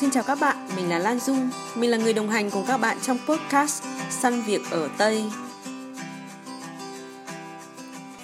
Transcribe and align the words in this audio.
Xin 0.00 0.10
chào 0.10 0.22
các 0.22 0.38
bạn, 0.40 0.56
mình 0.76 0.88
là 0.88 0.98
Lan 0.98 1.18
Dung. 1.18 1.50
Mình 1.74 1.90
là 1.90 1.96
người 1.96 2.12
đồng 2.12 2.30
hành 2.30 2.50
cùng 2.50 2.64
các 2.66 2.78
bạn 2.78 2.96
trong 3.02 3.18
podcast 3.26 3.84
Săn 4.10 4.42
Việc 4.42 4.60
ở 4.70 4.88
Tây. 4.98 5.24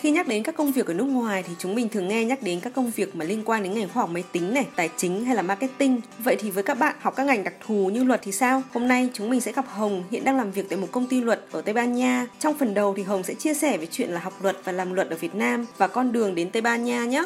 Khi 0.00 0.10
nhắc 0.10 0.28
đến 0.28 0.42
các 0.42 0.56
công 0.56 0.72
việc 0.72 0.86
ở 0.86 0.94
nước 0.94 1.04
ngoài 1.04 1.42
thì 1.42 1.54
chúng 1.58 1.74
mình 1.74 1.88
thường 1.88 2.08
nghe 2.08 2.24
nhắc 2.24 2.42
đến 2.42 2.60
các 2.60 2.72
công 2.72 2.90
việc 2.90 3.16
mà 3.16 3.24
liên 3.24 3.42
quan 3.44 3.62
đến 3.62 3.74
ngành 3.74 3.88
khoa 3.88 4.02
học 4.02 4.10
máy 4.10 4.24
tính 4.32 4.54
này, 4.54 4.66
tài 4.76 4.90
chính 4.96 5.24
hay 5.24 5.36
là 5.36 5.42
marketing. 5.42 6.00
Vậy 6.18 6.36
thì 6.40 6.50
với 6.50 6.62
các 6.62 6.78
bạn 6.78 6.94
học 7.00 7.14
các 7.16 7.26
ngành 7.26 7.44
đặc 7.44 7.54
thù 7.66 7.90
như 7.92 8.04
luật 8.04 8.20
thì 8.22 8.32
sao? 8.32 8.62
Hôm 8.72 8.88
nay 8.88 9.08
chúng 9.12 9.30
mình 9.30 9.40
sẽ 9.40 9.52
gặp 9.52 9.64
Hồng 9.68 10.04
hiện 10.10 10.24
đang 10.24 10.36
làm 10.36 10.52
việc 10.52 10.68
tại 10.68 10.78
một 10.78 10.88
công 10.92 11.06
ty 11.06 11.20
luật 11.20 11.46
ở 11.52 11.62
Tây 11.62 11.74
Ban 11.74 11.94
Nha. 11.94 12.26
Trong 12.38 12.58
phần 12.58 12.74
đầu 12.74 12.94
thì 12.96 13.02
Hồng 13.02 13.22
sẽ 13.22 13.34
chia 13.34 13.54
sẻ 13.54 13.78
về 13.78 13.86
chuyện 13.90 14.10
là 14.10 14.20
học 14.20 14.42
luật 14.42 14.56
và 14.64 14.72
làm 14.72 14.92
luật 14.92 15.10
ở 15.10 15.16
Việt 15.16 15.34
Nam 15.34 15.66
và 15.78 15.88
con 15.88 16.12
đường 16.12 16.34
đến 16.34 16.50
Tây 16.50 16.62
Ban 16.62 16.84
Nha 16.84 17.04
nhé. 17.04 17.24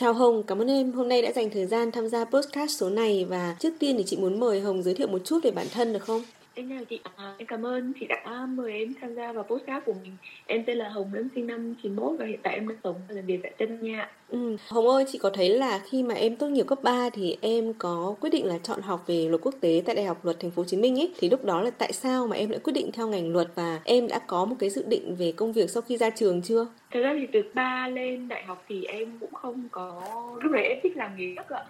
Chào 0.00 0.12
Hồng, 0.12 0.42
cảm 0.42 0.58
ơn 0.58 0.68
em 0.68 0.92
hôm 0.92 1.08
nay 1.08 1.22
đã 1.22 1.32
dành 1.32 1.50
thời 1.50 1.66
gian 1.66 1.92
tham 1.92 2.08
gia 2.08 2.24
podcast 2.24 2.70
số 2.70 2.90
này 2.90 3.26
và 3.28 3.56
trước 3.58 3.72
tiên 3.78 3.94
thì 3.98 4.04
chị 4.06 4.16
muốn 4.16 4.40
mời 4.40 4.60
Hồng 4.60 4.82
giới 4.82 4.94
thiệu 4.94 5.06
một 5.06 5.22
chút 5.24 5.38
về 5.44 5.50
bản 5.50 5.66
thân 5.72 5.92
được 5.92 6.02
không? 6.02 6.22
Em 6.54 6.68
chào 6.68 6.84
chị, 6.84 7.00
à, 7.16 7.34
em 7.38 7.46
cảm 7.46 7.66
ơn 7.66 7.92
chị 8.00 8.06
đã 8.06 8.46
mời 8.46 8.72
em 8.72 8.94
tham 9.00 9.14
gia 9.14 9.32
vào 9.32 9.44
podcast 9.44 9.84
của 9.84 9.92
mình. 10.02 10.12
Em 10.46 10.64
tên 10.66 10.78
là 10.78 10.88
Hồng, 10.88 11.10
em 11.14 11.28
sinh 11.34 11.46
năm 11.46 11.74
91 11.82 12.18
và 12.18 12.26
hiện 12.26 12.40
tại 12.42 12.54
em 12.54 12.68
đang 12.68 12.78
sống 12.84 12.96
và 13.08 13.14
làm 13.14 13.26
việc 13.26 13.40
tại 13.42 13.52
Tây 13.58 13.68
Ban 13.68 13.82
Nha. 13.82 14.10
Ừ. 14.28 14.56
Hồng 14.68 14.88
ơi, 14.88 15.04
chị 15.08 15.18
có 15.18 15.30
thấy 15.30 15.48
là 15.48 15.80
khi 15.90 16.02
mà 16.02 16.14
em 16.14 16.36
tốt 16.36 16.48
nghiệp 16.48 16.66
cấp 16.66 16.82
3 16.82 17.10
thì 17.10 17.36
em 17.40 17.72
có 17.78 18.14
quyết 18.20 18.30
định 18.30 18.46
là 18.46 18.58
chọn 18.58 18.82
học 18.82 19.04
về 19.06 19.28
luật 19.28 19.40
quốc 19.42 19.54
tế 19.60 19.82
tại 19.86 19.94
Đại 19.94 20.04
học 20.04 20.24
Luật 20.24 20.40
Thành 20.40 20.50
phố 20.50 20.62
Hồ 20.62 20.66
Chí 20.68 20.76
Minh 20.76 21.00
ấy 21.00 21.12
thì 21.18 21.30
lúc 21.30 21.44
đó 21.44 21.62
là 21.62 21.70
tại 21.70 21.92
sao 21.92 22.26
mà 22.26 22.36
em 22.36 22.50
lại 22.50 22.60
quyết 22.64 22.72
định 22.72 22.92
theo 22.92 23.08
ngành 23.08 23.32
luật 23.32 23.48
và 23.54 23.80
em 23.84 24.08
đã 24.08 24.18
có 24.18 24.44
một 24.44 24.56
cái 24.58 24.70
dự 24.70 24.84
định 24.88 25.16
về 25.18 25.32
công 25.32 25.52
việc 25.52 25.70
sau 25.70 25.82
khi 25.82 25.96
ra 25.96 26.10
trường 26.10 26.42
chưa? 26.42 26.66
Thật 26.90 27.00
ra 27.00 27.14
thì 27.18 27.26
từ 27.32 27.42
3 27.54 27.88
lên 27.88 28.28
đại 28.28 28.42
học 28.42 28.64
thì 28.68 28.84
em 28.84 29.18
cũng 29.20 29.34
không 29.34 29.68
có 29.70 30.02
lúc 30.42 30.52
đấy 30.52 30.64
em 30.64 30.78
thích 30.82 30.96
làm 30.96 31.16
nghề 31.16 31.34
khác 31.36 31.48
ạ 31.48 31.64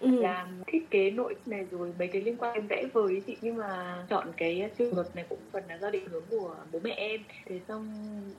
ừ. 0.00 0.08
làm 0.20 0.62
thiết 0.66 0.90
kế 0.90 1.10
nội 1.10 1.34
này 1.46 1.66
rồi, 1.70 1.92
mấy 1.98 2.08
cái 2.08 2.22
liên 2.22 2.36
quan 2.36 2.54
em 2.54 2.66
vẽ 2.66 2.84
vời 2.92 3.22
chị. 3.26 3.36
Nhưng 3.40 3.56
mà 3.56 4.04
chọn 4.08 4.32
cái 4.36 4.70
trường 4.78 4.94
hợp 4.94 5.06
này 5.14 5.24
cũng 5.28 5.38
phần 5.52 5.62
là 5.68 5.78
do 5.78 5.90
định 5.90 6.08
hướng 6.08 6.24
của 6.30 6.56
bố 6.72 6.80
mẹ 6.84 6.90
em. 6.90 7.20
Thế 7.46 7.60
xong 7.68 7.84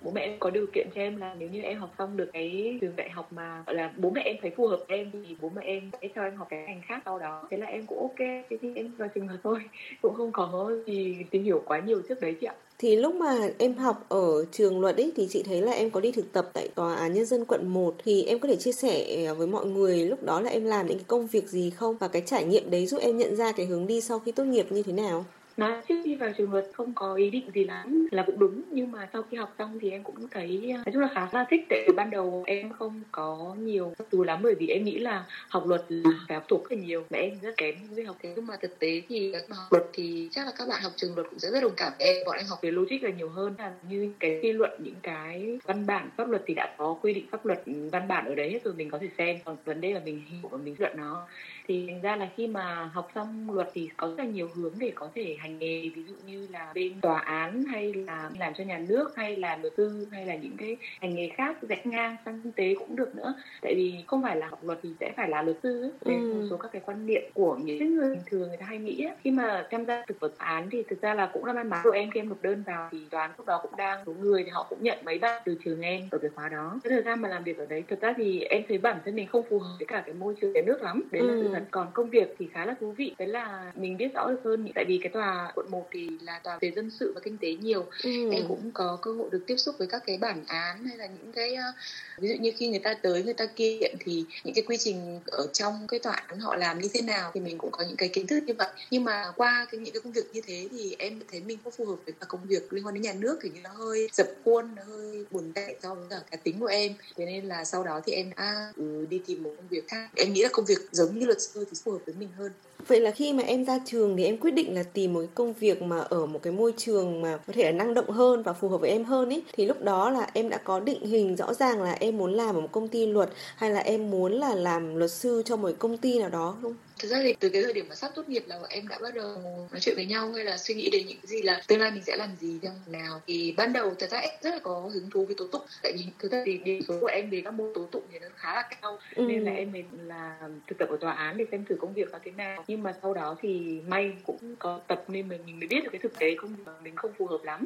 bố 0.01 0.11
mẹ 0.11 0.21
em 0.21 0.39
có 0.39 0.49
điều 0.49 0.65
kiện 0.73 0.87
cho 0.95 1.01
em 1.01 1.17
là 1.17 1.35
nếu 1.39 1.49
như 1.49 1.61
em 1.61 1.79
học 1.79 1.91
xong 1.97 2.17
được 2.17 2.29
cái 2.33 2.77
trường 2.81 2.95
đại 2.95 3.09
học 3.09 3.33
mà, 3.33 3.63
gọi 3.67 3.75
là, 3.75 3.93
bố 3.97 4.09
mẹ 4.09 4.21
em 4.21 4.35
thấy 4.41 4.51
phù 4.57 4.67
hợp 4.67 4.85
em 4.87 5.11
thì 5.11 5.37
bố 5.41 5.49
mẹ 5.49 5.61
em 5.65 5.91
sẽ 6.01 6.07
cho 6.15 6.23
em 6.23 6.35
học 6.35 6.47
cái 6.49 6.63
ngành 6.67 6.81
khác 6.87 7.01
sau 7.05 7.19
đó. 7.19 7.47
Thế 7.51 7.57
là 7.57 7.65
em 7.67 7.85
cũng 7.87 7.99
ok. 7.99 8.19
Thế 8.19 8.57
thì 8.61 8.75
em 8.75 8.95
vào 8.97 9.09
trường 9.15 9.27
hợp 9.27 9.37
thôi. 9.43 9.59
Cũng 10.01 10.13
không 10.13 10.31
có 10.31 10.71
gì 10.87 11.23
tìm 11.31 11.43
hiểu 11.43 11.63
quá 11.65 11.79
nhiều 11.79 12.01
trước 12.09 12.21
đấy 12.21 12.37
chị 12.41 12.47
ạ 12.47 12.55
thì 12.79 12.95
lúc 12.95 13.15
mà 13.15 13.49
em 13.57 13.73
học 13.75 14.05
ở 14.09 14.45
trường 14.51 14.79
luật 14.79 14.97
ấy 14.97 15.11
thì 15.15 15.27
chị 15.29 15.43
thấy 15.43 15.61
là 15.61 15.71
em 15.71 15.91
có 15.91 15.99
đi 15.99 16.11
thực 16.11 16.31
tập 16.33 16.49
tại 16.53 16.67
tòa 16.75 16.95
án 16.95 17.13
nhân 17.13 17.25
dân 17.25 17.45
quận 17.45 17.67
1 17.67 17.95
thì 18.05 18.23
em 18.23 18.39
có 18.39 18.47
thể 18.47 18.55
chia 18.55 18.71
sẻ 18.71 19.25
ờ, 19.25 19.35
với 19.35 19.47
mọi 19.47 19.65
người 19.65 20.05
lúc 20.05 20.23
đó 20.23 20.41
là 20.41 20.49
em 20.49 20.65
làm 20.65 20.87
những 20.87 20.97
cái 20.97 21.05
công 21.07 21.27
việc 21.27 21.49
gì 21.49 21.69
không 21.69 21.97
và 21.97 22.07
cái 22.07 22.21
trải 22.25 22.45
nghiệm 22.45 22.69
đấy 22.69 22.87
giúp 22.87 22.97
em 23.01 23.17
nhận 23.17 23.35
ra 23.35 23.51
cái 23.51 23.65
hướng 23.65 23.87
đi 23.87 24.01
sau 24.01 24.19
khi 24.19 24.31
tốt 24.31 24.43
nghiệp 24.43 24.71
như 24.71 24.83
thế 24.83 24.93
nào? 24.93 25.25
Nói 25.57 25.71
trước 25.87 25.95
khi 26.03 26.15
vào 26.15 26.31
trường 26.37 26.51
luật 26.51 26.65
không 26.73 26.93
có 26.95 27.15
ý 27.15 27.29
định 27.29 27.51
gì 27.53 27.63
lắm 27.63 28.07
là 28.11 28.23
cũng 28.23 28.39
đúng. 28.39 28.61
Nhưng 28.71 28.91
mà 28.91 29.09
sau 29.13 29.23
khi 29.23 29.37
học 29.37 29.55
xong 29.57 29.79
thì 29.81 29.91
em 29.91 30.03
cũng 30.03 30.27
thấy 30.31 30.73
nói 30.85 30.93
chung 30.93 31.01
là 31.01 31.09
khá 31.13 31.27
là 31.31 31.45
thích. 31.49 31.61
Tại 31.69 31.83
vì 31.87 31.93
ban 31.93 32.09
đầu 32.09 32.43
em 32.47 32.73
không 32.73 33.01
có 33.11 33.55
nhiều 33.59 33.93
dù 34.11 34.23
lắm 34.23 34.39
bởi 34.43 34.55
vì 34.55 34.67
em 34.67 34.83
nghĩ 34.83 34.97
là 34.97 35.25
học 35.49 35.67
luật 35.67 35.85
là 35.89 36.11
phải 36.27 36.35
học 36.35 36.43
thuộc 36.47 36.69
rất 36.69 36.79
nhiều. 36.79 37.03
Mà 37.09 37.17
em 37.17 37.39
rất 37.41 37.57
kém 37.57 37.75
với 37.91 38.05
học 38.05 38.15
thế 38.23 38.33
nhưng 38.35 38.47
mà 38.47 38.55
thực 38.61 38.79
tế 38.79 39.01
thì 39.09 39.31
bạn 39.31 39.41
học 39.49 39.67
luật 39.71 39.85
thì 39.93 40.29
chắc 40.31 40.45
là 40.45 40.51
các 40.57 40.67
bạn 40.67 40.81
học 40.83 40.91
trường 40.95 41.15
luật 41.15 41.27
cũng 41.29 41.39
sẽ 41.39 41.51
rất 41.51 41.61
đồng 41.61 41.73
cảm 41.77 41.93
với 41.99 42.07
em. 42.07 42.17
Bọn 42.25 42.37
em 42.37 42.45
học 42.49 42.59
về 42.61 42.71
logic 42.71 43.03
là 43.03 43.09
nhiều 43.09 43.29
hơn. 43.29 43.55
Là 43.57 43.73
như 43.89 44.13
cái 44.19 44.39
suy 44.41 44.51
luận 44.51 44.71
những 44.83 44.95
cái 45.03 45.59
văn 45.63 45.85
bản 45.85 46.09
pháp 46.17 46.29
luật 46.29 46.43
thì 46.45 46.53
đã 46.53 46.75
có 46.77 46.97
quy 47.01 47.13
định 47.13 47.25
pháp 47.31 47.45
luật 47.45 47.63
văn 47.91 48.07
bản 48.07 48.25
ở 48.25 48.35
đấy 48.35 48.51
hết 48.51 48.63
rồi 48.63 48.73
mình 48.73 48.89
có 48.89 48.97
thể 48.97 49.09
xem. 49.17 49.37
Còn 49.45 49.57
vấn 49.65 49.81
đề 49.81 49.91
là 49.93 50.01
mình 50.05 50.21
hiểu 50.29 50.49
và 50.49 50.57
mình 50.57 50.75
luận 50.79 50.97
nó 50.97 51.27
thì 51.67 51.87
thành 51.87 52.01
ra 52.01 52.15
là 52.15 52.29
khi 52.35 52.47
mà 52.47 52.89
học 52.93 53.11
xong 53.15 53.51
luật 53.51 53.69
thì 53.73 53.89
có 53.97 54.07
rất 54.07 54.13
là 54.17 54.25
nhiều 54.25 54.49
hướng 54.55 54.73
để 54.77 54.91
có 54.95 55.09
thể 55.15 55.35
hành 55.39 55.59
nghề 55.59 55.89
ví 55.95 56.03
dụ 56.03 56.13
như 56.25 56.47
là 56.51 56.71
bên 56.75 57.01
tòa 57.01 57.19
án 57.19 57.63
hay 57.63 57.93
là 57.93 58.29
làm 58.39 58.53
cho 58.53 58.63
nhà 58.63 58.77
nước 58.77 59.15
hay 59.15 59.35
là 59.35 59.57
luật 59.57 59.73
sư 59.77 60.07
hay 60.11 60.25
là 60.25 60.35
những 60.35 60.57
cái 60.57 60.77
hành 61.01 61.15
nghề 61.15 61.29
khác 61.29 61.57
rẽ 61.61 61.81
ngang 61.83 62.15
sang 62.25 62.41
kinh 62.43 62.51
tế 62.51 62.75
cũng 62.79 62.95
được 62.95 63.15
nữa 63.15 63.33
tại 63.61 63.75
vì 63.75 63.93
không 64.07 64.23
phải 64.23 64.35
là 64.35 64.47
học 64.47 64.59
luật 64.63 64.79
thì 64.83 64.89
sẽ 64.99 65.13
phải 65.17 65.29
là 65.29 65.41
luật 65.41 65.57
sư 65.63 65.81
ấy. 65.81 65.91
ừ. 65.99 66.33
một 66.33 66.47
số 66.49 66.57
các 66.57 66.71
cái 66.71 66.81
quan 66.85 67.05
niệm 67.05 67.21
của 67.33 67.55
những 67.55 67.95
người 67.95 68.15
bình 68.15 68.23
thường 68.25 68.47
người 68.47 68.57
ta 68.57 68.65
hay 68.65 68.77
nghĩ 68.77 69.03
ấy. 69.03 69.15
khi 69.23 69.31
mà 69.31 69.67
tham 69.71 69.85
gia 69.85 70.05
thực 70.07 70.19
vật 70.19 70.37
án 70.37 70.69
thì 70.71 70.83
thực 70.89 71.01
ra 71.01 71.13
là 71.13 71.29
cũng 71.33 71.45
là 71.45 71.53
may 71.53 71.63
mắn 71.63 71.79
của 71.83 71.91
em 71.91 72.11
khi 72.11 72.19
em 72.19 72.29
nộp 72.29 72.41
đơn 72.41 72.63
vào 72.67 72.89
thì 72.91 72.97
toán 73.09 73.31
lúc 73.37 73.47
đó 73.47 73.59
cũng 73.63 73.75
đang 73.77 74.03
số 74.05 74.13
người 74.13 74.43
thì 74.43 74.49
họ 74.49 74.65
cũng 74.69 74.83
nhận 74.83 74.97
mấy 75.05 75.19
bạn 75.19 75.41
từ 75.45 75.57
trường 75.65 75.81
em 75.81 76.07
ở 76.11 76.17
cái 76.17 76.29
khóa 76.35 76.49
đó 76.49 76.79
cái 76.83 76.91
thời 76.91 77.03
gian 77.03 77.21
mà 77.21 77.29
làm 77.29 77.43
việc 77.43 77.57
ở 77.57 77.65
đấy 77.65 77.83
thực 77.87 78.01
ra 78.01 78.13
thì 78.17 78.41
em 78.41 78.63
thấy 78.67 78.77
bản 78.77 78.99
thân 79.05 79.15
mình 79.15 79.27
không 79.27 79.43
phù 79.49 79.59
hợp 79.59 79.75
với 79.79 79.85
cả 79.85 80.03
cái 80.05 80.15
môi 80.15 80.35
trường 80.41 80.53
nhà 80.53 80.61
nước 80.65 80.81
lắm 80.81 81.03
đấy 81.11 81.21
là 81.21 81.33
ừ. 81.33 81.56
Thật 81.59 81.65
còn 81.71 81.87
công 81.93 82.09
việc 82.09 82.35
thì 82.39 82.47
khá 82.53 82.65
là 82.65 82.75
thú 82.79 82.91
vị. 82.91 83.15
Đấy 83.17 83.27
là 83.27 83.71
mình 83.75 83.97
biết 83.97 84.13
rõ 84.13 84.29
được 84.29 84.41
hơn 84.43 84.71
tại 84.75 84.85
vì 84.87 84.99
cái 85.03 85.11
tòa 85.13 85.51
quận 85.55 85.71
1 85.71 85.87
thì 85.91 86.09
là 86.21 86.39
tòa 86.43 86.57
về 86.61 86.71
dân 86.75 86.89
sự 86.99 87.11
và 87.15 87.21
kinh 87.23 87.37
tế 87.37 87.53
nhiều. 87.53 87.85
Ừ. 88.03 88.31
em 88.31 88.43
cũng 88.47 88.71
có 88.73 88.97
cơ 89.01 89.11
hội 89.13 89.29
được 89.31 89.43
tiếp 89.47 89.57
xúc 89.57 89.75
với 89.77 89.87
các 89.87 90.03
cái 90.05 90.17
bản 90.17 90.43
án 90.47 90.85
hay 90.85 90.97
là 90.97 91.05
những 91.05 91.31
cái 91.31 91.53
uh, 91.53 91.75
ví 92.17 92.29
dụ 92.29 92.35
như 92.39 92.51
khi 92.57 92.67
người 92.67 92.79
ta 92.79 92.93
tới 92.93 93.23
người 93.23 93.33
ta 93.33 93.45
kiện 93.45 93.95
thì 93.99 94.25
những 94.43 94.53
cái 94.53 94.63
quy 94.67 94.77
trình 94.77 95.19
ở 95.25 95.47
trong 95.53 95.87
cái 95.87 95.99
tòa 95.99 96.13
án 96.13 96.39
họ 96.39 96.55
làm 96.55 96.81
như 96.81 96.89
thế 96.93 97.01
nào 97.01 97.31
thì 97.33 97.39
mình 97.39 97.57
cũng 97.57 97.71
có 97.71 97.83
những 97.87 97.97
cái 97.97 98.09
kiến 98.09 98.27
thức 98.27 98.43
như 98.43 98.53
vậy. 98.57 98.69
Nhưng 98.91 99.03
mà 99.03 99.31
qua 99.35 99.67
cái 99.71 99.79
những 99.79 99.93
cái 99.93 100.01
công 100.01 100.13
việc 100.13 100.25
như 100.33 100.41
thế 100.47 100.67
thì 100.71 100.95
em 100.99 101.19
thấy 101.31 101.39
mình 101.39 101.57
không 101.63 101.73
phù 101.77 101.85
hợp 101.85 101.97
với 102.05 102.13
cả 102.19 102.25
công 102.29 102.41
việc 102.47 102.73
liên 102.73 102.85
quan 102.85 102.93
đến 102.93 103.03
nhà 103.03 103.13
nước 103.13 103.39
thì 103.41 103.51
nó 103.63 103.69
hơi 103.69 104.09
dập 104.13 104.27
khuôn 104.45 104.75
nó 104.75 104.83
hơi 104.83 105.25
buồn 105.31 105.51
tệ 105.55 105.75
so 105.83 105.95
với 105.95 106.05
cả 106.09 106.19
cái 106.31 106.37
tính 106.43 106.59
của 106.59 106.65
em. 106.65 106.93
Thế 107.15 107.25
nên 107.25 107.45
là 107.45 107.65
sau 107.65 107.83
đó 107.83 108.01
thì 108.05 108.13
em 108.13 108.31
đã 108.37 108.71
ừ, 108.75 109.05
đi 109.09 109.21
tìm 109.25 109.43
một 109.43 109.53
công 109.57 109.67
việc 109.67 109.87
khác. 109.87 110.09
Em 110.15 110.33
nghĩ 110.33 110.43
là 110.43 110.49
công 110.51 110.65
việc 110.65 110.79
giống 110.91 111.19
như 111.19 111.25
luật 111.25 111.37
sư 111.53 111.65
thì 111.71 111.77
phù 111.83 111.91
hợp 111.91 112.01
với 112.05 112.15
mình 112.15 112.29
hơn. 112.37 112.51
Vậy 112.87 112.99
là 112.99 113.11
khi 113.11 113.33
mà 113.33 113.43
em 113.43 113.65
ra 113.65 113.79
trường 113.85 114.17
thì 114.17 114.25
em 114.25 114.37
quyết 114.37 114.51
định 114.51 114.75
là 114.75 114.83
tìm 114.83 115.13
một 115.13 115.19
cái 115.19 115.29
công 115.35 115.53
việc 115.53 115.81
mà 115.81 115.99
ở 115.99 116.25
một 116.25 116.39
cái 116.43 116.53
môi 116.53 116.73
trường 116.77 117.21
mà 117.21 117.37
có 117.47 117.53
thể 117.53 117.63
là 117.63 117.71
năng 117.71 117.93
động 117.93 118.09
hơn 118.09 118.43
và 118.43 118.53
phù 118.53 118.69
hợp 118.69 118.77
với 118.77 118.89
em 118.89 119.03
hơn 119.03 119.29
ấy 119.29 119.43
thì 119.53 119.65
lúc 119.65 119.83
đó 119.83 120.09
là 120.09 120.29
em 120.33 120.49
đã 120.49 120.57
có 120.57 120.79
định 120.79 121.05
hình 121.05 121.35
rõ 121.35 121.53
ràng 121.53 121.83
là 121.83 121.91
em 121.91 122.17
muốn 122.17 122.33
làm 122.33 122.55
ở 122.55 122.61
một 122.61 122.71
công 122.71 122.87
ty 122.87 123.05
luật 123.05 123.29
hay 123.55 123.71
là 123.71 123.79
em 123.79 124.11
muốn 124.11 124.33
là 124.33 124.55
làm 124.55 124.95
luật 124.95 125.11
sư 125.11 125.41
cho 125.45 125.55
một 125.55 125.71
công 125.79 125.97
ty 125.97 126.19
nào 126.19 126.29
đó 126.29 126.57
không? 126.61 126.75
thực 126.99 127.07
ra 127.07 127.19
thì 127.23 127.35
từ 127.39 127.49
cái 127.49 127.63
thời 127.63 127.73
điểm 127.73 127.85
mà 127.89 127.95
sắp 127.95 128.11
tốt 128.15 128.29
nghiệp 128.29 128.43
là 128.47 128.59
em 128.69 128.87
đã 128.87 128.97
bắt 129.01 129.15
đầu 129.15 129.37
nói 129.71 129.79
chuyện 129.79 129.95
với 129.95 130.05
nhau 130.05 130.31
hay 130.31 130.45
là 130.45 130.57
suy 130.57 130.75
nghĩ 130.75 130.89
đến 130.89 131.07
những 131.07 131.17
cái 131.17 131.27
gì 131.27 131.41
là 131.41 131.61
tương 131.67 131.79
lai 131.79 131.91
mình 131.91 132.03
sẽ 132.03 132.15
làm 132.17 132.29
gì 132.39 132.59
theo 132.61 132.71
nào. 132.87 133.21
Thì 133.27 133.53
ban 133.57 133.73
đầu 133.73 133.95
thật 133.99 134.09
ra 134.09 134.17
em 134.17 134.31
rất 134.41 134.51
là 134.51 134.59
có 134.63 134.79
hứng 134.93 135.09
thú 135.09 135.25
với 135.25 135.35
tố 135.35 135.47
tụng. 135.47 135.61
Tại 135.83 135.93
vì 135.97 136.05
thực 136.19 136.31
ra 136.31 136.43
thì 136.45 136.57
điểm 136.57 136.81
số 136.87 136.97
của 137.01 137.07
em 137.07 137.29
về 137.29 137.41
các 137.45 137.53
môn 137.53 137.71
tố 137.75 137.85
tụng 137.91 138.03
thì 138.11 138.19
nó 138.19 138.27
khá 138.35 138.55
là 138.55 138.69
cao. 138.81 138.99
Ừ. 139.15 139.23
nên 139.23 139.43
là 139.43 139.51
em 139.51 139.71
mình 139.71 139.85
là 140.03 140.39
thực 140.67 140.77
tập 140.77 140.89
ở 140.89 140.97
tòa 140.97 141.11
án 141.11 141.37
để 141.37 141.45
xem 141.51 141.65
thử 141.65 141.75
công 141.81 141.93
việc 141.93 142.11
là 142.11 142.19
thế 142.25 142.31
nào. 142.31 142.63
Nhưng 142.67 142.76
nhưng 142.77 142.83
mà 142.83 142.93
sau 143.01 143.13
đó 143.13 143.35
thì 143.41 143.79
may 143.87 144.11
cũng 144.23 144.55
có 144.59 144.79
tập 144.87 145.03
nên 145.07 145.29
mình 145.29 145.41
mình 145.45 145.59
mới 145.59 145.67
biết 145.67 145.83
được 145.83 145.89
cái 145.91 145.99
thực 145.99 146.19
tế 146.19 146.35
không 146.35 146.55
mình 146.83 146.95
không 146.95 147.11
phù 147.17 147.25
hợp 147.25 147.43
lắm. 147.43 147.65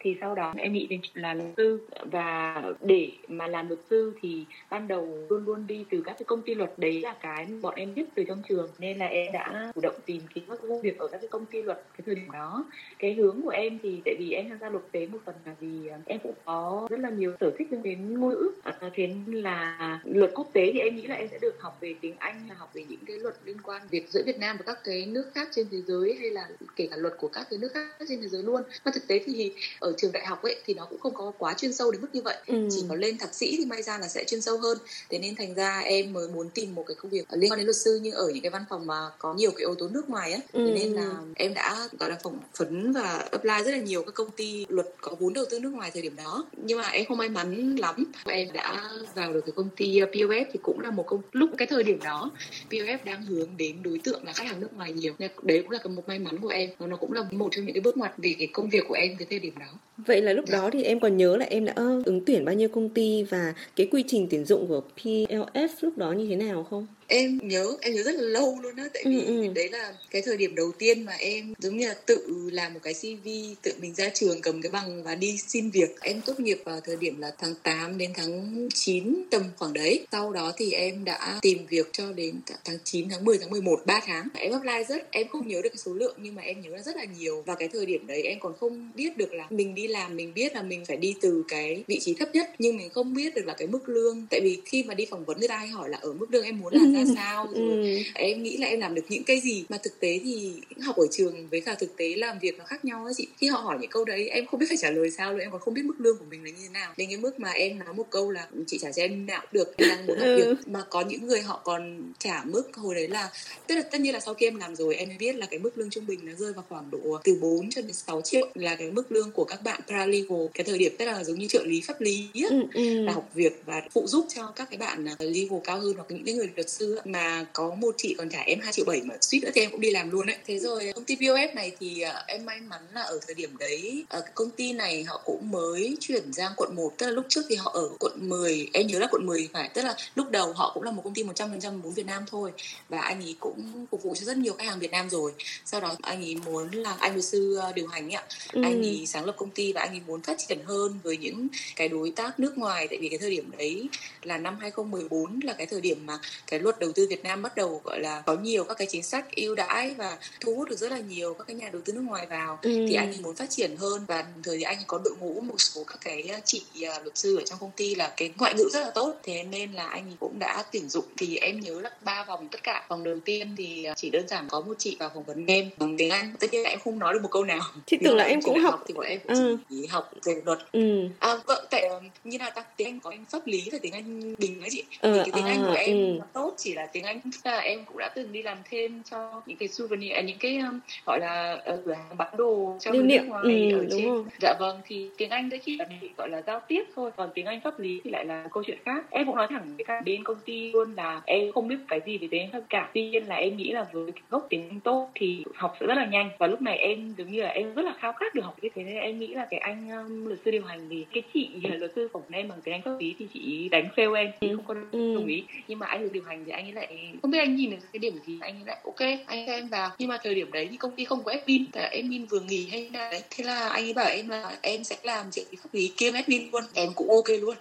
Thì 0.00 0.16
sau 0.20 0.34
đó 0.34 0.54
em 0.56 0.72
nghĩ 0.72 0.86
đến 0.86 1.00
là 1.14 1.34
luật 1.34 1.48
sư. 1.56 1.80
Và 2.04 2.62
để 2.80 3.10
mà 3.28 3.46
làm 3.46 3.68
luật 3.68 3.80
sư 3.90 4.12
thì 4.22 4.44
ban 4.70 4.88
đầu 4.88 5.26
luôn 5.30 5.44
luôn 5.44 5.66
đi 5.66 5.84
từ 5.90 6.02
các 6.04 6.12
cái 6.18 6.24
công 6.26 6.42
ty 6.42 6.54
luật 6.54 6.72
đấy 6.76 7.00
là 7.00 7.16
cái 7.20 7.46
bọn 7.62 7.74
em 7.74 7.94
biết 7.94 8.04
từ 8.14 8.24
trong 8.24 8.42
trường. 8.48 8.70
Nên 8.78 8.98
là 8.98 9.06
em 9.06 9.32
đã 9.32 9.72
chủ 9.74 9.80
động 9.80 9.94
tìm 10.06 10.22
kiếm 10.34 10.44
các 10.48 10.58
công 10.62 10.80
việc 10.80 10.98
ở 10.98 11.08
các 11.08 11.18
cái 11.20 11.28
công 11.28 11.46
ty 11.46 11.62
luật 11.62 11.82
cái 11.92 12.02
thời 12.06 12.14
điểm 12.14 12.30
đó. 12.32 12.64
Cái 12.98 13.14
hướng 13.14 13.40
của 13.42 13.50
em 13.50 13.78
thì 13.82 14.00
tại 14.04 14.14
vì 14.18 14.32
em 14.32 14.48
tham 14.48 14.58
gia 14.58 14.70
luật 14.70 14.84
tế 14.92 15.06
một 15.06 15.18
phần 15.24 15.34
là 15.44 15.54
vì 15.60 15.88
à, 15.88 15.98
em 16.06 16.18
cũng 16.22 16.34
có 16.44 16.86
rất 16.90 17.00
là 17.00 17.10
nhiều 17.10 17.32
sở 17.40 17.50
thích 17.58 17.68
đến 17.82 18.20
ngôn 18.20 18.30
ngữ. 18.30 18.50
À, 18.62 18.90
thế 18.94 19.14
là 19.26 20.00
luật 20.04 20.30
quốc 20.34 20.50
tế 20.52 20.70
thì 20.72 20.80
em 20.80 20.96
nghĩ 20.96 21.06
là 21.06 21.14
em 21.14 21.28
sẽ 21.28 21.38
được 21.42 21.60
học 21.60 21.78
về 21.80 21.94
tiếng 22.00 22.14
anh 22.18 22.34
là 22.48 22.54
học 22.54 22.70
về 22.74 22.84
những 22.88 23.00
cái 23.06 23.18
luật 23.18 23.34
liên 23.44 23.56
quan 23.62 23.82
việc 23.90 24.08
giữa 24.08 24.22
Việt 24.26 24.37
Nam 24.38 24.56
và 24.56 24.64
các 24.66 24.84
cái 24.84 25.06
nước 25.06 25.24
khác 25.34 25.48
trên 25.54 25.66
thế 25.70 25.78
giới 25.86 26.16
hay 26.20 26.30
là 26.30 26.48
kể 26.76 26.88
cả 26.90 26.96
luật 26.96 27.14
của 27.18 27.28
các 27.28 27.46
cái 27.50 27.58
nước 27.58 27.68
khác 27.74 27.86
trên 28.08 28.22
thế 28.22 28.28
giới 28.28 28.42
luôn. 28.42 28.62
Mà 28.84 28.90
thực 28.94 29.06
tế 29.06 29.20
thì 29.26 29.52
ở 29.78 29.92
trường 29.96 30.12
đại 30.12 30.26
học 30.26 30.42
ấy 30.42 30.56
thì 30.66 30.74
nó 30.74 30.84
cũng 30.84 31.00
không 31.00 31.14
có 31.14 31.32
quá 31.38 31.54
chuyên 31.54 31.72
sâu 31.72 31.90
đến 31.90 32.00
mức 32.00 32.08
như 32.12 32.22
vậy. 32.22 32.36
Ừ. 32.46 32.68
chỉ 32.70 32.84
có 32.88 32.94
lên 32.94 33.18
thạc 33.18 33.34
sĩ 33.34 33.54
thì 33.58 33.64
may 33.64 33.82
ra 33.82 33.98
là 33.98 34.08
sẽ 34.08 34.24
chuyên 34.24 34.40
sâu 34.40 34.58
hơn. 34.58 34.78
Thế 35.08 35.18
nên 35.18 35.36
thành 35.36 35.54
ra 35.54 35.78
em 35.78 36.12
mới 36.12 36.28
muốn 36.28 36.50
tìm 36.50 36.74
một 36.74 36.84
cái 36.86 36.94
công 36.94 37.10
việc 37.10 37.24
liên 37.30 37.50
quan 37.50 37.58
đến 37.58 37.66
luật 37.66 37.76
sư. 37.76 38.00
Nhưng 38.02 38.14
ở 38.14 38.30
những 38.34 38.42
cái 38.42 38.50
văn 38.50 38.64
phòng 38.70 38.86
mà 38.86 39.10
có 39.18 39.34
nhiều 39.34 39.50
cái 39.50 39.58
yếu 39.58 39.74
tố 39.74 39.88
nước 39.88 40.10
ngoài 40.10 40.32
á 40.32 40.38
ừ. 40.52 40.60
nên 40.60 40.92
là 40.92 41.14
em 41.34 41.54
đã 41.54 41.88
gọi 41.98 42.10
là 42.10 42.18
phỏng 42.22 42.38
vấn 42.56 42.92
và 42.92 43.28
apply 43.30 43.64
rất 43.64 43.70
là 43.70 43.78
nhiều 43.78 44.02
các 44.02 44.14
công 44.14 44.30
ty 44.30 44.66
luật 44.68 44.86
có 45.00 45.16
vốn 45.18 45.34
đầu 45.34 45.44
tư 45.50 45.60
nước 45.60 45.70
ngoài 45.70 45.90
thời 45.94 46.02
điểm 46.02 46.16
đó. 46.16 46.46
Nhưng 46.56 46.78
mà 46.78 46.88
em 46.88 47.04
không 47.06 47.18
may 47.18 47.28
mắn 47.28 47.76
lắm. 47.76 48.04
Em 48.24 48.52
đã 48.52 48.90
vào 49.14 49.32
được 49.32 49.40
cái 49.46 49.52
công 49.56 49.68
ty 49.76 50.00
POF 50.00 50.44
thì 50.52 50.58
cũng 50.62 50.80
là 50.80 50.90
một 50.90 51.06
công 51.06 51.22
lúc 51.32 51.50
cái 51.58 51.66
thời 51.66 51.82
điểm 51.82 51.98
đó 52.04 52.30
POF 52.70 52.98
đang 53.04 53.22
hướng 53.22 53.56
đến 53.56 53.82
đối 53.82 54.00
tượng 54.04 54.24
là 54.28 54.34
khách 54.34 54.46
hàng 54.46 54.60
nước 54.60 54.76
ngoài 54.76 54.92
nhiều. 54.92 55.14
Nên 55.18 55.30
đấy 55.42 55.62
cũng 55.62 55.70
là 55.70 55.78
một 55.88 56.08
may 56.08 56.18
mắn 56.18 56.38
của 56.38 56.48
em. 56.48 56.70
Và 56.78 56.86
nó 56.86 56.96
cũng 56.96 57.12
là 57.12 57.22
một 57.30 57.48
trong 57.50 57.64
những 57.64 57.74
cái 57.74 57.80
bước 57.80 57.96
ngoặt 57.96 58.12
vì 58.16 58.34
cái 58.38 58.48
công 58.52 58.68
việc 58.68 58.84
của 58.88 58.94
em 58.94 59.16
cái 59.18 59.26
thời 59.30 59.38
điểm 59.38 59.54
đó. 59.58 59.66
Vậy 59.96 60.22
là 60.22 60.32
lúc 60.32 60.44
dạ. 60.48 60.58
đó 60.58 60.70
thì 60.72 60.82
em 60.82 61.00
còn 61.00 61.16
nhớ 61.16 61.36
là 61.36 61.46
em 61.50 61.64
đã 61.64 61.72
ứng 62.04 62.24
tuyển 62.26 62.44
bao 62.44 62.54
nhiêu 62.54 62.68
công 62.68 62.88
ty 62.88 63.22
và 63.22 63.54
cái 63.76 63.88
quy 63.90 64.04
trình 64.06 64.26
tuyển 64.30 64.44
dụng 64.44 64.66
của 64.68 64.82
PLF 64.96 65.68
lúc 65.80 65.98
đó 65.98 66.12
như 66.12 66.26
thế 66.28 66.36
nào 66.36 66.66
không 66.70 66.86
em 67.08 67.38
nhớ 67.42 67.76
em 67.80 67.94
nhớ 67.94 68.02
rất 68.02 68.14
là 68.14 68.22
lâu 68.22 68.58
luôn 68.62 68.76
á 68.76 68.84
tại 68.94 69.02
vì 69.06 69.24
ừ, 69.24 69.42
ừ. 69.42 69.52
đấy 69.54 69.68
là 69.68 69.94
cái 70.10 70.22
thời 70.22 70.36
điểm 70.36 70.54
đầu 70.54 70.72
tiên 70.78 71.04
mà 71.04 71.12
em 71.12 71.54
giống 71.58 71.76
như 71.76 71.88
là 71.88 71.94
tự 72.06 72.48
làm 72.52 72.74
một 72.74 72.80
cái 72.82 72.94
cv 72.94 73.28
tự 73.62 73.72
mình 73.80 73.94
ra 73.94 74.08
trường 74.14 74.40
cầm 74.40 74.62
cái 74.62 74.70
bằng 74.70 75.02
và 75.02 75.14
đi 75.14 75.38
xin 75.46 75.70
việc. 75.70 76.00
Em 76.00 76.20
tốt 76.26 76.40
nghiệp 76.40 76.62
vào 76.64 76.80
thời 76.80 76.96
điểm 76.96 77.20
là 77.20 77.32
tháng 77.38 77.54
8 77.62 77.98
đến 77.98 78.10
tháng 78.14 78.68
9 78.74 79.22
tầm 79.30 79.42
khoảng 79.56 79.72
đấy. 79.72 80.06
Sau 80.12 80.32
đó 80.32 80.52
thì 80.56 80.72
em 80.72 81.04
đã 81.04 81.38
tìm 81.42 81.66
việc 81.66 81.92
cho 81.92 82.12
đến 82.12 82.34
tháng 82.64 82.78
9 82.84 83.08
tháng 83.08 83.24
10 83.24 83.38
tháng 83.38 83.50
11 83.50 83.80
3 83.86 84.00
tháng. 84.06 84.28
Em 84.34 84.52
apply 84.52 84.84
rất 84.88 85.10
em 85.10 85.28
không 85.28 85.48
nhớ 85.48 85.60
được 85.62 85.68
cái 85.68 85.78
số 85.78 85.94
lượng 85.94 86.16
nhưng 86.22 86.34
mà 86.34 86.42
em 86.42 86.60
nhớ 86.60 86.70
là 86.70 86.82
rất 86.82 86.96
là 86.96 87.04
nhiều. 87.18 87.42
Và 87.46 87.54
cái 87.54 87.68
thời 87.68 87.86
điểm 87.86 88.06
đấy 88.06 88.22
em 88.22 88.40
còn 88.40 88.52
không 88.60 88.90
biết 88.94 89.16
được 89.16 89.32
là 89.32 89.46
mình 89.50 89.74
đi 89.74 89.88
làm 89.88 90.16
mình 90.16 90.34
biết 90.34 90.54
là 90.54 90.62
mình 90.62 90.84
phải 90.84 90.96
đi 90.96 91.14
từ 91.20 91.44
cái 91.48 91.84
vị 91.86 91.98
trí 92.00 92.14
thấp 92.14 92.28
nhất 92.32 92.50
nhưng 92.58 92.76
mình 92.76 92.90
không 92.90 93.14
biết 93.14 93.34
được 93.34 93.46
là 93.46 93.54
cái 93.54 93.68
mức 93.68 93.88
lương. 93.88 94.26
Tại 94.30 94.40
vì 94.40 94.60
khi 94.64 94.82
mà 94.82 94.94
đi 94.94 95.06
phỏng 95.10 95.24
vấn 95.24 95.38
người 95.38 95.48
ta 95.48 95.56
hay 95.56 95.68
hỏi 95.68 95.88
là 95.88 95.98
ở 95.98 96.12
mức 96.12 96.26
lương 96.30 96.44
em 96.44 96.60
muốn 96.60 96.74
làm 96.74 96.97
ra 97.04 97.14
sao? 97.16 97.48
rồi 97.54 97.62
ừ. 97.62 97.98
em 98.14 98.42
nghĩ 98.42 98.56
là 98.56 98.66
em 98.66 98.80
làm 98.80 98.94
được 98.94 99.04
những 99.08 99.24
cái 99.24 99.40
gì 99.40 99.64
mà 99.68 99.78
thực 99.82 100.00
tế 100.00 100.20
thì 100.24 100.52
học 100.80 100.96
ở 100.96 101.06
trường 101.10 101.48
với 101.48 101.60
cả 101.60 101.74
thực 101.74 101.96
tế 101.96 102.14
làm 102.16 102.38
việc 102.38 102.58
nó 102.58 102.64
khác 102.64 102.84
nhau 102.84 103.04
á 103.06 103.12
chị. 103.16 103.28
Khi 103.38 103.48
họ 103.48 103.60
hỏi 103.60 103.78
những 103.80 103.90
câu 103.90 104.04
đấy 104.04 104.28
em 104.28 104.46
không 104.46 104.60
biết 104.60 104.66
phải 104.68 104.76
trả 104.76 104.90
lời 104.90 105.10
sao 105.10 105.32
rồi 105.32 105.40
em 105.40 105.50
còn 105.50 105.60
không 105.60 105.74
biết 105.74 105.84
mức 105.84 105.94
lương 105.98 106.18
của 106.18 106.24
mình 106.30 106.44
là 106.44 106.50
như 106.50 106.62
thế 106.62 106.68
nào. 106.68 106.92
Đến 106.96 107.08
cái 107.08 107.18
mức 107.18 107.40
mà 107.40 107.50
em 107.50 107.78
nói 107.78 107.94
một 107.94 108.06
câu 108.10 108.30
là 108.30 108.46
chị 108.66 108.78
trả 108.78 108.92
cho 108.92 109.02
em 109.02 109.26
nào 109.26 109.42
được 109.52 109.76
em 109.76 109.88
đang 109.88 110.06
muốn 110.06 110.18
học 110.18 110.28
việc. 110.36 110.44
Ừ. 110.44 110.56
mà 110.66 110.84
có 110.90 111.00
những 111.00 111.26
người 111.26 111.40
họ 111.40 111.60
còn 111.64 112.12
trả 112.18 112.42
mức 112.44 112.76
hồi 112.76 112.94
đấy 112.94 113.08
là 113.08 113.30
tức 113.66 113.74
là 113.74 113.82
tất 113.82 114.00
nhiên 114.00 114.14
là 114.14 114.20
sau 114.20 114.34
khi 114.34 114.46
em 114.46 114.56
làm 114.56 114.76
rồi 114.76 114.94
em 114.94 115.08
mới 115.08 115.16
biết 115.18 115.36
là 115.36 115.46
cái 115.46 115.58
mức 115.58 115.78
lương 115.78 115.90
trung 115.90 116.06
bình 116.06 116.20
nó 116.22 116.32
rơi 116.38 116.52
vào 116.52 116.64
khoảng 116.68 116.90
độ 116.90 117.18
từ 117.24 117.38
4 117.40 117.70
cho 117.70 117.82
đến 117.82 117.92
6 117.92 118.20
triệu 118.20 118.48
là 118.54 118.76
cái 118.76 118.90
mức 118.90 119.12
lương 119.12 119.30
của 119.30 119.44
các 119.44 119.62
bạn 119.62 119.80
paralegal. 119.88 120.46
Cái 120.54 120.64
thời 120.64 120.78
điểm 120.78 120.92
tức 120.98 121.04
là 121.04 121.24
giống 121.24 121.38
như 121.38 121.46
trợ 121.48 121.64
lý 121.64 121.80
pháp 121.80 122.00
lý 122.00 122.28
á, 122.34 122.48
ừ, 122.50 122.62
ừ. 122.74 123.02
là 123.02 123.12
học 123.12 123.30
việc 123.34 123.62
và 123.66 123.82
phụ 123.90 124.06
giúp 124.06 124.26
cho 124.34 124.52
các 124.56 124.68
cái 124.70 124.78
bạn 124.78 125.04
legal 125.18 125.58
cao 125.64 125.80
hơn 125.80 125.94
hoặc 125.96 126.06
những 126.08 126.24
cái 126.24 126.34
người 126.34 126.50
luật 126.56 126.70
sư 126.70 126.87
mà 127.04 127.46
có 127.52 127.74
một 127.74 127.94
chị 127.98 128.14
còn 128.18 128.28
trả 128.28 128.40
em 128.40 128.60
2 128.60 128.72
triệu 128.72 128.84
7 128.84 129.00
mà 129.04 129.14
suýt 129.20 129.40
nữa 129.42 129.50
thì 129.54 129.60
em 129.60 129.70
cũng 129.70 129.80
đi 129.80 129.90
làm 129.90 130.10
luôn 130.10 130.26
đấy. 130.26 130.36
Thế 130.46 130.58
rồi 130.58 130.92
công 130.94 131.04
ty 131.04 131.16
BOF 131.16 131.54
này 131.54 131.72
thì 131.80 132.04
uh, 132.08 132.26
em 132.26 132.44
may 132.44 132.60
mắn 132.60 132.80
là 132.94 133.02
ở 133.02 133.18
thời 133.26 133.34
điểm 133.34 133.56
đấy 133.58 134.04
uh, 134.18 134.24
công 134.34 134.50
ty 134.50 134.72
này 134.72 135.04
họ 135.04 135.20
cũng 135.24 135.50
mới 135.50 135.96
chuyển 136.00 136.32
sang 136.32 136.52
quận 136.56 136.76
1 136.76 136.92
tức 136.98 137.06
là 137.06 137.12
lúc 137.12 137.26
trước 137.28 137.42
thì 137.48 137.56
họ 137.56 137.70
ở 137.74 137.88
quận 138.00 138.28
10 138.28 138.68
em 138.72 138.86
nhớ 138.86 138.98
là 138.98 139.06
quận 139.10 139.26
10 139.26 139.48
phải 139.52 139.70
tức 139.74 139.82
là 139.82 139.96
lúc 140.14 140.30
đầu 140.30 140.52
họ 140.52 140.70
cũng 140.74 140.82
là 140.82 140.90
một 140.90 141.02
công 141.04 141.14
ty 141.14 141.22
100% 141.22 141.80
vốn 141.80 141.94
Việt 141.94 142.06
Nam 142.06 142.24
thôi 142.30 142.52
và 142.88 143.00
anh 143.00 143.20
ấy 143.22 143.36
cũng 143.40 143.86
phục 143.90 144.02
vụ 144.02 144.14
cho 144.14 144.24
rất 144.24 144.36
nhiều 144.36 144.54
khách 144.58 144.66
hàng 144.66 144.78
Việt 144.78 144.90
Nam 144.90 145.10
rồi. 145.10 145.32
Sau 145.64 145.80
đó 145.80 145.96
anh 146.02 146.22
ấy 146.22 146.36
muốn 146.46 146.70
là 146.70 146.96
anh 146.98 147.12
luật 147.12 147.24
sư 147.24 147.56
ờ, 147.56 147.72
điều 147.72 147.86
hành 147.86 148.10
ạ. 148.14 148.24
Ừ. 148.52 148.62
anh 148.62 148.82
ấy 148.82 149.06
sáng 149.06 149.24
lập 149.24 149.34
công 149.38 149.50
ty 149.50 149.72
và 149.72 149.80
anh 149.80 149.90
ấy 149.90 150.00
muốn 150.06 150.22
phát 150.22 150.38
triển 150.48 150.58
hơn 150.64 150.98
với 151.02 151.16
những 151.16 151.48
cái 151.76 151.88
đối 151.88 152.10
tác 152.10 152.40
nước 152.40 152.58
ngoài. 152.58 152.88
Tại 152.88 152.98
vì 152.98 153.08
cái 153.08 153.18
thời 153.18 153.30
điểm 153.30 153.50
đấy 153.58 153.88
là 154.22 154.38
năm 154.38 154.56
2014 154.60 155.40
là 155.42 155.52
cái 155.52 155.66
thời 155.66 155.80
điểm 155.80 156.06
mà 156.06 156.18
cái 156.46 156.60
luật 156.60 156.77
đầu 156.80 156.92
tư 156.94 157.06
Việt 157.10 157.24
Nam 157.24 157.42
bắt 157.42 157.56
đầu 157.56 157.80
gọi 157.84 158.00
là 158.00 158.22
có 158.26 158.34
nhiều 158.34 158.64
các 158.64 158.78
cái 158.78 158.86
chính 158.90 159.02
sách 159.02 159.36
ưu 159.36 159.54
đãi 159.54 159.94
và 159.98 160.18
thu 160.40 160.54
hút 160.54 160.68
được 160.68 160.76
rất 160.76 160.92
là 160.92 160.98
nhiều 160.98 161.34
các 161.34 161.46
cái 161.46 161.56
nhà 161.56 161.68
đầu 161.72 161.82
tư 161.84 161.92
nước 161.92 162.04
ngoài 162.04 162.26
vào 162.26 162.58
ừ. 162.62 162.70
thì 162.88 162.94
anh 162.94 163.12
muốn 163.22 163.36
phát 163.36 163.50
triển 163.50 163.76
hơn 163.76 164.04
và 164.06 164.24
thời 164.42 164.58
thì 164.58 164.64
anh 164.64 164.78
có 164.86 165.00
đội 165.04 165.14
ngũ 165.20 165.40
một 165.40 165.60
số 165.60 165.84
các 165.84 165.98
cái 166.04 166.22
ờ, 166.22 166.38
chị 166.44 166.62
uh, 166.74 167.02
luật 167.04 167.18
sư 167.18 167.36
ở 167.36 167.42
trong 167.46 167.58
công 167.60 167.70
ty 167.76 167.94
là 167.94 168.12
cái 168.16 168.30
ngoại 168.38 168.54
ngữ 168.54 168.68
rất 168.72 168.80
là 168.80 168.90
tốt 168.90 169.14
thế 169.22 169.42
nên 169.42 169.72
là 169.72 169.86
anh 169.86 170.16
cũng 170.20 170.38
đã 170.38 170.64
tuyển 170.72 170.88
dụng 170.88 171.04
thì 171.16 171.36
em 171.36 171.60
nhớ 171.60 171.80
là 171.80 171.90
ba 172.04 172.24
vòng 172.24 172.48
tất 172.48 172.62
cả 172.62 172.86
vòng 172.88 173.04
đầu 173.04 173.18
tiên 173.24 173.54
thì 173.58 173.86
chỉ 173.96 174.10
đơn 174.10 174.28
giản 174.28 174.48
có 174.50 174.60
một 174.60 174.74
chị 174.78 174.96
vào 175.00 175.10
phỏng 175.14 175.24
vấn 175.24 175.46
em 175.46 175.70
bằng 175.78 175.96
tiếng 175.96 176.10
Anh 176.10 176.32
tất 176.40 176.46
nhiên 176.52 176.62
là 176.62 176.70
em 176.70 176.78
không 176.84 176.98
nói 176.98 177.14
được 177.14 177.22
một 177.22 177.30
câu 177.30 177.44
nào 177.44 177.60
thì 177.86 177.96
tưởng 178.04 178.16
là 178.16 178.24
em 178.24 178.42
cũng 178.42 178.58
học. 178.58 178.72
học 178.72 178.84
thì 178.88 178.94
bọn 178.94 179.04
em 179.04 179.20
cũng 179.26 179.36
ừ. 179.36 179.56
chỉ 179.70 179.86
học 179.86 180.10
về 180.24 180.42
luật 180.44 180.58
ừ. 180.72 181.08
à 181.18 181.36
vâng 181.46 181.64
tại 181.70 181.90
như 182.24 182.38
là 182.38 182.50
ta 182.50 182.64
tiếng 182.76 182.88
Anh 182.88 183.00
có 183.00 183.10
anh 183.10 183.24
pháp 183.30 183.46
lý 183.46 183.68
và 183.72 183.78
tiếng 183.82 183.92
Anh 183.92 184.34
bình 184.38 184.60
ấy 184.60 184.70
chị 184.70 184.84
ừ, 185.00 185.12
thì 185.24 185.30
cái 185.30 185.30
tiếng 185.34 185.44
à, 185.44 185.52
Anh 185.52 185.64
của 185.66 185.76
em 185.78 185.96
ừ. 185.96 186.20
tốt 186.32 186.54
chỉ 186.58 186.74
là 186.74 186.86
tiếng 186.92 187.04
Anh 187.04 187.20
là 187.44 187.58
em 187.58 187.84
cũng 187.84 187.98
đã 187.98 188.08
từng 188.14 188.32
đi 188.32 188.42
làm 188.42 188.58
thêm 188.70 189.02
cho 189.10 189.42
những 189.46 189.56
cái 189.56 189.68
souvenir 189.68 190.12
à, 190.12 190.20
những 190.20 190.38
cái 190.40 190.58
um, 190.58 190.80
gọi 191.06 191.20
là 191.20 191.58
uh, 191.74 191.80
cửa 191.84 191.92
hàng 191.92 192.16
bán 192.16 192.36
đồ 192.36 192.76
cho 192.80 192.92
người 192.92 193.02
nước 193.02 193.24
ngoài 193.26 193.42
ừ, 193.42 193.78
ở 193.78 193.86
trên. 193.90 194.04
rồi. 194.04 194.24
dạ 194.40 194.54
vâng 194.60 194.80
thì 194.86 195.10
tiếng 195.16 195.30
Anh 195.30 195.50
đấy 195.50 195.60
là 195.78 195.84
để 196.00 196.08
gọi 196.16 196.28
là 196.28 196.42
giao 196.46 196.60
tiếp 196.68 196.84
thôi 196.96 197.10
còn 197.16 197.30
tiếng 197.34 197.46
Anh 197.46 197.60
pháp 197.60 197.80
lý 197.80 198.00
thì 198.04 198.10
lại 198.10 198.24
là 198.24 198.48
câu 198.52 198.62
chuyện 198.66 198.78
khác. 198.84 199.04
Em 199.10 199.26
cũng 199.26 199.36
nói 199.36 199.46
thẳng 199.50 199.76
với 199.76 199.84
các 199.84 200.04
bên 200.04 200.24
công 200.24 200.38
ty 200.44 200.72
luôn 200.72 200.94
là 200.94 201.20
em 201.26 201.52
không 201.52 201.68
biết 201.68 201.76
cái 201.88 202.00
gì 202.06 202.18
về 202.18 202.28
tiếng 202.30 202.50
Anh 202.52 202.62
cả. 202.68 202.90
Tuy 202.94 203.08
nhiên 203.08 203.26
là 203.26 203.34
em 203.34 203.56
nghĩ 203.56 203.72
là 203.72 203.86
với 203.92 204.12
gốc 204.30 204.46
tiếng 204.50 204.68
Anh 204.68 204.80
tốt 204.80 205.10
thì 205.14 205.44
học 205.54 205.76
sẽ 205.80 205.86
rất 205.86 205.94
là 205.94 206.06
nhanh. 206.06 206.30
Và 206.38 206.46
lúc 206.46 206.62
này 206.62 206.78
em 206.78 207.14
giống 207.18 207.30
như 207.30 207.42
là 207.42 207.48
em 207.48 207.74
rất 207.74 207.82
là 207.82 207.94
khao 208.00 208.12
khát 208.12 208.34
được 208.34 208.42
học 208.42 208.56
như 208.62 208.68
thế 208.74 208.84
nên 208.84 208.96
em 208.96 209.18
nghĩ 209.18 209.26
là 209.26 209.46
cái 209.50 209.60
anh 209.60 209.90
um, 209.90 210.24
luật 210.26 210.38
sư 210.44 210.50
điều 210.50 210.64
hành 210.64 210.88
thì 210.90 211.06
cái 211.12 211.22
chị 211.34 211.48
luật 211.62 211.90
sư 211.96 212.08
phỏng 212.12 212.22
em 212.30 212.48
bằng 212.48 212.60
tiếng 212.64 212.74
Anh 212.74 212.82
pháp 212.82 212.96
lý 213.00 213.14
thì 213.18 213.26
chị 213.34 213.68
đánh 213.68 213.88
fail 213.96 214.14
em 214.14 214.30
chị 214.40 214.48
không 214.56 214.64
có 214.64 214.74
ừ. 214.92 215.14
đồng 215.14 215.26
ý. 215.26 215.44
Nhưng 215.68 215.78
mà 215.78 215.86
anh 215.86 216.00
luật 216.00 216.12
điều 216.12 216.22
hành 216.22 216.44
thì 216.48 216.52
anh 216.52 216.64
ấy 216.64 216.72
lại 216.72 217.12
không 217.22 217.30
biết 217.30 217.38
anh 217.38 217.56
nhìn 217.56 217.70
được 217.70 217.76
cái 217.92 217.98
điểm 217.98 218.18
gì 218.26 218.38
anh 218.40 218.54
ấy 218.54 218.62
lại 218.66 218.76
ok 218.84 219.00
anh 219.26 219.46
cho 219.46 219.52
em 219.52 219.68
vào 219.68 219.90
nhưng 219.98 220.08
mà 220.08 220.18
thời 220.22 220.34
điểm 220.34 220.52
đấy 220.52 220.68
thì 220.70 220.76
công 220.76 220.92
ty 220.96 221.04
không 221.04 221.22
có 221.24 221.32
admin 221.32 221.64
tại 221.72 221.96
admin 221.96 222.26
vừa 222.26 222.40
nghỉ 222.40 222.68
hay 222.70 222.90
là 222.92 223.10
đấy 223.10 223.22
thế 223.30 223.44
là 223.44 223.68
anh 223.68 223.84
ấy 223.84 223.92
bảo 223.92 224.08
em 224.08 224.28
là 224.28 224.56
em 224.62 224.84
sẽ 224.84 224.96
làm 225.02 225.30
trợ 225.30 225.42
lý 225.50 225.58
pháp 225.62 225.68
lý 225.72 225.92
kiêm 225.96 226.14
admin 226.14 226.50
luôn 226.52 226.62
em 226.74 226.88
cũng 226.94 227.10
ok 227.10 227.28
luôn 227.40 227.56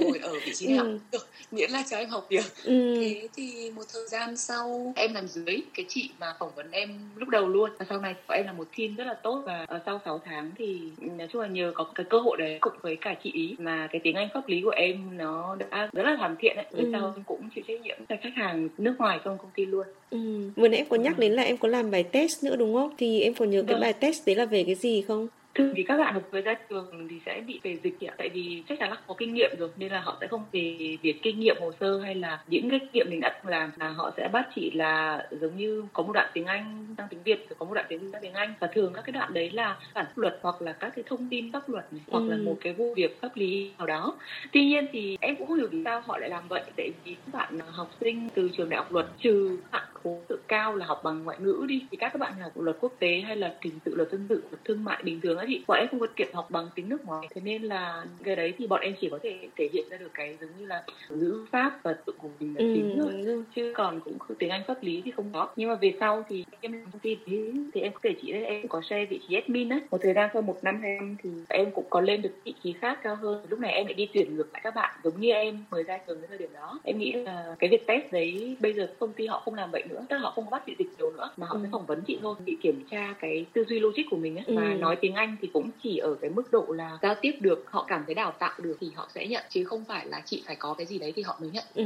ngồi 0.00 0.18
ở 0.22 0.34
vị 0.44 0.52
trí 0.54 0.66
nào 0.66 0.84
ừ. 0.84 0.98
được 1.12 1.28
miễn 1.50 1.70
là 1.70 1.84
cho 1.90 1.96
em 1.96 2.08
học 2.08 2.26
việc 2.30 2.44
ừ. 2.64 2.94
thế 3.00 3.28
thì 3.36 3.70
một 3.70 3.82
thời 3.92 4.06
gian 4.08 4.36
sau 4.36 4.92
em 4.96 5.14
làm 5.14 5.28
dưới 5.28 5.62
cái 5.74 5.86
chị 5.88 6.10
mà 6.20 6.34
phỏng 6.38 6.50
vấn 6.56 6.70
em 6.70 6.98
lúc 7.16 7.28
đầu 7.28 7.48
luôn 7.48 7.70
và 7.78 7.86
sau 7.88 8.00
này 8.00 8.14
của 8.26 8.34
em 8.34 8.46
là 8.46 8.52
một 8.52 8.68
team 8.78 8.94
rất 8.94 9.04
là 9.04 9.14
tốt 9.14 9.42
và 9.46 9.64
ở 9.68 9.80
sau 9.86 10.00
6 10.04 10.20
tháng 10.24 10.50
thì 10.58 10.80
nói 11.00 11.28
chung 11.32 11.42
là 11.42 11.48
nhờ 11.48 11.72
có 11.74 11.84
cái 11.94 12.06
cơ 12.10 12.20
hội 12.20 12.36
đấy 12.38 12.58
cùng 12.60 12.72
với 12.82 12.96
cả 12.96 13.14
chị 13.22 13.30
ý 13.32 13.54
mà 13.58 13.88
cái 13.92 14.00
tiếng 14.04 14.14
Anh 14.14 14.28
pháp 14.34 14.48
lý 14.48 14.60
của 14.64 14.70
em 14.70 15.18
nó 15.18 15.56
đã 15.56 15.88
rất 15.92 16.02
là 16.02 16.16
hoàn 16.16 16.36
thiện 16.38 16.56
ấy. 16.56 16.66
Ừ. 16.70 16.88
sau 16.92 17.14
cũng 17.26 17.48
chịu 17.54 17.64
trách 17.68 17.80
nhiệm 17.80 17.98
khách 18.28 18.42
hàng 18.42 18.68
nước 18.78 18.94
ngoài 18.98 19.20
trong 19.24 19.38
công 19.38 19.50
ty 19.54 19.66
luôn. 19.66 19.86
Ừ. 20.10 20.50
Vừa 20.56 20.68
nãy 20.68 20.78
em 20.78 20.86
có 20.88 20.96
nhắc 20.96 21.16
ừ. 21.16 21.20
đến 21.20 21.32
là 21.32 21.42
em 21.42 21.56
có 21.56 21.68
làm 21.68 21.90
bài 21.90 22.02
test 22.02 22.44
nữa 22.44 22.56
đúng 22.56 22.74
không? 22.74 22.94
Thì 22.98 23.20
em 23.20 23.34
còn 23.34 23.50
nhớ 23.50 23.62
cái 23.62 23.74
vâng. 23.74 23.80
bài 23.80 23.92
test 23.92 24.26
đấy 24.26 24.36
là 24.36 24.44
về 24.44 24.64
cái 24.64 24.74
gì 24.74 25.02
không? 25.02 25.28
Thường 25.58 25.72
thì 25.76 25.82
các 25.82 25.96
bạn 25.96 26.14
học 26.14 26.22
với 26.30 26.42
ra 26.42 26.54
trường 26.70 27.08
thì 27.10 27.20
sẽ 27.26 27.42
bị 27.46 27.60
về 27.62 27.76
dịch 27.82 28.04
ạ. 28.04 28.14
Tại 28.18 28.28
vì 28.28 28.62
chắc 28.68 28.78
chắn 28.78 28.90
là 28.90 28.96
có 29.06 29.14
kinh 29.18 29.34
nghiệm 29.34 29.50
rồi 29.58 29.68
nên 29.76 29.92
là 29.92 30.00
họ 30.00 30.16
sẽ 30.20 30.26
không 30.26 30.44
về 30.52 30.96
việc 31.02 31.22
kinh 31.22 31.40
nghiệm 31.40 31.56
hồ 31.60 31.72
sơ 31.80 31.98
hay 31.98 32.14
là 32.14 32.42
những 32.46 32.70
cái 32.70 32.78
kinh 32.78 32.88
nghiệm 32.92 33.06
mình 33.10 33.20
đã 33.20 33.40
làm 33.46 33.70
mà 33.76 33.88
họ 33.88 34.12
sẽ 34.16 34.28
bắt 34.32 34.48
chỉ 34.54 34.70
là 34.70 35.26
giống 35.30 35.56
như 35.56 35.84
có 35.92 36.02
một 36.02 36.12
đoạn 36.12 36.30
tiếng 36.34 36.46
Anh 36.46 36.94
sang 36.98 37.06
tiếng 37.10 37.22
Việt 37.24 37.46
có 37.58 37.66
một 37.66 37.74
đoạn 37.74 37.86
tiếng 37.88 38.12
sang 38.12 38.22
tiếng 38.22 38.32
Anh. 38.32 38.54
Và 38.60 38.66
thường 38.66 38.92
các 38.94 39.02
cái 39.04 39.12
đoạn 39.12 39.34
đấy 39.34 39.50
là 39.50 39.76
bản 39.94 40.06
luật 40.16 40.38
hoặc 40.42 40.62
là 40.62 40.72
các 40.72 40.92
cái 40.96 41.04
thông 41.06 41.28
tin 41.30 41.52
pháp 41.52 41.68
luật 41.68 41.92
này, 41.92 42.02
hoặc 42.10 42.20
ừ. 42.20 42.30
là 42.30 42.36
một 42.36 42.56
cái 42.60 42.72
vụ 42.72 42.94
việc 42.94 43.20
pháp 43.20 43.30
lý 43.34 43.70
nào 43.78 43.86
đó. 43.86 44.14
Tuy 44.52 44.64
nhiên 44.64 44.86
thì 44.92 45.18
em 45.20 45.36
cũng 45.36 45.46
không 45.46 45.58
hiểu 45.58 45.68
vì 45.70 45.82
sao 45.84 46.02
họ 46.06 46.18
lại 46.18 46.30
làm 46.30 46.48
vậy. 46.48 46.62
Tại 46.76 46.90
vì 47.04 47.14
các 47.14 47.38
bạn 47.38 47.58
học 47.70 47.90
sinh 48.00 48.28
từ 48.34 48.50
trường 48.56 48.68
đại 48.68 48.78
học 48.78 48.92
luật 48.92 49.06
trừ 49.18 49.58
bạn 49.72 49.82
khối 50.08 50.24
tự 50.28 50.38
cao 50.48 50.76
là 50.76 50.86
học 50.86 51.00
bằng 51.04 51.24
ngoại 51.24 51.38
ngữ 51.40 51.64
đi. 51.68 51.86
Thì 51.90 51.96
các 51.96 52.08
các 52.12 52.18
bạn 52.18 52.32
học 52.40 52.52
luật 52.56 52.76
quốc 52.80 52.92
tế 52.98 53.20
hay 53.26 53.36
là 53.36 53.54
trình 53.60 53.72
tự 53.84 53.94
luật 53.94 54.10
dân 54.12 54.26
sự 54.28 54.42
luật 54.50 54.64
thương 54.64 54.84
mại 54.84 55.02
bình 55.02 55.20
thường 55.20 55.36
ấy 55.36 55.46
thì 55.48 55.64
bọn 55.66 55.78
em 55.78 55.88
không 55.90 56.00
có 56.00 56.06
kiểm 56.16 56.28
học 56.32 56.50
bằng 56.50 56.68
tiếng 56.74 56.88
nước 56.88 57.04
ngoài. 57.04 57.28
Thế 57.34 57.40
nên 57.44 57.62
là 57.62 58.04
cái 58.24 58.36
đấy 58.36 58.54
thì 58.58 58.66
bọn 58.66 58.80
em 58.80 58.94
chỉ 59.00 59.08
có 59.10 59.18
thể 59.22 59.48
thể 59.56 59.68
hiện 59.72 59.84
ra 59.90 59.96
được 59.96 60.10
cái 60.14 60.36
giống 60.40 60.50
như 60.58 60.66
là 60.66 60.82
ngữ 61.10 61.46
pháp 61.50 61.82
và 61.82 61.92
tự 61.92 62.12
của 62.18 62.28
mình 62.40 62.54
là 62.54 62.64
ừ. 62.64 62.72
chính 62.74 62.96
thôi. 62.98 63.44
chứ 63.54 63.72
còn 63.76 64.00
cũng 64.00 64.18
tiếng 64.38 64.50
anh 64.50 64.62
pháp 64.66 64.82
lý 64.82 65.02
thì 65.04 65.10
không 65.10 65.30
có. 65.32 65.48
Nhưng 65.56 65.68
mà 65.68 65.74
về 65.74 65.94
sau 66.00 66.24
thì 66.28 66.44
em 66.60 66.72
làm 66.72 66.84
công 66.92 67.00
ty 67.00 67.16
thì, 67.26 67.52
thì 67.74 67.80
em 67.80 67.92
có 67.92 68.00
thể 68.02 68.14
chỉ 68.22 68.32
em 68.32 68.68
có 68.68 68.80
share 68.90 69.04
vị 69.04 69.20
trí 69.28 69.34
admin 69.34 69.68
á. 69.68 69.80
Một 69.90 69.98
thời 70.02 70.14
gian 70.14 70.30
sau 70.32 70.42
một 70.42 70.58
năm 70.62 70.80
hai 70.82 70.96
năm 70.96 71.16
thì 71.22 71.30
em 71.48 71.70
cũng 71.70 71.84
có 71.90 72.00
lên 72.00 72.22
được 72.22 72.32
vị 72.44 72.54
trí 72.64 72.72
khác 72.72 72.98
cao 73.02 73.16
hơn. 73.16 73.46
Lúc 73.48 73.58
này 73.58 73.72
em 73.72 73.86
lại 73.86 73.94
đi 73.94 74.08
tuyển 74.14 74.36
ngược 74.36 74.52
lại 74.52 74.60
các 74.64 74.74
bạn 74.74 75.00
giống 75.04 75.20
như 75.20 75.32
em 75.32 75.64
mới 75.70 75.82
ra 75.82 75.98
trường 76.06 76.20
cái 76.20 76.28
thời 76.28 76.38
điểm 76.38 76.50
đó. 76.54 76.80
Em 76.84 76.98
nghĩ 76.98 77.12
là 77.12 77.56
cái 77.58 77.70
việc 77.70 77.86
test 77.86 78.12
đấy 78.12 78.56
bây 78.60 78.72
giờ 78.72 78.88
công 78.98 79.12
ty 79.12 79.26
họ 79.26 79.40
không 79.44 79.54
làm 79.54 79.70
vậy 79.70 79.82
nữa 79.88 79.97
tức 80.08 80.16
là 80.16 80.22
họ 80.22 80.30
không 80.30 80.44
có 80.44 80.50
bắt 80.50 80.62
chị 80.66 80.74
dịch 80.78 80.88
nhiều 80.98 81.10
nữa 81.10 81.30
mà 81.36 81.46
họ 81.46 81.54
ừ. 81.54 81.60
sẽ 81.62 81.68
phỏng 81.72 81.86
vấn 81.86 82.02
chị 82.06 82.18
thôi 82.22 82.34
chị 82.46 82.56
kiểm 82.62 82.84
tra 82.90 83.14
cái 83.20 83.46
tư 83.52 83.64
duy 83.68 83.80
logic 83.80 84.02
của 84.10 84.16
mình 84.16 84.36
ấy 84.36 84.44
ừ. 84.46 84.54
và 84.56 84.74
nói 84.74 84.96
tiếng 85.00 85.14
anh 85.14 85.36
thì 85.40 85.50
cũng 85.52 85.70
chỉ 85.82 85.98
ở 85.98 86.14
cái 86.20 86.30
mức 86.30 86.52
độ 86.52 86.66
là 86.68 86.98
giao 87.02 87.14
tiếp 87.20 87.32
được 87.40 87.64
họ 87.70 87.84
cảm 87.88 88.02
thấy 88.06 88.14
đào 88.14 88.32
tạo 88.38 88.52
được 88.58 88.76
thì 88.80 88.90
họ 88.94 89.08
sẽ 89.14 89.26
nhận 89.26 89.44
chứ 89.48 89.64
không 89.64 89.84
phải 89.84 90.06
là 90.06 90.22
chị 90.24 90.42
phải 90.46 90.56
có 90.56 90.74
cái 90.74 90.86
gì 90.86 90.98
đấy 90.98 91.12
thì 91.16 91.22
họ 91.22 91.38
mới 91.40 91.50
nhận 91.50 91.64
ừ 91.74 91.84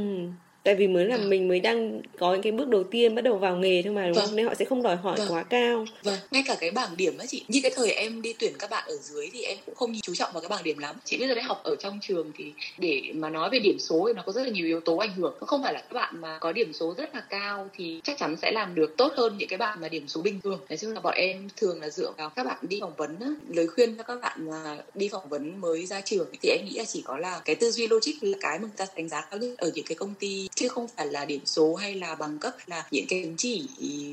tại 0.63 0.75
vì 0.75 0.87
mới 0.87 1.05
là 1.05 1.17
vâng. 1.17 1.29
mình 1.29 1.47
mới 1.47 1.59
đang 1.59 2.01
có 2.19 2.33
những 2.33 2.41
cái 2.41 2.51
bước 2.51 2.67
đầu 2.67 2.83
tiên 2.83 3.15
bắt 3.15 3.21
đầu 3.21 3.37
vào 3.37 3.55
nghề 3.55 3.81
thôi 3.81 3.93
mà 3.93 4.05
đúng 4.05 4.13
vâng. 4.13 4.25
không 4.25 4.35
nên 4.35 4.45
họ 4.45 4.55
sẽ 4.55 4.65
không 4.65 4.83
đòi 4.83 4.95
hỏi 4.95 5.17
vâng. 5.17 5.27
quá 5.29 5.43
cao. 5.43 5.85
Vâng. 6.03 6.17
Ngay 6.31 6.43
cả 6.47 6.57
cái 6.59 6.71
bảng 6.71 6.97
điểm 6.97 7.17
á 7.17 7.25
chị 7.25 7.45
như 7.47 7.59
cái 7.63 7.71
thời 7.75 7.91
em 7.91 8.21
đi 8.21 8.33
tuyển 8.39 8.53
các 8.59 8.69
bạn 8.69 8.83
ở 8.87 8.95
dưới 9.01 9.29
thì 9.33 9.43
em 9.43 9.57
cũng 9.65 9.75
không 9.75 9.93
chú 10.01 10.15
trọng 10.15 10.33
vào 10.33 10.41
cái 10.41 10.49
bảng 10.49 10.63
điểm 10.63 10.77
lắm. 10.77 10.95
Chị 11.05 11.17
biết 11.17 11.27
rồi 11.27 11.35
đấy 11.35 11.43
học 11.43 11.61
ở 11.63 11.75
trong 11.75 11.99
trường 12.01 12.31
thì 12.37 12.45
để 12.77 13.01
mà 13.15 13.29
nói 13.29 13.49
về 13.49 13.59
điểm 13.59 13.79
số 13.79 14.03
thì 14.07 14.13
nó 14.13 14.23
có 14.25 14.31
rất 14.31 14.43
là 14.43 14.49
nhiều 14.49 14.65
yếu 14.65 14.79
tố 14.79 14.97
ảnh 14.97 15.13
hưởng. 15.13 15.33
Không 15.39 15.63
phải 15.63 15.73
là 15.73 15.81
các 15.81 15.93
bạn 15.93 16.21
mà 16.21 16.37
có 16.39 16.51
điểm 16.51 16.73
số 16.73 16.93
rất 16.97 17.15
là 17.15 17.21
cao 17.29 17.69
thì 17.77 18.01
chắc 18.03 18.17
chắn 18.19 18.35
sẽ 18.41 18.51
làm 18.51 18.75
được 18.75 18.97
tốt 18.97 19.13
hơn 19.15 19.37
những 19.37 19.49
cái 19.49 19.57
bạn 19.57 19.81
mà 19.81 19.89
điểm 19.89 20.07
số 20.07 20.21
bình 20.21 20.39
thường. 20.43 20.59
Nói 20.69 20.77
chung 20.77 20.93
là 20.93 20.99
bọn 20.99 21.13
em 21.17 21.49
thường 21.57 21.81
là 21.81 21.89
dựa 21.89 22.11
vào 22.17 22.29
các 22.29 22.43
bạn 22.43 22.57
đi 22.61 22.79
phỏng 22.81 22.95
vấn 22.97 23.19
á, 23.19 23.27
lời 23.47 23.67
khuyên 23.67 23.97
cho 23.97 24.03
các 24.03 24.21
bạn 24.21 24.49
mà 24.49 24.77
đi 24.93 25.09
phỏng 25.09 25.29
vấn 25.29 25.61
mới 25.61 25.85
ra 25.85 26.01
trường 26.01 26.27
thì 26.41 26.49
em 26.49 26.65
nghĩ 26.65 26.77
là 26.77 26.85
chỉ 26.85 27.01
có 27.05 27.17
là 27.17 27.41
cái 27.45 27.55
tư 27.55 27.71
duy 27.71 27.87
logic 27.87 28.13
là 28.21 28.37
cái 28.41 28.59
mà 28.59 28.63
người 28.63 28.77
ta 28.77 28.85
đánh 28.95 29.09
giá 29.09 29.21
cao 29.21 29.39
nhất 29.39 29.57
ở 29.57 29.71
những 29.75 29.85
cái 29.85 29.95
công 29.95 30.13
ty 30.19 30.47
chứ 30.55 30.67
không 30.67 30.87
phải 30.87 31.07
là 31.07 31.25
điểm 31.25 31.45
số 31.45 31.75
hay 31.75 31.95
là 31.95 32.15
bằng 32.15 32.39
cấp 32.39 32.55
là 32.65 32.87
những 32.91 33.05
cái 33.09 33.23
chứng 33.23 33.37
chỉ 33.37 33.67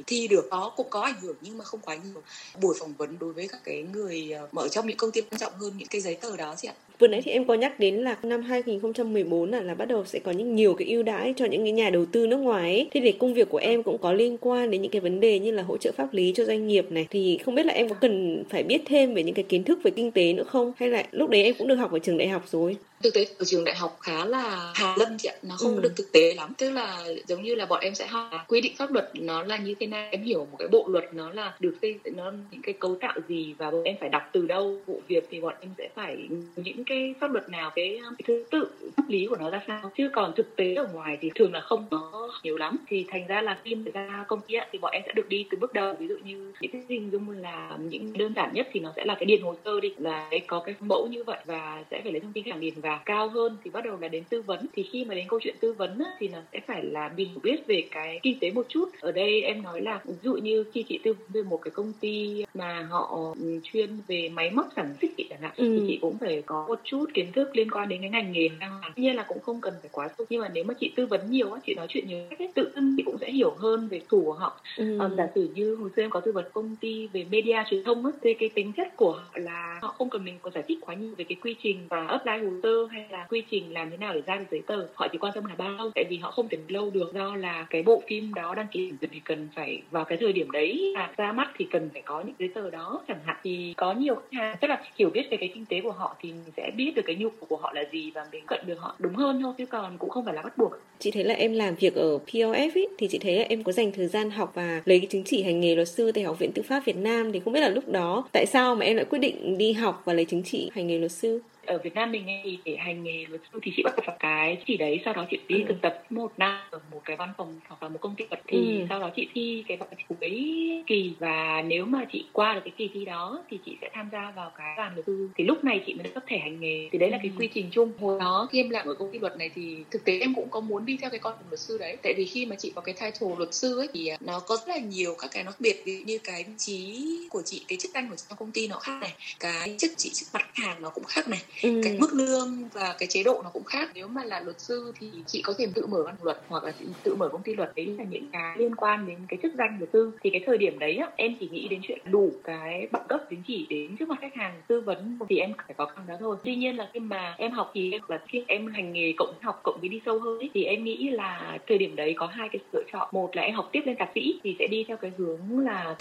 thi 0.06 0.28
được. 0.28 0.48
Đó 0.50 0.72
cũng 0.76 0.90
có 0.90 1.00
ảnh 1.00 1.20
hưởng 1.20 1.36
nhưng 1.40 1.58
mà 1.58 1.64
không 1.64 1.80
quá 1.80 1.94
nhiều. 1.94 2.22
Buổi 2.60 2.76
phỏng 2.80 2.94
vấn 2.94 3.18
đối 3.18 3.32
với 3.32 3.48
các 3.48 3.60
cái 3.64 3.82
người 3.82 4.30
ờ, 4.30 4.48
mở 4.52 4.68
trong 4.68 4.86
những 4.86 4.96
công 4.96 5.10
ty 5.10 5.20
quan 5.20 5.38
trọng 5.40 5.52
hơn 5.58 5.72
những 5.76 5.88
cái 5.88 6.00
giấy 6.00 6.14
tờ 6.14 6.36
đó 6.36 6.54
chị 6.58 6.68
ạ 6.68 6.74
vừa 7.00 7.08
nãy 7.08 7.22
thì 7.24 7.32
em 7.32 7.44
có 7.44 7.54
nhắc 7.54 7.80
đến 7.80 7.94
là 7.94 8.16
năm 8.22 8.42
2014 8.42 9.50
là 9.50 9.60
là 9.60 9.74
bắt 9.74 9.84
đầu 9.84 10.04
sẽ 10.04 10.18
có 10.18 10.32
những 10.32 10.56
nhiều 10.56 10.74
cái 10.74 10.88
ưu 10.88 11.02
đãi 11.02 11.34
cho 11.36 11.44
những 11.44 11.62
cái 11.62 11.72
nhà 11.72 11.90
đầu 11.90 12.06
tư 12.12 12.26
nước 12.26 12.36
ngoài 12.36 12.62
ấy. 12.62 12.88
Thế 12.92 13.00
thì 13.04 13.12
công 13.12 13.34
việc 13.34 13.48
của 13.48 13.58
em 13.58 13.82
cũng 13.82 13.98
có 13.98 14.12
liên 14.12 14.38
quan 14.40 14.70
đến 14.70 14.82
những 14.82 14.90
cái 14.90 15.00
vấn 15.00 15.20
đề 15.20 15.38
như 15.38 15.50
là 15.50 15.62
hỗ 15.62 15.76
trợ 15.76 15.92
pháp 15.96 16.14
lý 16.14 16.32
cho 16.36 16.44
doanh 16.44 16.66
nghiệp 16.66 16.86
này 16.90 17.06
thì 17.10 17.38
không 17.44 17.54
biết 17.54 17.66
là 17.66 17.72
em 17.72 17.88
có 17.88 17.94
cần 17.94 18.44
phải 18.50 18.62
biết 18.62 18.82
thêm 18.86 19.14
về 19.14 19.22
những 19.22 19.34
cái 19.34 19.44
kiến 19.48 19.64
thức 19.64 19.78
về 19.82 19.90
kinh 19.90 20.12
tế 20.12 20.32
nữa 20.32 20.44
không 20.44 20.72
hay 20.76 20.88
là 20.88 21.04
lúc 21.12 21.30
đấy 21.30 21.42
em 21.42 21.54
cũng 21.58 21.68
được 21.68 21.74
học 21.74 21.92
ở 21.92 21.98
trường 21.98 22.18
đại 22.18 22.28
học 22.28 22.44
rồi 22.50 22.76
thực 23.02 23.14
tế 23.14 23.26
ở 23.38 23.44
trường 23.44 23.64
đại 23.64 23.74
học 23.74 23.96
khá 24.00 24.24
là 24.24 24.72
hà 24.74 24.94
lâm 24.98 25.18
chị 25.18 25.28
ạ 25.28 25.34
nó 25.42 25.56
không 25.58 25.76
ừ. 25.76 25.80
được 25.82 25.92
thực 25.96 26.12
tế 26.12 26.34
lắm 26.34 26.52
tức 26.58 26.70
là 26.70 27.04
giống 27.26 27.42
như 27.42 27.54
là 27.54 27.66
bọn 27.66 27.80
em 27.80 27.94
sẽ 27.94 28.06
học 28.06 28.30
quy 28.48 28.60
định 28.60 28.72
pháp 28.76 28.92
luật 28.92 29.10
nó 29.14 29.42
là 29.42 29.56
như 29.56 29.74
thế 29.80 29.86
nào 29.86 30.08
em 30.10 30.22
hiểu 30.22 30.38
một 30.50 30.56
cái 30.58 30.68
bộ 30.68 30.88
luật 30.88 31.04
nó 31.14 31.30
là 31.32 31.54
được 31.60 31.74
xây 31.82 31.98
nó 32.16 32.32
những 32.50 32.62
cái 32.62 32.74
cấu 32.78 32.96
tạo 33.00 33.14
gì 33.28 33.54
và 33.58 33.70
bọn 33.70 33.82
em 33.82 33.96
phải 34.00 34.08
đọc 34.08 34.22
từ 34.32 34.46
đâu 34.46 34.80
vụ 34.86 35.00
việc 35.08 35.26
thì 35.30 35.40
bọn 35.40 35.54
em 35.60 35.70
sẽ 35.78 35.88
phải 35.94 36.16
những 36.56 36.84
cái 36.90 37.14
pháp 37.20 37.30
luật 37.32 37.48
nào 37.48 37.70
cái, 37.74 37.98
cái 38.02 38.24
thứ 38.26 38.44
tự 38.50 38.68
pháp 38.96 39.02
lý 39.08 39.26
của 39.26 39.36
nó 39.36 39.50
ra 39.50 39.62
sao? 39.66 39.90
Chứ 39.96 40.10
còn 40.12 40.32
thực 40.36 40.56
tế 40.56 40.74
ở 40.74 40.88
ngoài 40.92 41.18
thì 41.20 41.30
thường 41.34 41.52
là 41.52 41.60
không 41.60 41.86
có 41.90 42.30
nhiều 42.42 42.56
lắm. 42.56 42.76
Thì 42.88 43.04
thành 43.08 43.26
ra 43.26 43.42
là 43.42 43.58
khi 43.64 43.76
ra 43.94 44.24
công 44.28 44.40
ty 44.40 44.54
thì 44.72 44.78
bọn 44.78 44.92
em 44.92 45.02
sẽ 45.06 45.12
được 45.12 45.28
đi 45.28 45.46
từ 45.50 45.58
bước 45.58 45.72
đầu. 45.72 45.94
Ví 45.98 46.08
dụ 46.08 46.16
như 46.24 46.52
những 46.60 46.72
cái 46.72 46.82
hình 46.88 47.10
dung 47.10 47.30
là 47.30 47.78
những 47.80 48.12
đơn 48.18 48.32
giản 48.36 48.50
nhất 48.54 48.68
thì 48.72 48.80
nó 48.80 48.92
sẽ 48.96 49.04
là 49.04 49.14
cái 49.14 49.24
điền 49.24 49.42
hồ 49.42 49.54
sơ 49.64 49.80
đi. 49.80 49.94
Là 49.98 50.30
có 50.46 50.60
cái 50.60 50.74
mẫu 50.80 51.06
như 51.10 51.24
vậy 51.24 51.38
và 51.46 51.84
sẽ 51.90 52.00
phải 52.02 52.12
lấy 52.12 52.20
thông 52.20 52.32
tin 52.32 52.44
khách 52.44 52.50
hàng 52.50 52.60
điền 52.60 52.74
và 52.76 53.00
cao 53.04 53.28
hơn 53.28 53.56
thì 53.64 53.70
bắt 53.70 53.84
đầu 53.84 53.98
là 54.00 54.08
đến 54.08 54.24
tư 54.28 54.42
vấn. 54.42 54.66
Thì 54.72 54.82
khi 54.82 55.04
mà 55.04 55.14
đến 55.14 55.26
câu 55.28 55.40
chuyện 55.42 55.54
tư 55.60 55.72
vấn 55.72 55.98
á, 55.98 56.10
thì 56.18 56.28
nó 56.28 56.38
sẽ 56.52 56.60
phải 56.66 56.84
là 56.84 57.10
mình 57.16 57.28
biết 57.42 57.66
về 57.66 57.84
cái 57.90 58.20
kinh 58.22 58.38
tế 58.40 58.50
một 58.50 58.66
chút. 58.68 58.88
Ở 59.00 59.12
đây 59.12 59.42
em 59.42 59.62
nói 59.62 59.80
là 59.80 60.00
ví 60.04 60.14
dụ 60.22 60.34
như 60.34 60.64
khi 60.72 60.82
chị 60.82 60.98
tư 61.02 61.12
vấn 61.12 61.28
về 61.32 61.42
một 61.42 61.62
cái 61.62 61.70
công 61.70 61.92
ty 62.00 62.44
mà 62.54 62.86
họ 62.90 63.34
ừ, 63.40 63.60
chuyên 63.62 63.90
về 64.08 64.28
máy 64.28 64.50
móc 64.50 64.66
sản 64.76 64.94
xuất 65.00 65.08
chị 65.16 65.26
chẳng 65.30 65.40
hạn 65.40 65.52
ừ. 65.56 65.76
thì 65.78 65.84
chị 65.88 65.98
cũng 66.02 66.18
phải 66.18 66.42
có 66.46 66.66
một 66.68 66.79
chút 66.84 67.06
kiến 67.14 67.32
thức 67.32 67.56
liên 67.56 67.70
quan 67.70 67.88
đến 67.88 68.00
cái 68.00 68.10
ngành 68.10 68.32
nghề 68.32 68.48
đang 68.48 68.80
làm. 68.80 68.92
Tuy 68.96 69.02
nhiên 69.02 69.16
là 69.16 69.24
cũng 69.28 69.40
không 69.40 69.60
cần 69.60 69.74
phải 69.80 69.90
quá 69.92 70.08
sâu 70.18 70.26
nhưng 70.30 70.40
mà 70.40 70.48
nếu 70.54 70.64
mà 70.64 70.74
chị 70.80 70.92
tư 70.96 71.06
vấn 71.06 71.30
nhiều 71.30 71.52
á 71.52 71.60
chị 71.66 71.74
nói 71.74 71.86
chuyện 71.88 72.08
nhiều 72.08 72.18
ấy, 72.38 72.48
tự 72.54 72.72
dưng 72.74 72.94
chị 72.96 73.02
cũng 73.02 73.18
sẽ 73.20 73.30
hiểu 73.30 73.54
hơn 73.58 73.88
về 73.88 74.00
thủ 74.08 74.22
của 74.24 74.32
họ. 74.32 74.60
Ừ. 74.76 74.98
à, 75.00 75.08
giả 75.16 75.28
sử 75.34 75.50
như 75.54 75.74
hồi 75.74 75.90
xưa 75.96 76.02
em 76.02 76.10
có 76.10 76.20
tư 76.20 76.32
vấn 76.32 76.44
công 76.52 76.76
ty 76.80 77.06
về 77.06 77.26
media 77.30 77.56
truyền 77.70 77.84
thông 77.84 78.06
á 78.06 78.12
thì 78.22 78.34
cái 78.34 78.48
tính 78.48 78.72
chất 78.76 78.96
của 78.96 79.12
họ 79.12 79.30
là 79.34 79.78
họ 79.82 79.88
không 79.88 80.10
cần 80.10 80.24
mình 80.24 80.38
có 80.42 80.50
giải 80.50 80.64
thích 80.68 80.78
quá 80.80 80.94
nhiều 80.94 81.14
về 81.16 81.24
cái 81.28 81.36
quy 81.42 81.56
trình 81.62 81.78
và 81.88 82.06
apply 82.06 82.32
hồ 82.32 82.50
sơ 82.62 82.86
hay 82.90 83.06
là 83.10 83.26
quy 83.30 83.42
trình 83.50 83.72
làm 83.72 83.90
thế 83.90 83.96
nào 83.96 84.14
để 84.14 84.22
ra 84.26 84.36
được 84.36 84.44
giấy 84.50 84.62
tờ. 84.66 84.86
Họ 84.94 85.08
chỉ 85.12 85.18
quan 85.18 85.32
tâm 85.34 85.44
là 85.44 85.54
bao 85.58 85.70
lâu 85.70 85.90
tại 85.94 86.04
vì 86.10 86.16
họ 86.16 86.30
không 86.30 86.48
thể 86.48 86.58
lâu 86.68 86.90
được 86.90 87.12
do 87.14 87.36
là 87.36 87.66
cái 87.70 87.82
bộ 87.82 88.02
phim 88.08 88.34
đó 88.34 88.54
đăng 88.54 88.66
ký 88.72 88.92
thì 89.00 89.20
cần 89.24 89.48
phải 89.56 89.82
vào 89.90 90.04
cái 90.04 90.18
thời 90.20 90.32
điểm 90.32 90.50
đấy. 90.50 90.92
À, 90.96 91.12
ra 91.16 91.32
mắt 91.32 91.50
thì 91.58 91.66
cần 91.70 91.90
phải 91.92 92.02
có 92.02 92.20
những 92.20 92.34
giấy 92.38 92.48
tờ 92.54 92.70
đó 92.70 93.02
chẳng 93.08 93.20
hạn 93.24 93.36
thì 93.42 93.74
có 93.76 93.92
nhiều 93.92 94.14
khách 94.14 94.32
hàng 94.32 94.56
tức 94.60 94.68
là 94.68 94.82
hiểu 94.96 95.10
biết 95.10 95.26
về 95.30 95.36
cái 95.36 95.50
kinh 95.54 95.66
tế 95.66 95.80
của 95.80 95.92
họ 95.92 96.16
thì 96.20 96.32
mình 96.32 96.52
sẽ 96.56 96.59
biết 96.76 96.92
được 96.96 97.02
cái 97.06 97.16
nhu 97.16 97.28
cầu 97.28 97.46
của 97.48 97.56
họ 97.56 97.72
là 97.72 97.84
gì 97.92 98.10
và 98.14 98.26
mình 98.32 98.46
cận 98.46 98.60
được 98.66 98.78
họ 98.78 98.94
đúng 98.98 99.14
hơn 99.14 99.42
thôi 99.42 99.54
chứ 99.58 99.66
còn 99.66 99.98
cũng 99.98 100.10
không 100.10 100.24
phải 100.24 100.34
là 100.34 100.42
bắt 100.42 100.58
buộc. 100.58 100.72
Chị 100.98 101.10
thấy 101.10 101.24
là 101.24 101.34
em 101.34 101.52
làm 101.52 101.74
việc 101.74 101.94
ở 101.94 102.18
POF 102.26 102.70
ý, 102.74 102.86
thì 102.98 103.08
chị 103.08 103.18
thấy 103.18 103.38
là 103.38 103.44
em 103.48 103.62
có 103.62 103.72
dành 103.72 103.92
thời 103.92 104.06
gian 104.06 104.30
học 104.30 104.52
và 104.54 104.82
lấy 104.84 104.98
cái 104.98 105.06
chứng 105.06 105.24
chỉ 105.24 105.42
hành 105.42 105.60
nghề 105.60 105.74
luật 105.74 105.88
sư 105.88 106.12
tại 106.12 106.24
học 106.24 106.38
viện 106.38 106.52
tư 106.52 106.62
pháp 106.62 106.84
Việt 106.84 106.96
Nam 106.96 107.32
thì 107.32 107.40
không 107.40 107.52
biết 107.52 107.60
là 107.60 107.68
lúc 107.68 107.88
đó 107.88 108.24
tại 108.32 108.46
sao 108.46 108.74
mà 108.74 108.86
em 108.86 108.96
lại 108.96 109.04
quyết 109.04 109.18
định 109.18 109.58
đi 109.58 109.72
học 109.72 110.02
và 110.04 110.12
lấy 110.12 110.24
chứng 110.24 110.42
chỉ 110.42 110.70
hành 110.74 110.86
nghề 110.86 110.98
luật 110.98 111.12
sư? 111.12 111.40
Ở 111.66 111.78
Việt 111.78 111.94
Nam 111.94 112.12
mình 112.12 112.26
thì 112.44 112.58
để 112.64 112.76
hành 112.76 113.02
nghề 113.02 113.24
luật 113.28 113.40
sư 113.52 113.58
thì 113.62 113.72
chị 113.76 113.82
bắt 113.82 113.94
vào 114.06 114.16
cái 114.20 114.62
chỉ 114.66 114.76
đấy 114.76 115.00
sau 115.04 115.14
đó 115.14 115.26
chị 115.30 115.38
đi 115.48 115.64
thực 115.68 115.80
tập 115.82 116.02
một 116.10 116.32
năm 116.36 116.60
ở 116.70 116.80
một 116.92 117.00
cái 117.04 117.16
văn 117.16 117.32
phòng 117.36 117.60
hoặc 117.68 117.82
là 117.82 117.88
một 117.88 117.98
công 118.00 118.14
ty 118.16 118.24
luật 118.30 118.42
thì 118.46 118.78
ừ. 118.78 118.86
sau 118.88 119.00
đó 119.00 119.10
chị 119.16 119.28
thi 119.34 119.64
cái 119.68 119.76
bài 119.76 119.88
cuối 120.08 120.82
kỳ. 120.86 121.12
Và 121.18 121.62
nếu 121.66 121.86
mà 121.86 122.04
chị 122.12 122.24
qua 122.32 122.54
được 122.54 122.60
cái 122.64 122.72
kỳ 122.76 122.90
thi 122.94 123.04
đó 123.04 123.44
thì 123.50 123.58
chị 123.66 123.76
sẽ 123.80 123.90
tham 123.92 124.08
gia 124.12 124.32
vào 124.36 124.52
cái 124.58 124.74
đoàn 124.76 124.94
luật 124.94 125.06
sư 125.06 125.28
thì 125.36 125.44
lúc 125.44 125.64
này 125.64 125.82
chị 125.86 125.94
mới 125.94 126.02
được 126.02 126.10
cấp 126.14 126.22
thẻ 126.26 126.38
hành 126.38 126.60
nghề. 126.60 126.88
Thì 126.92 126.98
đấy 126.98 127.10
là 127.10 127.18
cái 127.22 127.30
ừ. 127.36 127.40
quy 127.40 127.48
trình 127.54 127.68
chung. 127.72 127.92
Hồi 128.00 128.20
đó 128.20 128.48
khi 128.52 128.60
em 128.60 128.70
làm 128.70 128.86
ở 128.86 128.94
công 128.94 129.12
ty 129.12 129.18
luật 129.18 129.36
này 129.38 129.50
thì 129.54 129.76
thực 129.90 130.04
tế 130.04 130.18
em 130.18 130.34
cũng 130.34 130.48
có 130.50 130.60
muốn 130.60 130.86
đi 130.86 130.98
theo 131.00 131.10
cái 131.10 131.20
con 131.20 131.34
đường 131.38 131.48
luật 131.50 131.60
sư 131.60 131.78
đấy. 131.78 131.96
Tại 132.02 132.14
vì 132.16 132.24
khi 132.24 132.46
mà 132.46 132.56
chị 132.56 132.72
có 132.74 132.80
cái 132.80 132.94
title 132.94 133.36
luật 133.38 133.54
sư 133.54 133.78
ấy 133.78 133.88
thì 133.92 134.10
nó 134.20 134.40
có 134.40 134.56
rất 134.56 134.68
là 134.68 134.78
nhiều 134.78 135.14
các 135.18 135.30
cái 135.32 135.44
nó 135.44 135.52
biệt. 135.58 135.82
Ví 135.84 136.02
như 136.06 136.18
cái 136.24 136.44
vị 136.44 136.52
trí 136.58 137.06
của 137.30 137.42
chị 137.44 137.64
cái 137.68 137.78
chức 137.78 137.90
danh 137.94 138.08
của 138.10 138.16
trong 138.16 138.38
công 138.38 138.52
ty 138.52 138.68
nó 138.68 138.78
khác 138.78 138.98
này. 139.00 139.12
Cái 139.40 139.74
chức 139.78 139.90
chị 139.96 140.10
chức 140.14 140.28
mặt 140.32 140.46
hàng 140.54 140.82
nó 140.82 140.90
cũng 140.90 141.04
khác 141.04 141.28
này 141.28 141.40
ừ. 141.62 141.80
cái 141.84 141.96
mức 142.00 142.10
lương 142.12 142.68
và 142.72 142.94
cái 142.98 143.06
chế 143.06 143.22
độ 143.22 143.40
nó 143.44 143.50
cũng 143.52 143.64
khác. 143.64 143.90
Nếu 143.94 144.08
mà 144.08 144.24
là 144.24 144.40
luật 144.40 144.60
sư 144.60 144.92
thì 145.00 145.06
chị 145.26 145.42
có 145.42 145.54
thể 145.58 145.66
tự 145.74 145.86
mở 145.86 146.02
văn 146.02 146.14
luật 146.22 146.40
hoặc 146.48 146.64
là 146.64 146.72
tự 147.02 147.14
mở 147.14 147.28
công 147.28 147.42
ty 147.42 147.54
luật. 147.54 147.72
Đấy 147.76 147.86
là 147.98 148.04
những 148.10 148.26
cái 148.32 148.56
liên 148.58 148.74
quan 148.74 149.06
đến 149.06 149.18
cái 149.28 149.38
chức 149.42 149.54
danh 149.58 149.76
luật 149.78 149.90
sư. 149.92 150.12
Thì 150.22 150.30
cái 150.30 150.42
thời 150.46 150.58
điểm 150.58 150.78
đấy 150.78 150.96
á, 150.96 151.10
em 151.16 151.34
chỉ 151.40 151.48
nghĩ 151.52 151.68
đến 151.68 151.80
chuyện 151.82 151.98
đủ 152.04 152.32
cái 152.44 152.88
bằng 152.92 153.06
cấp 153.08 153.20
chứng 153.30 153.42
chỉ 153.46 153.66
đến 153.68 153.96
trước 153.98 154.08
mặt 154.08 154.18
khách 154.20 154.34
hàng 154.34 154.62
tư 154.66 154.80
vấn 154.80 155.18
thì 155.28 155.38
em 155.38 155.52
phải 155.66 155.74
có 155.76 155.86
bằng 155.96 156.06
đó 156.08 156.14
thôi. 156.20 156.36
Tuy 156.44 156.56
nhiên 156.56 156.76
là 156.76 156.90
khi 156.92 157.00
mà 157.00 157.34
em 157.38 157.50
học 157.50 157.70
thì 157.74 157.92
em 157.92 158.00
là 158.08 158.20
khi 158.28 158.44
em 158.46 158.66
hành 158.66 158.92
nghề 158.92 159.12
cộng 159.16 159.34
học 159.42 159.60
cộng 159.62 159.80
với 159.80 159.88
đi 159.88 160.00
sâu 160.06 160.18
hơn 160.18 160.38
ấy, 160.38 160.50
thì 160.54 160.64
em 160.64 160.84
nghĩ 160.84 161.10
là 161.10 161.58
thời 161.68 161.78
điểm 161.78 161.96
đấy 161.96 162.14
có 162.16 162.26
hai 162.26 162.48
cái 162.48 162.60
lựa 162.72 162.82
chọn. 162.92 163.08
Một 163.12 163.36
là 163.36 163.42
em 163.42 163.54
học 163.54 163.68
tiếp 163.72 163.80
lên 163.86 163.96
thạc 163.98 164.08
sĩ 164.14 164.40
thì 164.42 164.56
sẽ 164.58 164.66
đi 164.66 164.84
theo 164.88 164.96
cái 164.96 165.12
hướng 165.18 165.58
là 165.58 165.96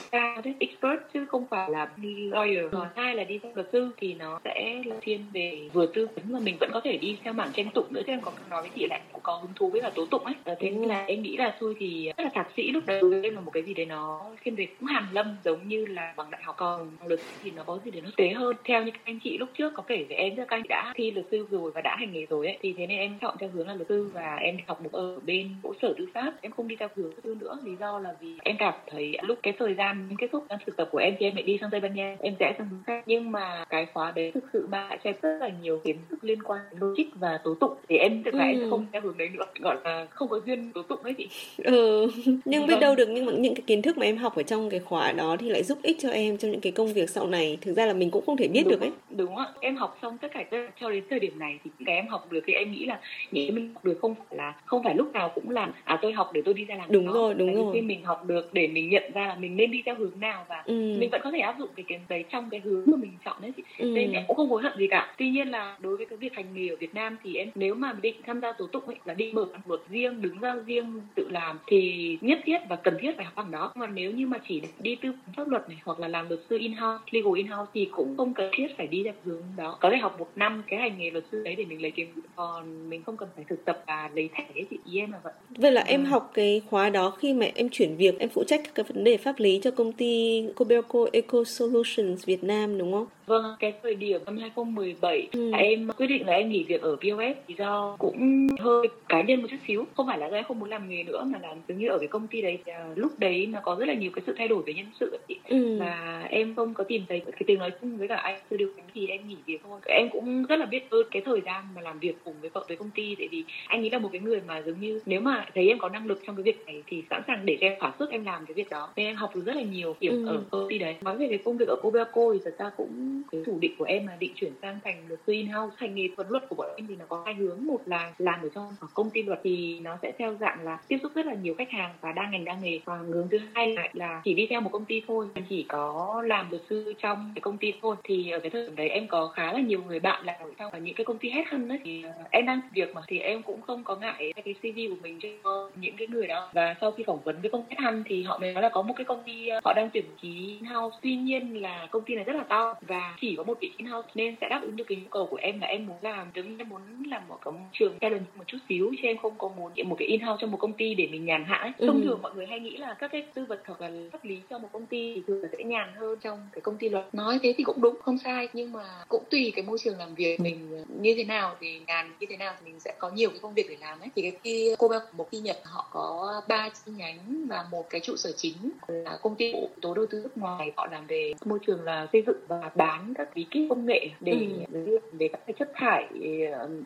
expert 0.59 0.99
chứ 1.13 1.25
không 1.25 1.47
phải 1.49 1.69
là 1.69 1.89
lawyer. 2.31 2.69
Còn 2.69 2.87
hai 2.95 3.15
là 3.15 3.23
đi 3.23 3.39
theo 3.39 3.51
luật 3.55 3.69
sư 3.71 3.89
thì 3.97 4.13
nó 4.13 4.39
sẽ 4.43 4.81
thiên 5.01 5.25
về 5.33 5.38
về 5.39 5.69
vừa 5.73 5.85
tư 5.85 6.07
vấn 6.15 6.31
mà 6.31 6.39
mình 6.39 6.57
vẫn 6.59 6.69
có 6.73 6.81
thể 6.83 6.97
đi 6.97 7.17
theo 7.23 7.33
mảng 7.33 7.51
tranh 7.53 7.69
tụng 7.73 7.87
nữa. 7.89 8.01
Chứ 8.07 8.13
em 8.13 8.21
có 8.21 8.31
nói 8.49 8.61
với 8.61 8.71
chị 8.75 8.87
là 8.89 8.99
cũng 9.11 9.21
có 9.23 9.35
hứng 9.35 9.53
thú 9.55 9.69
với 9.69 9.81
cả 9.81 9.89
tố 9.95 10.05
tụng 10.05 10.23
ấy. 10.25 10.35
Ờ, 10.43 10.55
thế 10.59 10.69
nên 10.69 10.83
là 10.83 11.05
em 11.05 11.21
nghĩ 11.21 11.37
là 11.37 11.55
thôi 11.59 11.75
thì 11.79 12.11
rất 12.17 12.23
là 12.23 12.29
thạc 12.33 12.47
sĩ 12.57 12.71
lúc 12.71 12.83
đầu 12.85 12.99
em 13.23 13.35
là 13.35 13.41
một 13.41 13.51
cái 13.51 13.63
gì 13.63 13.73
đấy 13.73 13.85
nó 13.85 14.31
thiên 14.43 14.55
về 14.55 14.67
cũng 14.79 14.87
hàn 14.87 15.03
lâm, 15.11 15.35
giống 15.43 15.67
như 15.67 15.85
là 15.85 16.13
bằng 16.17 16.31
đại 16.31 16.41
học 16.43 16.55
còn 16.57 16.91
luật 17.05 17.19
thì 17.41 17.51
nó 17.51 17.63
có 17.63 17.79
gì 17.85 17.91
để 17.91 18.01
nó 18.01 18.09
tế 18.17 18.29
hơn. 18.29 18.55
Theo 18.63 18.83
như 18.83 18.91
các 18.91 19.01
anh 19.05 19.19
chị 19.23 19.37
lúc 19.37 19.49
trước 19.57 19.73
có 19.75 19.83
kể 19.87 20.05
với 20.09 20.17
em, 20.17 20.35
các 20.35 20.49
anh 20.49 20.63
đã 20.69 20.93
thi 20.95 21.11
luật 21.11 21.25
sư 21.31 21.47
rồi 21.51 21.71
và 21.71 21.81
đã 21.81 21.95
hành 21.99 22.13
nghề 22.13 22.25
rồi 22.25 22.47
ấy, 22.47 22.57
thì 22.61 22.73
thế 22.77 22.87
nên 22.87 22.97
em 22.97 23.17
chọn 23.21 23.35
theo 23.39 23.49
hướng 23.53 23.67
là 23.67 23.73
luật 23.73 23.87
sư 23.89 24.11
và 24.13 24.35
em 24.35 24.57
học 24.67 24.81
một 24.81 24.91
ở 24.91 25.19
bên 25.25 25.49
bộ 25.63 25.73
sở 25.81 25.93
tư 25.97 26.05
pháp. 26.13 26.33
Em 26.41 26.51
không 26.51 26.67
đi 26.67 26.75
theo 26.75 26.89
hướng 26.95 27.05
luật 27.05 27.23
sư 27.23 27.35
nữa, 27.39 27.57
lý 27.63 27.71
do 27.79 27.99
là 27.99 28.15
vì 28.21 28.37
em 28.43 28.55
cảm 28.59 28.73
thấy 28.87 29.17
lúc 29.23 29.39
cái 29.43 29.53
thời 29.59 29.73
gian 29.73 30.09
kết 30.17 30.27
thúc 30.31 30.45
thực 30.65 30.77
tập 30.77 30.89
của 30.91 30.97
em 30.97 31.15
thì 31.19 31.25
em 31.25 31.35
lại 31.35 31.43
đi 31.43 31.57
sang 31.61 31.69
tây 31.71 31.79
ban 31.79 31.95
nha, 31.95 32.17
em 32.19 32.35
sẽ 32.39 32.53
sang 32.57 32.69
hướng 32.69 32.83
khác. 32.87 33.03
Nhưng 33.05 33.31
mà 33.31 33.65
cái 33.69 33.85
khóa 33.93 34.11
đấy 34.11 34.31
thực 34.31 34.43
sự 34.53 34.67
mà 34.71 34.89
cho 35.03 35.09
em 35.09 35.15
rất 35.29 35.37
là 35.39 35.51
nhiều 35.61 35.79
kiến 35.83 35.97
thức 36.09 36.23
liên 36.23 36.43
quan 36.43 36.61
đến 36.71 36.79
logic 36.79 37.03
và 37.19 37.39
tố 37.43 37.55
tụng 37.55 37.73
thì 37.89 37.97
em 37.97 38.23
thực 38.23 38.33
ra 38.33 38.43
ừ. 38.43 38.59
em 38.59 38.69
không 38.69 38.85
theo 38.91 39.01
hướng 39.01 39.17
đấy 39.17 39.29
nữa 39.29 39.45
gọi 39.59 39.77
là 39.83 40.05
không 40.09 40.27
có 40.27 40.39
duyên 40.45 40.71
tố 40.71 40.83
tụng 40.83 40.99
ấy 41.03 41.13
chị 41.13 41.27
ừ 41.63 42.07
nhưng 42.45 42.67
biết 42.67 42.73
vâng. 42.73 42.79
đâu 42.79 42.95
được 42.95 43.09
nhưng 43.09 43.41
những 43.41 43.55
cái 43.55 43.63
kiến 43.67 43.81
thức 43.81 43.97
mà 43.97 44.05
em 44.05 44.17
học 44.17 44.35
ở 44.35 44.43
trong 44.43 44.69
cái 44.69 44.79
khóa 44.79 45.11
đó 45.11 45.37
thì 45.39 45.49
lại 45.49 45.63
giúp 45.63 45.77
ích 45.81 45.97
cho 45.99 46.09
em 46.09 46.37
trong 46.37 46.51
những 46.51 46.61
cái 46.61 46.71
công 46.71 46.93
việc 46.93 47.09
sau 47.09 47.27
này 47.27 47.57
thực 47.61 47.73
ra 47.73 47.85
là 47.85 47.93
mình 47.93 48.11
cũng 48.11 48.25
không 48.25 48.37
thể 48.37 48.47
biết 48.47 48.61
đúng, 48.63 48.71
được 48.71 48.81
ấy 48.81 48.91
đúng 49.09 49.37
ạ 49.37 49.45
em 49.59 49.75
học 49.75 49.97
xong 50.01 50.17
tất 50.17 50.27
cả 50.33 50.43
cho 50.79 50.89
đến 50.89 51.03
thời 51.09 51.19
điểm 51.19 51.39
này 51.39 51.59
thì 51.63 51.71
cái 51.85 51.95
em 51.95 52.07
học 52.07 52.31
được 52.31 52.43
thì 52.47 52.53
em 52.53 52.71
nghĩ 52.71 52.85
là 52.85 52.99
những 53.31 53.47
cái 53.47 53.51
mình 53.51 53.73
học 53.73 53.85
được 53.85 53.97
không 54.01 54.15
phải 54.15 54.37
là 54.37 54.53
không 54.65 54.83
phải 54.83 54.95
lúc 54.95 55.13
nào 55.13 55.31
cũng 55.35 55.49
là 55.49 55.69
à 55.83 55.99
tôi 56.01 56.13
học 56.13 56.29
để 56.33 56.41
tôi 56.45 56.53
đi 56.53 56.65
ra 56.65 56.75
làm 56.75 56.91
đúng 56.91 57.07
đó. 57.07 57.13
rồi 57.13 57.33
đúng 57.33 57.55
rồi 57.55 57.73
khi 57.73 57.81
mình 57.81 58.03
học 58.03 58.25
được 58.25 58.53
để 58.53 58.67
mình 58.67 58.89
nhận 58.89 59.03
ra 59.13 59.27
là 59.27 59.35
mình 59.35 59.57
nên 59.57 59.71
đi 59.71 59.81
theo 59.85 59.95
hướng 59.95 60.19
nào 60.19 60.45
và 60.49 60.63
ừ. 60.65 60.73
mình 60.99 61.09
vẫn 61.09 61.21
có 61.23 61.31
thể 61.31 61.39
áp 61.39 61.55
dụng 61.59 61.69
cái 61.75 61.85
kiến 61.87 61.99
đấy 62.09 62.25
trong 62.31 62.49
cái 62.49 62.59
hướng 62.59 62.83
mà 62.85 62.97
mình 62.97 63.11
chọn 63.25 63.37
đấy 63.41 63.51
chị 63.57 63.63
ừ. 63.77 63.85
nên 63.95 64.11
em 64.11 64.23
cũng 64.27 64.37
không 64.37 64.49
hối 64.49 64.63
hận 64.63 64.73
gì 64.77 64.87
cả 64.87 65.13
tuy 65.19 65.29
nhiên 65.29 65.47
là 65.47 65.77
đối 65.79 65.97
với 65.97 66.05
cái 66.05 66.17
việc 66.17 66.33
hành 66.33 66.45
nghề 66.53 66.67
ở 66.67 66.75
Việt 66.75 66.95
Nam 66.95 67.17
thì 67.23 67.35
em 67.35 67.49
nếu 67.55 67.75
mà 67.75 67.93
định 68.01 68.15
tham 68.25 68.41
gia 68.41 68.51
tố 68.51 68.67
tụng 68.67 68.85
ấy 68.85 68.95
là 69.05 69.13
đi 69.13 69.31
mở 69.33 69.45
luật 69.65 69.81
riêng 69.89 70.21
đứng 70.21 70.39
ra 70.39 70.55
riêng 70.65 71.01
tự 71.15 71.27
làm 71.29 71.59
thì 71.67 72.17
nhất 72.21 72.39
thiết 72.45 72.57
và 72.69 72.75
cần 72.75 72.97
thiết 73.01 73.11
phải 73.15 73.25
học 73.25 73.33
bằng 73.35 73.51
đó. 73.51 73.71
Mà 73.75 73.87
nếu 73.87 74.11
như 74.11 74.27
mà 74.27 74.37
chỉ 74.47 74.61
đi 74.79 74.95
tư 74.95 75.11
vấn 75.11 75.35
pháp 75.35 75.47
luật 75.47 75.69
này 75.69 75.77
hoặc 75.85 75.99
là 75.99 76.07
làm 76.07 76.29
luật 76.29 76.39
sư 76.49 76.57
in 76.59 76.73
house 76.73 77.03
legal 77.11 77.33
in 77.35 77.47
house 77.47 77.71
thì 77.73 77.87
cũng 77.91 78.17
không 78.17 78.33
cần 78.33 78.51
thiết 78.53 78.67
phải 78.77 78.87
đi 78.87 79.03
theo 79.03 79.13
hướng 79.23 79.43
đó. 79.57 79.77
Có 79.81 79.89
thể 79.89 79.97
học 79.97 80.19
một 80.19 80.29
năm 80.35 80.63
cái 80.67 80.79
hành 80.79 80.99
nghề 80.99 81.11
luật 81.11 81.23
sư 81.31 81.43
đấy 81.43 81.55
để 81.55 81.65
mình 81.65 81.81
lấy 81.81 81.91
kinh 81.91 82.07
còn 82.35 82.89
mình 82.89 83.03
không 83.03 83.17
cần 83.17 83.29
phải 83.35 83.45
thực 83.49 83.65
tập 83.65 83.83
và 83.87 84.09
lấy 84.15 84.29
thẻ 84.33 84.45
ấy 84.55 84.65
chị 84.69 84.77
ý 84.91 84.99
em 84.99 85.11
là 85.11 85.19
vậy. 85.23 85.33
Vậy 85.49 85.71
là 85.71 85.81
em 85.81 86.05
học 86.05 86.31
cái 86.33 86.61
khóa 86.69 86.89
đó 86.89 87.09
khi 87.19 87.33
mà 87.33 87.45
em 87.55 87.69
chuyển 87.69 87.95
việc 87.95 88.19
em 88.19 88.29
phụ 88.29 88.43
trách 88.47 88.61
các 88.63 88.75
cái 88.75 88.83
vấn 88.83 89.03
đề 89.03 89.17
pháp 89.17 89.39
lý 89.39 89.59
cho 89.63 89.71
công 89.71 89.91
ty 89.91 90.43
Cobelco 90.55 90.99
Eco 91.13 91.43
Solutions 91.43 92.25
Việt 92.25 92.43
Nam 92.43 92.77
đúng 92.77 92.91
không? 92.91 93.07
Vâng, 93.29 93.55
cái 93.59 93.73
thời 93.83 93.95
điểm 93.95 94.21
năm 94.25 94.37
2017 94.37 95.27
ừ. 95.31 95.51
em 95.51 95.87
quyết 95.97 96.07
định 96.07 96.25
là 96.27 96.33
em 96.33 96.49
nghỉ 96.49 96.63
việc 96.63 96.81
ở 96.81 96.95
POS 96.95 97.57
do 97.57 97.95
cũng 97.99 98.47
hơi 98.59 98.87
cá 99.09 99.21
nhân 99.21 99.41
một 99.41 99.47
chút 99.51 99.57
xíu 99.67 99.85
không 99.97 100.07
phải 100.07 100.17
là 100.17 100.29
do 100.29 100.35
em 100.35 100.43
không 100.43 100.59
muốn 100.59 100.69
làm 100.69 100.89
nghề 100.89 101.03
nữa 101.03 101.23
mà 101.25 101.39
là 101.41 101.55
dường 101.67 101.77
như 101.77 101.87
ở 101.87 101.97
cái 101.97 102.07
công 102.07 102.27
ty 102.27 102.41
đấy 102.41 102.57
à, 102.65 102.87
lúc 102.95 103.11
đấy 103.17 103.45
nó 103.45 103.59
có 103.63 103.75
rất 103.79 103.85
là 103.85 103.93
nhiều 103.93 104.11
cái 104.15 104.23
sự 104.27 104.35
thay 104.37 104.47
đổi 104.47 104.63
về 104.65 104.73
nhân 104.73 104.85
sự 104.99 105.17
ấy. 105.29 105.39
Ừ. 105.49 105.77
và 105.79 106.27
em 106.29 106.55
không 106.55 106.73
có 106.73 106.83
tìm 106.83 107.01
thấy 107.09 107.19
cái 107.19 107.41
tiếng 107.47 107.59
nói 107.59 107.71
chung 107.81 107.97
với 107.97 108.07
cả 108.07 108.15
anh 108.15 108.39
từ 108.49 108.57
điều 108.57 108.69
thì 108.93 109.07
em 109.07 109.27
nghỉ 109.27 109.35
việc 109.45 109.61
thôi 109.63 109.79
em 109.85 110.09
cũng 110.09 110.45
rất 110.45 110.55
là 110.55 110.65
biết 110.65 110.89
ơn 110.89 111.07
cái 111.11 111.21
thời 111.25 111.41
gian 111.41 111.63
mà 111.75 111.81
làm 111.81 111.99
việc 111.99 112.15
cùng 112.23 112.33
với 112.41 112.49
vợ 112.49 112.65
với 112.67 112.77
công 112.77 112.89
ty 112.95 113.15
tại 113.15 113.27
vì 113.31 113.43
anh 113.67 113.83
ấy 113.83 113.89
là 113.89 113.99
một 113.99 114.09
cái 114.11 114.21
người 114.21 114.41
mà 114.47 114.61
giống 114.61 114.79
như 114.79 114.99
nếu 115.05 115.21
mà 115.21 115.45
thấy 115.55 115.67
em 115.67 115.79
có 115.79 115.89
năng 115.89 116.05
lực 116.05 116.21
trong 116.27 116.35
cái 116.35 116.43
việc 116.43 116.65
này 116.65 116.83
thì 116.87 117.03
sẵn 117.09 117.21
sàng 117.27 117.45
để 117.45 117.57
cho 117.61 117.67
em 117.67 117.79
thỏa 117.79 117.93
sức 117.99 118.09
em 118.09 118.25
làm 118.25 118.45
cái 118.45 118.53
việc 118.53 118.69
đó 118.69 118.89
nên 118.95 119.05
em 119.05 119.15
học 119.15 119.35
được 119.35 119.41
rất 119.45 119.55
là 119.55 119.61
nhiều 119.61 119.95
kiểu 119.99 120.11
ừ. 120.11 120.25
ở 120.25 120.43
công 120.51 120.67
ty 120.69 120.77
đấy 120.77 120.95
nói 121.01 121.17
về 121.17 121.27
cái 121.29 121.37
công 121.37 121.57
việc 121.57 121.67
ở 121.67 121.75
Cobeco 121.81 122.33
thì 122.33 122.39
thật 122.45 122.55
ra 122.59 122.69
cũng 122.77 123.18
cái 123.31 123.41
chủ 123.45 123.57
định 123.59 123.75
của 123.77 123.85
em 123.85 124.07
là 124.07 124.15
định 124.19 124.33
chuyển 124.35 124.51
sang 124.61 124.79
thành 124.83 125.03
luật 125.07 125.19
sư 125.27 125.33
in-house. 125.33 125.75
Thành 125.79 125.95
nghề 125.95 126.07
thuật 126.15 126.27
luật 126.31 126.43
của 126.49 126.55
bọn 126.55 126.67
em 126.77 126.87
thì 126.87 126.95
nó 126.95 127.05
có 127.09 127.23
hai 127.25 127.33
hướng. 127.35 127.67
Một 127.67 127.81
là 127.85 128.13
làm 128.17 128.41
ở 128.41 128.49
trong 128.55 128.75
công 128.93 129.09
ty 129.09 129.23
luật 129.23 129.39
thì 129.43 129.79
nó 129.79 129.97
sẽ 130.01 130.11
theo 130.17 130.35
dạng 130.39 130.63
là 130.63 130.77
tiếp 130.87 130.97
xúc 131.03 131.11
rất 131.15 131.25
là 131.25 131.33
nhiều 131.33 131.55
khách 131.57 131.71
hàng 131.71 131.93
và 132.01 132.11
đa 132.11 132.29
ngành, 132.31 132.45
đa 132.45 132.55
nghề. 132.61 132.79
Và 132.85 132.97
hướng 132.97 133.27
thứ 133.31 133.37
hai 133.53 133.73
lại 133.73 133.89
là 133.93 134.21
chỉ 134.23 134.33
đi 134.33 134.47
theo 134.49 134.61
một 134.61 134.69
công 134.71 134.85
ty 134.85 135.01
thôi. 135.07 135.27
Chỉ 135.49 135.65
có 135.69 136.23
làm 136.25 136.49
luật 136.49 136.61
sư 136.69 136.93
trong 137.01 137.31
cái 137.35 137.41
công 137.41 137.57
ty 137.57 137.73
thôi. 137.81 137.95
Thì 138.03 138.29
ở 138.29 138.39
cái 138.39 138.49
thời 138.49 138.65
điểm 138.65 138.75
đấy 138.75 138.89
em 138.89 139.07
có 139.07 139.27
khá 139.27 139.53
là 139.53 139.59
nhiều 139.59 139.81
người 139.87 139.99
bạn 139.99 140.25
làm 140.25 140.35
ở 140.39 140.51
trong 140.57 140.83
những 140.83 140.95
cái 140.95 141.05
công 141.05 141.17
ty 141.17 141.29
hết 141.29 141.43
hơn 141.47 141.67
đấy 141.67 141.79
thì 141.83 142.03
ờ, 142.03 142.11
em 142.31 142.45
đang 142.45 142.61
việc 142.73 142.95
mà 142.95 143.01
thì 143.07 143.19
em 143.19 143.41
cũng 143.41 143.61
không 143.61 143.83
có 143.83 143.95
ngại 143.95 144.33
cái 144.35 144.53
cv 144.53 144.77
của 144.89 144.95
mình 145.03 145.19
cho 145.19 145.69
những 145.75 145.95
cái 145.97 146.07
người 146.07 146.27
đó. 146.27 146.49
Và 146.53 146.75
sau 146.81 146.91
khi 146.91 147.03
phỏng 147.07 147.19
vấn 147.23 147.41
với 147.41 147.51
công 147.51 147.63
ty 147.63 147.75
headhunt 147.79 148.05
thì 148.09 148.23
họ 148.23 148.37
mới 148.37 148.53
nói 148.53 148.63
là 148.63 148.69
có 148.69 148.81
một 148.81 148.93
cái 148.97 149.05
công 149.05 149.23
ty 149.25 149.47
ờ, 149.47 149.59
họ 149.63 149.73
đang 149.73 149.89
tuyển 149.93 150.05
trí 150.21 150.57
in-house. 150.59 150.97
Tuy 151.01 151.15
nhiên 151.15 151.61
là 151.61 151.87
công 151.91 152.03
ty 152.03 152.15
này 152.15 152.23
rất 152.23 152.35
là 152.35 152.43
to 152.43 152.73
và 152.81 153.08
chỉ 153.21 153.35
có 153.35 153.43
một 153.43 153.57
vị 153.61 153.71
in-house 153.77 154.09
nên 154.15 154.35
sẽ 154.41 154.49
đáp 154.49 154.61
ứng 154.61 154.75
được 154.75 154.83
cái 154.87 154.97
nhu 154.97 155.09
cầu 155.09 155.27
của 155.31 155.37
em 155.37 155.59
là 155.59 155.67
em 155.67 155.85
muốn 155.85 155.97
làm 156.01 156.27
giống 156.35 156.57
như 156.57 156.65
muốn 156.65 156.81
làm 157.07 157.27
một 157.27 157.37
cái 157.45 157.53
trường 157.73 157.99
challenge 158.01 158.25
một 158.35 158.43
chút 158.47 158.57
xíu 158.69 158.91
chứ 158.97 159.07
em 159.07 159.17
không 159.17 159.33
có 159.37 159.49
muốn 159.57 159.71
một 159.85 159.95
cái 159.99 160.07
in-house 160.07 160.37
trong 160.41 160.51
một 160.51 160.57
công 160.57 160.73
ty 160.73 160.95
để 160.95 161.07
mình 161.11 161.25
nhàn 161.25 161.43
hạ 161.43 161.55
ấy. 161.55 161.71
thông 161.87 162.01
ừ. 162.01 162.03
thường 162.03 162.19
mọi 162.21 162.31
người 162.35 162.45
hay 162.45 162.59
nghĩ 162.59 162.77
là 162.77 162.93
các 162.99 163.11
cái 163.11 163.25
tư 163.33 163.45
vật 163.45 163.61
hoặc 163.65 163.81
là 163.81 163.89
pháp 164.11 164.25
lý 164.25 164.39
cho 164.49 164.59
một 164.59 164.69
công 164.71 164.85
ty 164.85 165.13
thì 165.15 165.21
thường 165.27 165.41
sẽ 165.51 165.63
nhàn 165.63 165.93
hơn 165.95 166.19
trong 166.19 166.47
cái 166.51 166.61
công 166.61 166.77
ty 166.77 166.89
luật 166.89 167.05
nói 167.13 167.39
thế 167.43 167.53
thì 167.57 167.63
cũng 167.63 167.81
đúng 167.81 168.01
không 168.01 168.17
sai 168.17 168.47
nhưng 168.53 168.71
mà 168.71 168.83
cũng 169.07 169.23
tùy 169.29 169.51
cái 169.55 169.65
môi 169.65 169.77
trường 169.83 169.97
làm 169.97 170.15
việc 170.15 170.39
mình 170.39 170.85
như 171.01 171.13
thế 171.17 171.23
nào 171.23 171.55
thì 171.59 171.81
nhàn 171.87 172.11
như 172.19 172.27
thế 172.29 172.37
nào 172.37 172.53
thì 172.59 172.71
mình 172.71 172.79
sẽ 172.79 172.95
có 172.99 173.09
nhiều 173.09 173.29
cái 173.29 173.39
công 173.41 173.53
việc 173.53 173.65
để 173.69 173.77
làm 173.81 173.99
ấy 173.99 174.09
thì 174.15 174.21
cái 174.21 174.31
khi 174.43 174.75
cô 174.79 174.87
bác 174.87 175.13
một 175.13 175.27
khi 175.31 175.39
nhật 175.39 175.57
họ 175.63 175.89
có 175.91 176.41
ba 176.47 176.69
chi 176.69 176.91
nhánh 176.91 177.45
và 177.49 177.65
một 177.71 177.89
cái 177.89 178.01
trụ 178.01 178.15
sở 178.15 178.31
chính 178.37 178.71
là 178.87 179.17
công 179.21 179.35
ty 179.35 179.53
tố 179.81 179.93
đầu 179.93 180.05
tư 180.09 180.19
nước 180.23 180.37
ngoài 180.37 180.71
họ 180.75 180.87
làm 180.91 181.07
về 181.07 181.33
môi 181.45 181.59
trường 181.67 181.81
là 181.81 182.07
xây 182.13 182.23
dựng 182.27 182.39
và 182.47 182.71
bán 182.75 182.98
các 183.17 183.29
bí 183.35 183.45
kíp 183.51 183.69
công 183.69 183.85
nghệ 183.85 184.09
để 184.19 184.49
ừ. 184.73 184.99
về 185.11 185.27
các 185.27 185.41
cái 185.47 185.53
chất 185.59 185.71
thải 185.75 186.07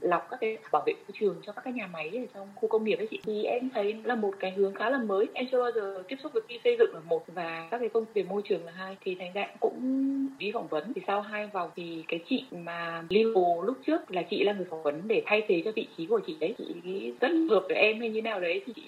lọc 0.02 0.28
các 0.30 0.38
cái 0.42 0.58
bảo 0.72 0.84
vệ 0.86 0.94
môi 0.94 1.12
trường 1.20 1.36
cho 1.46 1.54
các 1.54 1.62
cái 1.64 1.74
nhà 1.74 1.88
máy 1.94 2.10
ở 2.14 2.26
trong 2.34 2.48
khu 2.56 2.70
công 2.70 2.84
nghiệp 2.84 2.96
ấy 2.96 3.08
chị. 3.12 3.20
Thì 3.24 3.44
em 3.44 3.70
thấy 3.74 3.96
là 4.04 4.16
một 4.16 4.34
cái 4.40 4.52
hướng 4.52 4.74
khá 4.74 4.90
là 4.90 4.98
mới. 4.98 5.26
Em 5.34 5.46
chưa 5.52 5.62
bao 5.62 5.72
giờ 5.72 6.04
tiếp 6.08 6.16
xúc 6.24 6.34
với 6.34 6.44
đi 6.48 6.56
xây 6.64 6.76
dựng 6.80 6.94
là 6.94 7.00
một 7.00 7.24
và 7.28 7.68
các 7.72 7.78
cái 7.80 7.90
công 7.90 8.06
việc 8.14 8.30
môi 8.30 8.42
trường 8.42 8.66
là 8.66 8.72
hai. 8.72 8.98
Thì 9.02 9.16
thành 9.16 9.34
ra 9.34 9.48
cũng 9.60 9.80
đi 10.40 10.52
phỏng 10.54 10.68
vấn. 10.68 10.94
Thì 10.94 11.02
sau 11.08 11.22
hai 11.22 11.48
vòng 11.48 11.70
thì 11.76 12.04
cái 12.08 12.20
chị 12.30 12.44
mà 12.52 13.04
legal 13.10 13.66
lúc 13.66 13.78
trước 13.88 14.12
là 14.12 14.22
chị 14.22 14.44
là 14.44 14.54
người 14.54 14.66
phỏng 14.70 14.84
vấn 14.84 15.02
để 15.08 15.24
thay 15.26 15.42
thế 15.48 15.62
cho 15.66 15.72
vị 15.76 15.88
trí 15.98 16.06
của 16.06 16.20
chị 16.28 16.38
đấy. 16.40 16.56
Chị 16.58 17.14
rất 17.20 17.32
hợp 17.50 17.64
với 17.68 17.78
em 17.78 18.00
hay 18.00 18.10
như 18.10 18.22
nào 18.22 18.40
đấy 18.40 18.62
thì 18.66 18.74
chị 18.76 18.84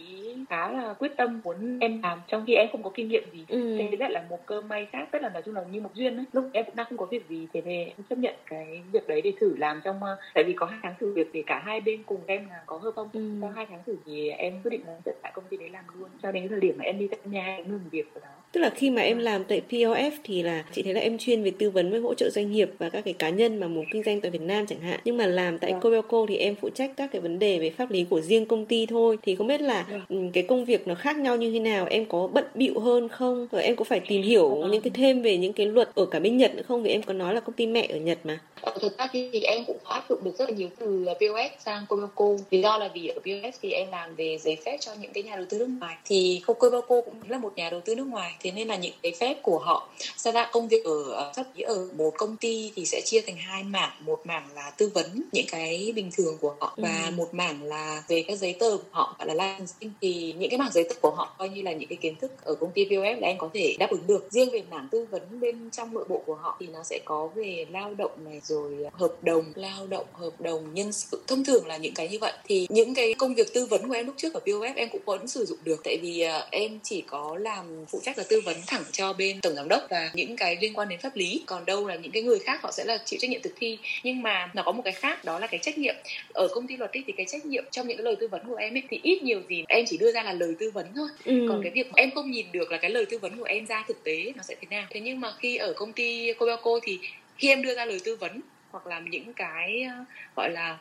khá 0.49 0.71
là 0.71 0.93
quyết 0.93 1.11
tâm 1.17 1.41
muốn 1.43 1.79
em 1.79 2.01
làm. 2.03 2.19
Trong 2.27 2.43
khi 2.47 2.53
em 2.53 2.67
không 2.71 2.83
có 2.83 2.89
kinh 2.93 3.07
nghiệm 3.07 3.23
gì. 3.33 3.45
Ừ. 3.47 3.77
thế 3.77 3.97
rất 3.97 4.11
là 4.11 4.25
một 4.29 4.45
cơ 4.45 4.61
may 4.61 4.87
khác 4.91 5.07
rất 5.11 5.21
là 5.21 5.29
nói 5.29 5.41
chung 5.45 5.55
là 5.55 5.63
như 5.71 5.81
một 5.81 5.89
duyên 5.93 6.17
ấy. 6.17 6.25
Lúc 6.33 6.45
em 6.53 6.65
cũng 6.65 6.75
đang 6.75 6.85
không 6.89 6.97
có 6.97 7.07
việc 7.15 7.29
gì 7.29 7.47
thế 7.53 7.61
nên 7.65 7.87
em 7.87 7.97
chấp 8.09 8.17
nhận 8.17 8.35
cái 8.45 8.83
việc 8.91 9.07
đấy 9.07 9.21
để 9.21 9.33
thử 9.39 9.55
làm 9.57 9.81
trong 9.83 9.99
tại 10.33 10.43
vì 10.43 10.53
có 10.53 10.65
hai 10.65 10.79
tháng 10.83 10.95
thử 10.99 11.13
việc 11.13 11.29
để 11.33 11.43
cả 11.45 11.61
hai 11.65 11.81
bên 11.81 12.03
cùng 12.03 12.21
em 12.27 12.49
là 12.49 12.63
có 12.65 12.77
hợp 12.77 12.91
không? 12.95 13.09
Ừ. 13.13 13.37
sau 13.41 13.49
hai 13.49 13.65
tháng 13.69 13.83
thử 13.85 13.97
thì 14.05 14.29
em 14.29 14.61
quyết 14.63 14.71
định 14.71 14.81
là 14.87 14.99
dẫn 15.05 15.15
tại 15.21 15.31
công 15.35 15.45
ty 15.49 15.57
đấy 15.57 15.69
làm 15.69 15.85
luôn. 15.93 16.09
Cho 16.23 16.31
đến 16.31 16.49
thời 16.49 16.59
điểm 16.59 16.75
mà 16.77 16.83
em 16.83 16.99
đi 16.99 17.07
tận 17.07 17.19
nhà 17.25 17.45
em 17.45 17.71
ngừng 17.71 17.89
việc 17.91 18.13
của 18.13 18.19
đó 18.19 18.27
tức 18.55 18.61
là 18.61 18.69
khi 18.69 18.89
mà 18.89 19.01
em 19.01 19.19
làm 19.19 19.43
tại 19.43 19.61
POF 19.69 20.11
thì 20.23 20.43
là 20.43 20.63
chị 20.73 20.83
thấy 20.83 20.93
là 20.93 21.01
em 21.01 21.17
chuyên 21.17 21.43
về 21.43 21.51
tư 21.59 21.69
vấn 21.69 21.91
với 21.91 21.99
hỗ 21.99 22.13
trợ 22.13 22.29
doanh 22.29 22.51
nghiệp 22.51 22.71
và 22.79 22.89
các 22.89 23.05
cái 23.05 23.13
cá 23.13 23.29
nhân 23.29 23.59
mà 23.59 23.67
muốn 23.67 23.85
kinh 23.91 24.03
doanh 24.03 24.21
tại 24.21 24.31
Việt 24.31 24.41
Nam 24.41 24.65
chẳng 24.67 24.79
hạn. 24.79 24.99
Nhưng 25.05 25.17
mà 25.17 25.25
làm 25.25 25.59
tại 25.59 25.73
Cobelco 25.81 26.25
thì 26.29 26.37
em 26.37 26.55
phụ 26.61 26.69
trách 26.69 26.91
các 26.97 27.11
cái 27.11 27.21
vấn 27.21 27.39
đề 27.39 27.59
về 27.59 27.69
pháp 27.69 27.91
lý 27.91 28.05
của 28.09 28.21
riêng 28.21 28.45
công 28.45 28.65
ty 28.65 28.85
thôi. 28.85 29.17
Thì 29.21 29.35
không 29.35 29.47
biết 29.47 29.61
là 29.61 29.85
ừ, 30.09 30.15
cái 30.33 30.43
công 30.43 30.65
việc 30.65 30.87
nó 30.87 30.95
khác 30.95 31.17
nhau 31.17 31.35
như 31.35 31.51
thế 31.51 31.59
nào? 31.59 31.87
Em 31.89 32.05
có 32.05 32.27
bận 32.27 32.45
bịu 32.55 32.79
hơn 32.79 33.09
không? 33.09 33.47
Rồi 33.51 33.63
em 33.63 33.75
có 33.75 33.83
phải 33.83 33.99
tìm 33.99 34.21
hiểu 34.21 34.67
những 34.71 34.81
cái 34.81 34.91
thêm 34.93 35.21
về 35.21 35.37
những 35.37 35.53
cái 35.53 35.65
luật 35.65 35.89
ở 35.95 36.05
cả 36.05 36.19
bên 36.19 36.37
Nhật 36.37 36.55
nữa 36.55 36.63
không? 36.67 36.83
Vì 36.83 36.89
em 36.89 37.03
có 37.03 37.13
nói 37.13 37.33
là 37.33 37.39
công 37.39 37.55
ty 37.55 37.67
mẹ 37.67 37.87
ở 37.89 37.97
Nhật 37.97 38.17
mà. 38.23 38.39
Ờ, 38.61 38.73
thực 38.81 38.97
ra 38.97 39.07
thì 39.11 39.41
em 39.41 39.63
cũng 39.67 39.77
áp 39.83 40.03
dụng 40.09 40.19
được 40.23 40.37
rất 40.37 40.49
là 40.49 40.55
nhiều 40.55 40.69
từ 40.79 41.05
POS 41.05 41.63
sang 41.65 41.85
Comeco 41.89 42.25
vì 42.49 42.61
do 42.61 42.77
là 42.77 42.89
vì 42.93 43.07
ở 43.07 43.19
POS 43.19 43.59
thì 43.61 43.71
em 43.71 43.87
làm 43.91 44.15
về 44.15 44.37
giấy 44.37 44.57
phép 44.65 44.77
cho 44.79 44.91
những 45.01 45.13
cái 45.13 45.23
nhà 45.23 45.35
đầu 45.35 45.45
tư 45.49 45.59
nước 45.59 45.69
ngoài. 45.79 45.95
Thì 46.05 46.41
Comeco 46.45 47.01
cũng 47.01 47.13
là 47.27 47.37
một 47.37 47.53
nhà 47.55 47.69
đầu 47.69 47.81
tư 47.85 47.95
nước 47.95 48.07
ngoài 48.07 48.35
thế 48.45 48.51
nên 48.51 48.67
là 48.67 48.75
những 48.75 48.93
cái 49.03 49.11
phép 49.19 49.43
của 49.43 49.59
họ 49.59 49.89
sau 50.17 50.33
ra 50.33 50.49
công 50.51 50.67
việc 50.67 50.85
ở 50.85 51.31
pháp 51.35 51.43
lý 51.55 51.63
ở 51.63 51.87
một 51.97 52.13
công 52.17 52.37
ty 52.37 52.71
thì 52.75 52.85
sẽ 52.85 53.01
chia 53.05 53.21
thành 53.21 53.35
hai 53.37 53.63
mảng. 53.63 53.91
Một 53.99 54.19
mảng 54.25 54.47
là 54.55 54.71
tư 54.77 54.91
vấn 54.93 55.23
những 55.31 55.45
cái 55.51 55.93
bình 55.95 56.09
thường 56.17 56.37
của 56.41 56.55
họ 56.59 56.73
và 56.77 57.03
ừ. 57.05 57.11
một 57.11 57.33
mảng 57.33 57.63
là 57.63 58.03
về 58.07 58.23
các 58.27 58.39
giấy 58.39 58.55
tờ 58.59 58.77
của 58.77 58.89
họ 58.91 59.15
gọi 59.19 59.27
là 59.27 59.33
licensing. 59.33 59.91
Thì 60.01 60.33
những 60.37 60.49
cái 60.49 60.57
mảng 60.57 60.71
giấy 60.73 60.83
tờ 60.83 60.95
của 61.01 61.11
họ 61.11 61.35
coi 61.37 61.49
như 61.49 61.61
là 61.61 61.71
những 61.71 61.89
cái 61.89 61.97
kiến 62.01 62.15
thức 62.15 62.31
ở 62.43 62.55
công 62.55 62.71
ty 62.71 62.85
POS 62.85 63.21
là 63.21 63.27
em 63.27 63.37
có 63.37 63.49
thể 63.53 63.75
đáp 63.79 63.89
ứng 63.89 64.07
được. 64.07 64.27
Riêng 64.31 64.49
về 64.51 64.63
mảng 64.71 64.87
tư 64.91 65.07
vấn 65.11 65.39
bên 65.39 65.69
trong 65.71 65.93
nội 65.93 66.05
bộ 66.09 66.23
của 66.25 66.35
họ 66.35 66.57
thì 66.59 66.67
nó 66.67 66.83
sẽ 66.83 66.99
có 67.05 67.27
về 67.35 67.65
lao 67.71 67.93
động 67.93 68.11
này 68.25 68.41
rồi 68.43 68.77
hợp 68.93 69.13
đồng 69.21 69.45
lao 69.55 69.87
động 69.87 70.05
hợp 70.13 70.41
đồng 70.41 70.73
nhân 70.73 70.91
sự. 70.91 71.21
Thông 71.27 71.45
thường 71.45 71.67
là 71.67 71.77
những 71.77 71.93
cái 71.93 72.07
như 72.09 72.17
vậy. 72.19 72.33
Thì 72.45 72.67
những 72.69 72.95
cái 72.95 73.13
công 73.13 73.33
việc 73.33 73.53
tư 73.53 73.65
vấn 73.65 73.87
của 73.87 73.93
em 73.93 74.05
lúc 74.05 74.15
trước 74.17 74.33
ở 74.33 74.39
POF 74.45 74.73
em 74.75 74.89
cũng 74.91 75.01
vẫn 75.05 75.27
sử 75.27 75.45
dụng 75.45 75.59
được. 75.63 75.81
Tại 75.83 75.97
vì 76.01 76.25
uh, 76.25 76.51
em 76.51 76.79
chỉ 76.83 77.01
có 77.01 77.37
làm 77.37 77.85
phụ 77.89 77.99
trách 78.03 78.17
là 78.17 78.23
tư 78.29 78.34
vấn 78.41 78.57
thẳng 78.67 78.83
cho 78.91 79.13
bên 79.13 79.41
tổng 79.41 79.55
giám 79.55 79.67
đốc 79.67 79.83
và 79.89 80.11
những 80.13 80.35
cái 80.35 80.57
liên 80.61 80.73
quan 80.73 80.89
đến 80.89 80.99
pháp 80.99 81.15
lý. 81.15 81.43
Còn 81.45 81.65
đâu 81.65 81.87
là 81.87 81.95
những 81.95 82.11
cái 82.11 82.23
người 82.23 82.39
khác 82.39 82.61
họ 82.61 82.71
sẽ 82.71 82.83
là 82.85 82.97
chịu 83.05 83.19
trách 83.21 83.29
nhiệm 83.29 83.41
thực 83.41 83.53
thi. 83.59 83.77
Nhưng 84.03 84.21
mà 84.21 84.51
nó 84.53 84.63
có 84.63 84.71
một 84.71 84.81
cái 84.85 84.93
khác 84.93 85.25
đó 85.25 85.39
là 85.39 85.47
cái 85.47 85.59
trách 85.63 85.77
nhiệm. 85.77 85.95
Ở 86.33 86.47
công 86.47 86.67
ty 86.67 86.77
luật 86.77 86.91
ấy, 86.93 87.03
thì 87.07 87.13
cái 87.17 87.25
trách 87.25 87.45
nhiệm 87.45 87.63
trong 87.71 87.87
những 87.87 87.97
cái 87.97 88.03
lời 88.03 88.15
tư 88.19 88.27
vấn 88.27 88.47
của 88.47 88.55
em 88.55 88.75
ấy 88.75 88.83
thì 88.89 88.99
ít 89.03 89.23
nhiều 89.23 89.41
gì 89.49 89.63
em 89.67 89.85
chỉ 89.87 89.97
đưa 89.97 90.11
ra 90.11 90.23
là 90.23 90.33
lời 90.33 90.55
tư 90.59 90.71
vấn 90.71 90.87
thôi. 90.95 91.07
Ừ. 91.25 91.45
còn 91.49 91.61
cái 91.63 91.71
việc 91.71 91.87
em 91.95 92.11
không 92.11 92.31
nhìn 92.31 92.45
được 92.51 92.71
là 92.71 92.77
cái 92.77 92.91
lời 92.91 93.05
tư 93.05 93.17
vấn 93.17 93.37
của 93.37 93.43
em 93.43 93.65
ra 93.65 93.83
thực 93.87 94.03
tế 94.03 94.31
nó 94.35 94.43
sẽ 94.43 94.55
thế 94.61 94.67
nào. 94.69 94.87
Thế 94.89 94.99
nhưng 94.99 95.21
mà 95.21 95.33
khi 95.39 95.57
ở 95.57 95.73
công 95.73 95.93
ty 95.93 96.33
Cobeco 96.33 96.79
thì 96.83 96.99
khi 97.37 97.47
em 97.47 97.61
đưa 97.61 97.75
ra 97.75 97.85
lời 97.85 97.99
tư 98.03 98.15
vấn 98.15 98.41
hoặc 98.71 98.87
là 98.87 98.99
những 98.99 99.33
cái 99.33 99.85
uh, 100.01 100.07
gọi 100.35 100.49
là 100.51 100.77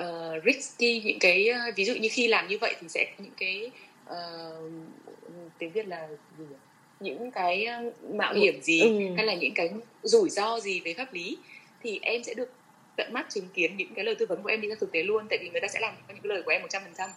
uh, 0.00 0.44
risky 0.44 1.02
những 1.04 1.18
cái 1.18 1.48
uh, 1.50 1.76
ví 1.76 1.84
dụ 1.84 1.94
như 1.94 2.08
khi 2.12 2.28
làm 2.28 2.48
như 2.48 2.58
vậy 2.58 2.74
thì 2.80 2.88
sẽ 2.88 3.04
có 3.04 3.24
những 3.24 3.34
cái 3.36 3.70
uh, 4.10 4.72
tiếng 5.58 5.72
việt 5.72 5.88
là 5.88 6.08
gì 6.38 6.44
nhỉ? 6.50 6.56
Những 7.00 7.30
cái 7.30 7.66
mạo 8.14 8.34
hiểm 8.34 8.62
gì 8.62 8.80
ừ. 8.80 9.14
hay 9.16 9.26
là 9.26 9.34
những 9.34 9.54
cái 9.54 9.70
rủi 10.02 10.30
ro 10.30 10.60
gì 10.60 10.80
về 10.80 10.94
pháp 10.94 11.14
lý 11.14 11.38
thì 11.82 11.98
em 12.02 12.24
sẽ 12.24 12.34
được 12.34 12.52
tận 12.96 13.12
mắt 13.12 13.26
chứng 13.30 13.48
kiến 13.54 13.76
những 13.76 13.94
cái 13.94 14.04
lời 14.04 14.14
tư 14.14 14.26
vấn 14.26 14.42
của 14.42 14.48
em 14.48 14.60
đi 14.60 14.68
ra 14.68 14.74
thực 14.80 14.92
tế 14.92 15.02
luôn 15.02 15.26
tại 15.30 15.38
vì 15.42 15.48
người 15.48 15.60
ta 15.60 15.68
sẽ 15.68 15.80
làm 15.80 15.94
những 16.08 16.16
cái 16.22 16.28
lời 16.28 16.42
của 16.42 16.50
em 16.50 16.62
một 16.62 16.68
trăm 16.70 16.82
phần 16.82 16.92
trăm 16.98 17.10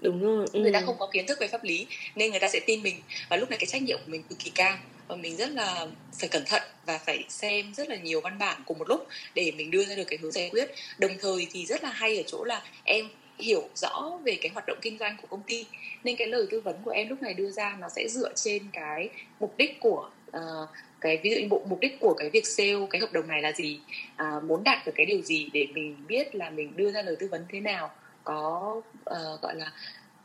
đúng 0.00 0.22
rồi 0.22 0.46
ừ. 0.52 0.60
người 0.60 0.72
ta 0.72 0.80
không 0.80 0.96
có 0.98 1.08
kiến 1.12 1.26
thức 1.26 1.38
về 1.40 1.48
pháp 1.48 1.64
lý 1.64 1.86
nên 2.14 2.30
người 2.30 2.40
ta 2.40 2.48
sẽ 2.48 2.60
tin 2.66 2.82
mình 2.82 2.96
và 3.28 3.36
lúc 3.36 3.50
này 3.50 3.58
cái 3.58 3.66
trách 3.66 3.82
nhiệm 3.82 3.98
của 3.98 4.10
mình 4.10 4.22
cực 4.22 4.38
kỳ 4.38 4.50
cao 4.54 4.78
và 5.08 5.16
mình 5.16 5.36
rất 5.36 5.50
là 5.50 5.86
phải 6.18 6.28
cẩn 6.28 6.44
thận 6.46 6.62
và 6.86 6.98
phải 6.98 7.24
xem 7.28 7.74
rất 7.74 7.88
là 7.88 7.96
nhiều 7.96 8.20
văn 8.20 8.38
bản 8.38 8.62
cùng 8.66 8.78
một 8.78 8.88
lúc 8.88 9.06
để 9.34 9.52
mình 9.56 9.70
đưa 9.70 9.84
ra 9.84 9.94
được 9.94 10.04
cái 10.04 10.18
hướng 10.22 10.32
giải 10.32 10.50
quyết 10.52 10.70
đồng 10.98 11.12
thời 11.20 11.46
thì 11.52 11.66
rất 11.66 11.84
là 11.84 11.90
hay 11.90 12.16
ở 12.16 12.22
chỗ 12.26 12.44
là 12.44 12.62
em 12.84 13.08
hiểu 13.42 13.68
rõ 13.74 14.18
về 14.24 14.38
cái 14.40 14.50
hoạt 14.54 14.66
động 14.66 14.78
kinh 14.82 14.98
doanh 14.98 15.16
của 15.22 15.26
công 15.30 15.42
ty 15.46 15.66
nên 16.04 16.16
cái 16.16 16.26
lời 16.26 16.46
tư 16.50 16.60
vấn 16.60 16.76
của 16.84 16.90
em 16.90 17.08
lúc 17.08 17.22
này 17.22 17.34
đưa 17.34 17.50
ra 17.50 17.76
nó 17.80 17.88
sẽ 17.88 18.08
dựa 18.08 18.32
trên 18.34 18.62
cái 18.72 19.08
mục 19.40 19.54
đích 19.56 19.80
của 19.80 20.10
uh, 20.36 20.68
cái 21.02 21.20
ví 21.22 21.30
dụ 21.30 21.36
như 21.40 21.48
bộ 21.48 21.62
mục 21.68 21.80
đích 21.80 22.00
của 22.00 22.14
cái 22.14 22.30
việc 22.30 22.46
sale 22.46 22.86
cái 22.90 23.00
hợp 23.00 23.12
đồng 23.12 23.28
này 23.28 23.42
là 23.42 23.52
gì 23.52 23.80
à, 24.16 24.40
muốn 24.44 24.64
đạt 24.64 24.86
được 24.86 24.92
cái 24.94 25.06
điều 25.06 25.22
gì 25.22 25.50
để 25.52 25.66
mình 25.74 25.96
biết 26.08 26.34
là 26.34 26.50
mình 26.50 26.72
đưa 26.76 26.92
ra 26.92 27.02
lời 27.02 27.16
tư 27.20 27.28
vấn 27.30 27.44
thế 27.48 27.60
nào 27.60 27.90
có 28.24 28.74
uh, 29.10 29.40
gọi 29.42 29.54
là 29.56 29.72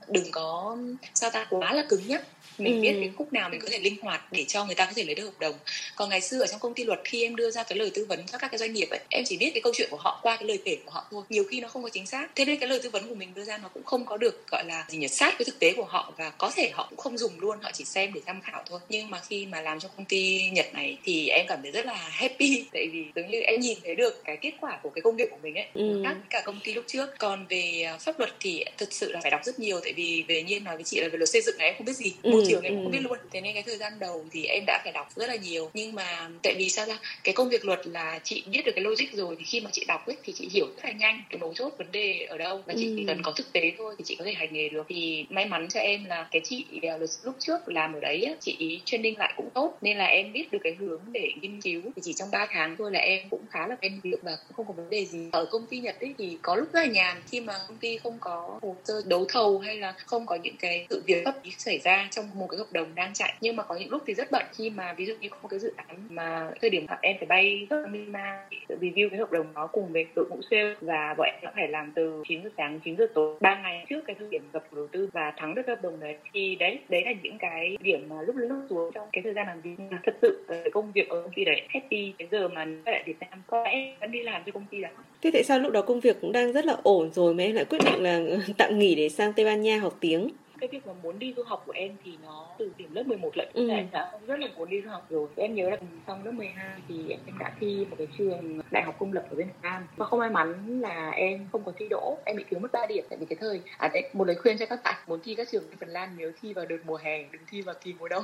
đừng 0.09 0.31
có 0.31 0.77
sao 1.13 1.29
ta 1.29 1.47
quá 1.49 1.73
là 1.73 1.83
cứng 1.89 2.07
nhắc. 2.07 2.21
Mình 2.57 2.75
ừ. 2.75 2.81
biết 2.81 2.95
cái 2.99 3.11
khúc 3.17 3.33
nào 3.33 3.49
mình 3.49 3.59
có 3.61 3.67
thể 3.71 3.79
linh 3.79 3.95
hoạt 4.01 4.31
để 4.31 4.45
cho 4.47 4.65
người 4.65 4.75
ta 4.75 4.85
có 4.85 4.91
thể 4.95 5.03
lấy 5.03 5.15
được 5.15 5.25
hợp 5.25 5.39
đồng. 5.39 5.55
Còn 5.95 6.09
ngày 6.09 6.21
xưa 6.21 6.39
ở 6.39 6.47
trong 6.47 6.59
công 6.59 6.73
ty 6.73 6.83
luật 6.83 6.99
khi 7.03 7.23
em 7.23 7.35
đưa 7.35 7.51
ra 7.51 7.63
cái 7.63 7.77
lời 7.77 7.91
tư 7.93 8.05
vấn 8.09 8.23
cho 8.31 8.37
các 8.37 8.47
cái 8.47 8.57
doanh 8.57 8.73
nghiệp 8.73 8.87
ấy 8.89 8.99
em 9.09 9.23
chỉ 9.25 9.37
biết 9.37 9.51
cái 9.53 9.61
câu 9.61 9.73
chuyện 9.75 9.87
của 9.91 9.97
họ 9.97 10.19
qua 10.23 10.35
cái 10.35 10.47
lời 10.47 10.59
kể 10.65 10.77
của 10.85 10.91
họ 10.91 11.05
thôi. 11.11 11.23
Nhiều 11.29 11.43
khi 11.49 11.61
nó 11.61 11.67
không 11.67 11.83
có 11.83 11.89
chính 11.89 12.05
xác. 12.05 12.27
Thế 12.35 12.45
nên 12.45 12.59
cái 12.59 12.69
lời 12.69 12.79
tư 12.83 12.89
vấn 12.89 13.09
của 13.09 13.15
mình 13.15 13.33
đưa 13.33 13.43
ra 13.43 13.57
nó 13.57 13.69
cũng 13.73 13.83
không 13.83 14.05
có 14.05 14.17
được 14.17 14.47
gọi 14.51 14.63
là 14.67 14.85
gì 14.89 14.97
nhỉ 14.97 15.07
sát 15.07 15.33
với 15.37 15.45
thực 15.45 15.59
tế 15.59 15.73
của 15.73 15.85
họ 15.85 16.13
và 16.17 16.29
có 16.29 16.51
thể 16.55 16.69
họ 16.73 16.87
cũng 16.89 16.99
không 16.99 17.17
dùng 17.17 17.39
luôn 17.39 17.57
họ 17.61 17.71
chỉ 17.73 17.85
xem 17.85 18.13
để 18.13 18.21
tham 18.25 18.41
khảo 18.41 18.63
thôi. 18.69 18.79
Nhưng 18.89 19.09
mà 19.09 19.21
khi 19.29 19.45
mà 19.45 19.61
làm 19.61 19.79
cho 19.79 19.89
công 19.97 20.05
ty 20.05 20.49
nhật 20.49 20.73
này 20.73 20.97
thì 21.03 21.27
em 21.27 21.45
cảm 21.47 21.59
thấy 21.61 21.71
rất 21.71 21.85
là 21.85 21.93
happy 21.93 22.65
tại 22.73 22.87
vì 22.91 23.05
giống 23.15 23.31
như 23.31 23.39
em 23.41 23.59
nhìn 23.59 23.77
thấy 23.83 23.95
được 23.95 24.23
cái 24.25 24.37
kết 24.41 24.51
quả 24.61 24.79
của 24.83 24.89
cái 24.89 25.01
công 25.01 25.15
việc 25.15 25.29
của 25.31 25.37
mình 25.43 25.55
ấy. 25.55 25.67
Ừ. 25.73 26.01
khác 26.05 26.15
cả 26.29 26.41
công 26.45 26.59
ty 26.63 26.73
lúc 26.73 26.83
trước. 26.87 27.09
Còn 27.17 27.45
về 27.49 27.83
à, 27.87 27.97
pháp 27.97 28.19
luật 28.19 28.33
thì 28.39 28.63
thực 28.77 28.93
sự 28.93 29.11
là 29.11 29.19
phải 29.21 29.31
đọc 29.31 29.41
rất 29.43 29.59
nhiều 29.59 29.79
tại 29.83 29.93
vì 29.97 30.23
về 30.27 30.43
nhiên 30.43 30.63
nói 30.63 30.75
với 30.75 30.83
chị 30.83 30.99
là 30.99 31.07
về 31.07 31.17
luật 31.17 31.29
xây 31.29 31.41
dựng 31.41 31.57
này 31.57 31.67
em 31.67 31.75
không 31.77 31.85
biết 31.85 31.95
gì. 31.95 32.13
Ừ 32.23 32.43
trường 32.47 32.61
em 32.63 32.77
ừ. 32.77 32.83
không 32.83 32.91
biết 32.91 33.01
luôn. 33.01 33.17
Thế 33.31 33.41
nên 33.41 33.53
cái 33.53 33.63
thời 33.63 33.77
gian 33.77 33.93
đầu 33.99 34.25
thì 34.31 34.45
em 34.45 34.63
đã 34.67 34.81
phải 34.83 34.93
đọc 34.93 35.07
rất 35.15 35.27
là 35.27 35.35
nhiều. 35.35 35.69
Nhưng 35.73 35.95
mà 35.95 36.29
tại 36.43 36.53
vì 36.57 36.69
sao 36.69 36.85
ra? 36.85 36.99
Cái 37.23 37.33
công 37.33 37.49
việc 37.49 37.65
luật 37.65 37.87
là 37.87 38.19
chị 38.23 38.43
biết 38.51 38.61
được 38.65 38.71
cái 38.75 38.83
logic 38.83 39.13
rồi 39.13 39.35
thì 39.39 39.43
khi 39.43 39.61
mà 39.61 39.69
chị 39.73 39.85
đọc 39.87 40.07
ấy 40.07 40.15
thì 40.23 40.33
chị 40.33 40.49
hiểu 40.51 40.65
rất 40.65 40.85
là 40.85 40.91
nhanh 40.91 41.23
cái 41.29 41.39
mấu 41.39 41.53
chốt 41.53 41.73
vấn 41.77 41.87
đề 41.91 42.25
ở 42.29 42.37
đâu. 42.37 42.61
Và 42.65 42.73
chị 42.77 42.85
ừ. 42.85 42.93
chỉ 42.97 43.03
cần 43.07 43.21
có 43.23 43.31
thực 43.31 43.53
tế 43.53 43.71
thôi 43.77 43.95
thì 43.97 44.03
chị 44.07 44.15
có 44.15 44.25
thể 44.25 44.33
hành 44.33 44.53
nghề 44.53 44.69
được. 44.69 44.83
Thì 44.89 45.25
may 45.29 45.45
mắn 45.45 45.67
cho 45.69 45.79
em 45.79 46.05
là 46.05 46.27
cái 46.31 46.41
chị 46.45 46.65
à, 46.81 46.97
luật 46.97 47.09
lúc 47.23 47.35
trước 47.39 47.69
làm 47.69 47.93
ở 47.93 47.99
đấy 47.99 48.35
chị 48.41 48.81
training 48.85 49.17
lại 49.17 49.33
cũng 49.37 49.49
tốt. 49.53 49.77
Nên 49.81 49.97
là 49.97 50.05
em 50.05 50.33
biết 50.33 50.51
được 50.51 50.59
cái 50.63 50.75
hướng 50.79 51.01
để 51.11 51.31
nghiên 51.41 51.61
cứu. 51.61 51.81
Thì 51.95 52.01
chỉ 52.05 52.13
trong 52.13 52.31
3 52.31 52.47
tháng 52.51 52.75
thôi 52.77 52.91
là 52.91 52.99
em 52.99 53.29
cũng 53.29 53.45
khá 53.49 53.67
là 53.67 53.75
quen 53.81 53.99
việc 54.03 54.23
và 54.23 54.37
cũng 54.47 54.55
không 54.55 54.67
có 54.67 54.73
vấn 54.73 54.89
đề 54.89 55.05
gì. 55.05 55.29
Ở 55.31 55.45
công 55.45 55.65
ty 55.65 55.79
nhật 55.79 55.99
ấy 55.99 56.15
thì 56.17 56.37
có 56.41 56.55
lúc 56.55 56.67
rất 56.73 56.79
là 56.79 56.85
nhàn. 56.85 57.21
Khi 57.31 57.41
mà 57.41 57.53
công 57.67 57.77
ty 57.77 57.97
không 57.97 58.17
có 58.19 58.59
hồ 58.61 58.75
sơ 58.83 59.01
đấu 59.05 59.25
thầu 59.29 59.59
hay 59.59 59.77
là 59.77 59.86
là 59.87 59.93
không 60.05 60.25
có 60.25 60.35
những 60.35 60.55
cái 60.59 60.85
sự 60.89 61.03
việc 61.05 61.21
pháp 61.25 61.35
lý 61.43 61.51
xảy 61.57 61.79
ra 61.79 62.07
trong 62.11 62.25
một 62.35 62.47
cái 62.49 62.57
hợp 62.57 62.67
đồng 62.71 62.87
đang 62.95 63.13
chạy. 63.13 63.33
Nhưng 63.41 63.55
mà 63.55 63.63
có 63.63 63.75
những 63.75 63.89
lúc 63.89 64.03
thì 64.07 64.13
rất 64.13 64.31
bận 64.31 64.45
khi 64.53 64.69
mà 64.69 64.93
ví 64.93 65.05
dụ 65.05 65.13
như 65.21 65.29
có 65.29 65.37
một 65.41 65.47
cái 65.47 65.59
dự 65.59 65.73
án 65.75 65.97
mà 66.09 66.51
thời 66.61 66.69
điểm 66.69 66.85
em 67.01 67.15
phải 67.19 67.25
bay 67.27 67.67
Myanmar 67.69 68.39
review 68.69 69.09
cái 69.09 69.19
hợp 69.19 69.31
đồng 69.31 69.53
đó 69.55 69.67
cùng 69.67 69.93
với 69.93 70.05
đội 70.15 70.25
ngũ 70.29 70.41
sale 70.51 70.73
và 70.81 71.15
bọn 71.17 71.27
em 71.27 71.39
đã 71.41 71.51
phải 71.55 71.67
làm 71.67 71.91
từ 71.95 72.23
9 72.27 72.43
giờ 72.43 72.49
sáng 72.57 72.79
9 72.85 72.97
giờ 72.97 73.07
tối. 73.13 73.35
Ba 73.41 73.61
ngày 73.61 73.85
trước 73.89 74.01
cái 74.07 74.15
thời 74.19 74.29
điểm 74.29 74.41
gặp 74.53 74.63
đầu 74.71 74.87
tư 74.87 75.09
và 75.13 75.33
thắng 75.37 75.55
được 75.55 75.67
hợp 75.67 75.81
đồng 75.81 75.99
đấy. 75.99 76.17
Thì 76.33 76.55
đấy 76.55 76.79
đấy 76.89 77.03
là 77.05 77.11
những 77.23 77.37
cái 77.37 77.77
điểm 77.81 78.09
mà 78.09 78.21
lúc 78.21 78.35
lúc 78.35 78.57
xuống 78.69 78.91
trong 78.93 79.09
cái 79.13 79.21
thời 79.23 79.33
gian 79.33 79.47
làm 79.47 79.61
việc. 79.61 79.75
Thật 80.03 80.15
sự 80.21 80.45
công 80.73 80.91
việc 80.91 81.09
ở 81.09 81.21
công 81.21 81.33
ty 81.35 81.45
đấy, 81.45 81.61
happy. 81.69 82.13
Cái 82.17 82.27
giờ 82.31 82.47
mà 82.47 82.65
lại 82.85 83.03
Việt 83.05 83.19
Nam 83.19 83.41
có 83.47 83.63
lẽ 83.63 83.95
vẫn 84.01 84.11
đi 84.11 84.23
làm 84.23 84.41
cho 84.45 84.51
công 84.51 84.65
ty 84.71 84.81
đó. 84.81 84.89
Thế 85.21 85.31
tại 85.33 85.43
sao 85.43 85.59
lúc 85.59 85.71
đó 85.71 85.81
công 85.81 85.99
việc 85.99 86.17
cũng 86.21 86.31
đang 86.31 86.53
rất 86.53 86.65
là 86.65 86.75
ổn 86.83 87.09
rồi 87.13 87.33
mà 87.33 87.43
em 87.43 87.55
lại 87.55 87.65
quyết 87.65 87.79
định 87.85 88.03
là 88.03 88.19
tạm 88.57 88.79
nghỉ 88.79 88.95
để 88.95 89.09
sang 89.09 89.33
Tây 89.33 89.45
Ban 89.45 89.61
Nha? 89.61 89.76
Học 89.77 89.97
tiếng 89.99 90.29
cái 90.57 90.69
việc 90.71 90.87
mà 90.87 90.93
muốn 91.03 91.19
đi 91.19 91.33
du 91.37 91.43
học 91.43 91.63
của 91.65 91.71
em 91.71 91.95
thì 92.05 92.11
nó 92.23 92.47
từ 92.57 92.71
điểm 92.77 92.93
lớp 92.93 93.03
11 93.07 93.37
lận. 93.37 93.47
Ừ. 93.53 93.69
em 93.69 93.87
đã 93.91 94.11
rất 94.27 94.39
là 94.39 94.47
muốn 94.57 94.69
đi 94.69 94.81
du 94.81 94.89
học 94.89 95.05
rồi. 95.09 95.27
Em 95.35 95.55
nhớ 95.55 95.69
là 95.69 95.77
xong 96.07 96.25
lớp 96.25 96.31
12 96.31 96.65
thì 96.87 97.09
em 97.09 97.19
đã 97.39 97.51
thi 97.59 97.85
một 97.89 97.95
cái 97.97 98.07
trường 98.17 98.61
đại 98.71 98.83
học 98.83 98.95
công 98.99 99.13
lập 99.13 99.25
ở 99.29 99.35
bên 99.35 99.47
Việt 99.47 99.53
Nam. 99.61 99.87
Và 99.95 100.05
không 100.05 100.19
may 100.19 100.29
mắn 100.29 100.81
là 100.81 101.09
em 101.09 101.47
không 101.51 101.63
có 101.63 101.71
thi 101.77 101.87
đỗ. 101.89 102.17
Em 102.25 102.35
bị 102.37 102.43
thiếu 102.49 102.59
mất 102.59 102.71
3 102.71 102.85
điểm 102.89 103.05
tại 103.09 103.19
vì 103.19 103.25
cái 103.25 103.37
thời 103.39 103.61
à 103.77 103.89
đấy 103.93 104.09
một 104.13 104.27
lời 104.27 104.35
khuyên 104.35 104.57
cho 104.57 104.65
các 104.65 104.79
bạn 104.83 104.95
muốn 105.07 105.19
thi 105.23 105.35
các 105.35 105.47
trường 105.51 105.63
ở 105.63 105.75
Phần 105.79 105.89
Lan 105.89 106.15
nếu 106.17 106.31
thi 106.41 106.53
vào 106.53 106.65
đợt 106.65 106.77
mùa 106.85 106.97
hè 106.97 107.23
đừng 107.31 107.41
thi 107.51 107.61
vào 107.61 107.75
kỳ 107.83 107.93
mùa 107.99 108.07
đông. 108.07 108.23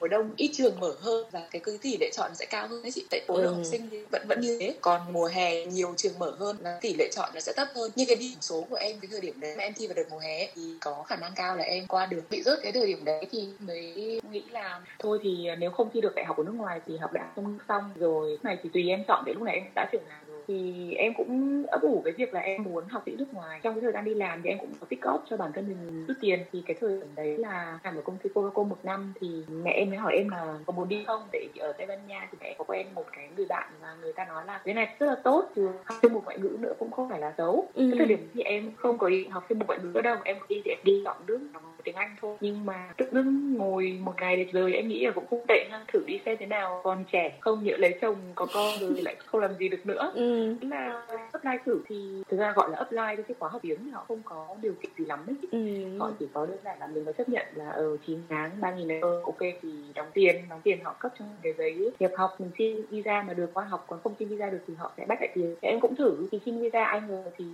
Mùa 0.00 0.08
đông 0.08 0.30
ít 0.36 0.50
trường 0.54 0.80
mở 0.80 0.94
hơn 1.00 1.26
và 1.30 1.48
cái 1.50 1.60
cứ 1.64 1.78
tỷ 1.82 1.96
lệ 2.00 2.10
chọn 2.12 2.30
sẽ 2.34 2.46
cao 2.50 2.68
hơn 2.68 2.82
đấy 2.82 2.92
chị. 2.94 3.06
Tại 3.10 3.20
khối 3.28 3.42
ừ. 3.42 3.54
học 3.54 3.64
sinh 3.64 3.88
thì 3.90 3.98
vẫn 4.12 4.22
vẫn 4.28 4.40
như 4.40 4.58
thế. 4.60 4.74
Còn 4.80 5.00
mùa 5.12 5.26
hè 5.26 5.64
nhiều 5.64 5.94
trường 5.96 6.18
mở 6.18 6.36
hơn 6.38 6.56
là 6.60 6.78
tỷ 6.80 6.94
lệ 6.98 7.08
chọn 7.12 7.30
nó 7.34 7.40
sẽ 7.40 7.52
thấp 7.56 7.68
hơn. 7.74 7.90
Như 7.96 8.04
cái 8.08 8.16
điểm 8.16 8.36
số 8.40 8.66
của 8.70 8.76
em 8.76 9.00
cái 9.00 9.08
thời 9.10 9.20
điểm 9.20 9.40
đấy 9.40 9.54
mà 9.56 9.62
em 9.62 9.72
thi 9.76 9.86
vào 9.86 9.94
đợt 9.94 10.10
mùa 10.10 10.18
hè 10.18 10.48
thì 10.54 10.62
có 10.80 11.02
khả 11.02 11.16
năng 11.16 11.32
cao 11.36 11.56
là 11.56 11.64
em 11.68 11.86
qua 11.86 12.06
được, 12.06 12.22
bị 12.30 12.42
rớt 12.42 12.58
cái 12.62 12.72
thời 12.72 12.86
điểm 12.86 13.04
đấy 13.04 13.26
thì 13.30 13.48
mới 13.60 14.20
nghĩ 14.30 14.42
là 14.50 14.80
thôi 14.98 15.18
thì 15.22 15.48
nếu 15.58 15.70
không 15.70 15.90
thi 15.92 16.00
được 16.00 16.14
đại 16.16 16.24
học 16.24 16.36
ở 16.36 16.44
nước 16.44 16.54
ngoài 16.54 16.80
thì 16.86 16.96
học 16.96 17.12
đại 17.12 17.24
học 17.24 17.32
xong 17.36 17.58
xong. 17.68 17.92
Rồi, 17.96 18.30
lúc 18.30 18.44
này 18.44 18.58
thì 18.62 18.70
tùy 18.72 18.88
em 18.88 19.04
chọn, 19.08 19.24
để 19.26 19.32
lúc 19.34 19.42
này 19.42 19.54
em 19.54 19.64
đã 19.74 19.86
chuyển 19.92 20.02
làm 20.08 20.27
thì 20.48 20.94
em 20.94 21.14
cũng 21.14 21.62
ấp 21.66 21.82
ủ 21.82 22.02
cái 22.04 22.14
việc 22.16 22.34
là 22.34 22.40
em 22.40 22.62
muốn 22.62 22.84
học 22.88 23.02
sĩ 23.06 23.12
nước 23.18 23.34
ngoài. 23.34 23.60
Trong 23.62 23.74
cái 23.74 23.80
thời 23.80 23.92
gian 23.92 24.04
đi 24.04 24.14
làm 24.14 24.42
thì 24.42 24.50
em 24.50 24.58
cũng 24.58 24.72
có 24.80 24.86
tích 24.90 25.02
góp 25.02 25.24
cho 25.30 25.36
bản 25.36 25.52
thân 25.52 25.68
mình 25.68 26.06
rút 26.08 26.16
tiền. 26.20 26.40
Thì 26.52 26.62
cái 26.66 26.76
thời 26.80 27.00
điểm 27.00 27.08
đấy 27.16 27.38
là 27.38 27.78
làm 27.84 27.96
ở 27.96 28.02
công 28.02 28.16
ty 28.18 28.30
Coca 28.34 28.62
một 28.62 28.78
năm 28.82 29.12
thì 29.20 29.28
mẹ 29.48 29.70
em 29.70 29.88
mới 29.90 29.98
hỏi 29.98 30.14
em 30.16 30.28
là 30.28 30.58
có 30.66 30.72
muốn 30.72 30.88
đi 30.88 31.04
không? 31.06 31.22
Để 31.32 31.48
ở 31.58 31.72
Tây 31.72 31.86
Ban 31.86 32.06
Nha 32.06 32.28
thì 32.32 32.38
mẹ 32.40 32.54
có 32.58 32.64
quen 32.64 32.86
một 32.94 33.04
cái 33.12 33.28
người 33.36 33.46
bạn 33.48 33.68
và 33.80 33.96
người 34.02 34.12
ta 34.12 34.24
nói 34.24 34.44
là 34.46 34.60
cái 34.64 34.74
này 34.74 34.96
rất 34.98 35.06
là 35.06 35.14
tốt 35.14 35.50
chứ 35.56 35.68
học 35.84 35.98
thêm 36.02 36.12
một 36.12 36.22
ngoại 36.24 36.38
ngữ 36.38 36.56
nữa 36.60 36.72
cũng 36.78 36.90
không 36.90 37.08
phải 37.08 37.20
là 37.20 37.34
xấu. 37.38 37.68
Ừ. 37.74 37.88
cái 37.90 37.98
thời 37.98 38.06
điểm 38.06 38.28
thì 38.34 38.42
em 38.42 38.72
không 38.76 38.98
có 38.98 39.08
đi 39.08 39.24
học 39.24 39.44
thêm 39.48 39.58
một 39.58 39.64
ngoại 39.68 39.78
ngữ 39.82 39.90
nữa 39.94 40.02
đâu 40.02 40.16
em 40.24 40.36
đi 40.48 40.62
thì 40.64 40.70
em 40.70 40.78
đi 40.84 41.02
chọn 41.04 41.16
nước 41.26 41.38
tiếng 41.84 41.94
Anh 41.94 42.16
thôi. 42.20 42.36
Nhưng 42.40 42.66
mà 42.66 42.92
tự 42.96 43.06
dưng 43.12 43.54
ngồi 43.54 43.98
một 44.02 44.14
ngày 44.20 44.36
đẹp 44.36 44.46
rồi 44.52 44.72
em 44.72 44.88
nghĩ 44.88 45.06
là 45.06 45.12
cũng 45.12 45.26
không 45.30 45.44
tệ 45.48 45.68
ha. 45.70 45.84
Thử 45.92 46.04
đi 46.06 46.20
xem 46.26 46.36
thế 46.40 46.46
nào 46.46 46.80
còn 46.84 47.04
trẻ 47.12 47.38
không 47.40 47.64
nhỡ 47.64 47.76
lấy 47.76 47.98
chồng 48.00 48.16
có 48.34 48.46
con 48.54 48.78
rồi 48.80 49.02
lại 49.02 49.16
không 49.26 49.40
làm 49.40 49.54
gì 49.58 49.68
được 49.68 49.86
nữa. 49.86 50.12
Ừ. 50.14 50.54
là 50.60 51.06
apply 51.32 51.50
thử 51.64 51.80
thì 51.88 52.22
thực 52.28 52.36
ra 52.36 52.52
gọi 52.56 52.70
là 52.70 52.78
apply 52.78 53.22
cái 53.26 53.36
khóa 53.38 53.48
học 53.48 53.62
tiếng 53.62 53.84
thì 53.84 53.90
họ 53.90 54.04
không 54.08 54.22
có 54.24 54.56
điều 54.62 54.72
kiện 54.82 54.90
gì 54.98 55.04
lắm 55.04 55.20
ấy. 55.26 55.36
Ừ. 55.50 55.98
họ 55.98 56.10
chỉ 56.18 56.26
có 56.32 56.46
đơn 56.46 56.58
giản 56.64 56.78
là 56.80 56.86
mình 56.86 57.04
phải 57.04 57.14
chấp 57.14 57.28
nhận 57.28 57.46
là 57.54 57.68
ở 57.68 57.92
uh, 57.92 58.00
9 58.06 58.18
tháng 58.28 58.50
ba 58.60 58.74
nghìn 58.74 58.88
euro 58.88 59.20
ok 59.24 59.40
thì 59.62 59.68
đóng 59.94 60.08
tiền. 60.14 60.36
Đóng 60.50 60.60
tiền 60.64 60.78
họ 60.84 60.94
cấp 60.98 61.12
cho 61.18 61.24
cái 61.42 61.52
giấy 61.58 61.90
nhập 61.98 62.10
học 62.16 62.36
mình 62.38 62.50
xin 62.58 62.82
visa 62.90 63.24
mà 63.26 63.34
được 63.34 63.50
qua 63.54 63.64
học 63.64 63.84
còn 63.88 64.00
không 64.04 64.14
xin 64.18 64.28
visa 64.28 64.50
được 64.50 64.60
thì 64.66 64.74
họ 64.74 64.92
sẽ 64.96 65.06
bắt 65.06 65.18
lại 65.20 65.28
tiền. 65.34 65.56
Em 65.60 65.80
cũng 65.80 65.96
thử 65.96 66.28
thì 66.32 66.40
xin 66.44 66.60
visa 66.60 66.84
anh 66.84 67.08
rồi 67.08 67.24
thì 67.38 67.44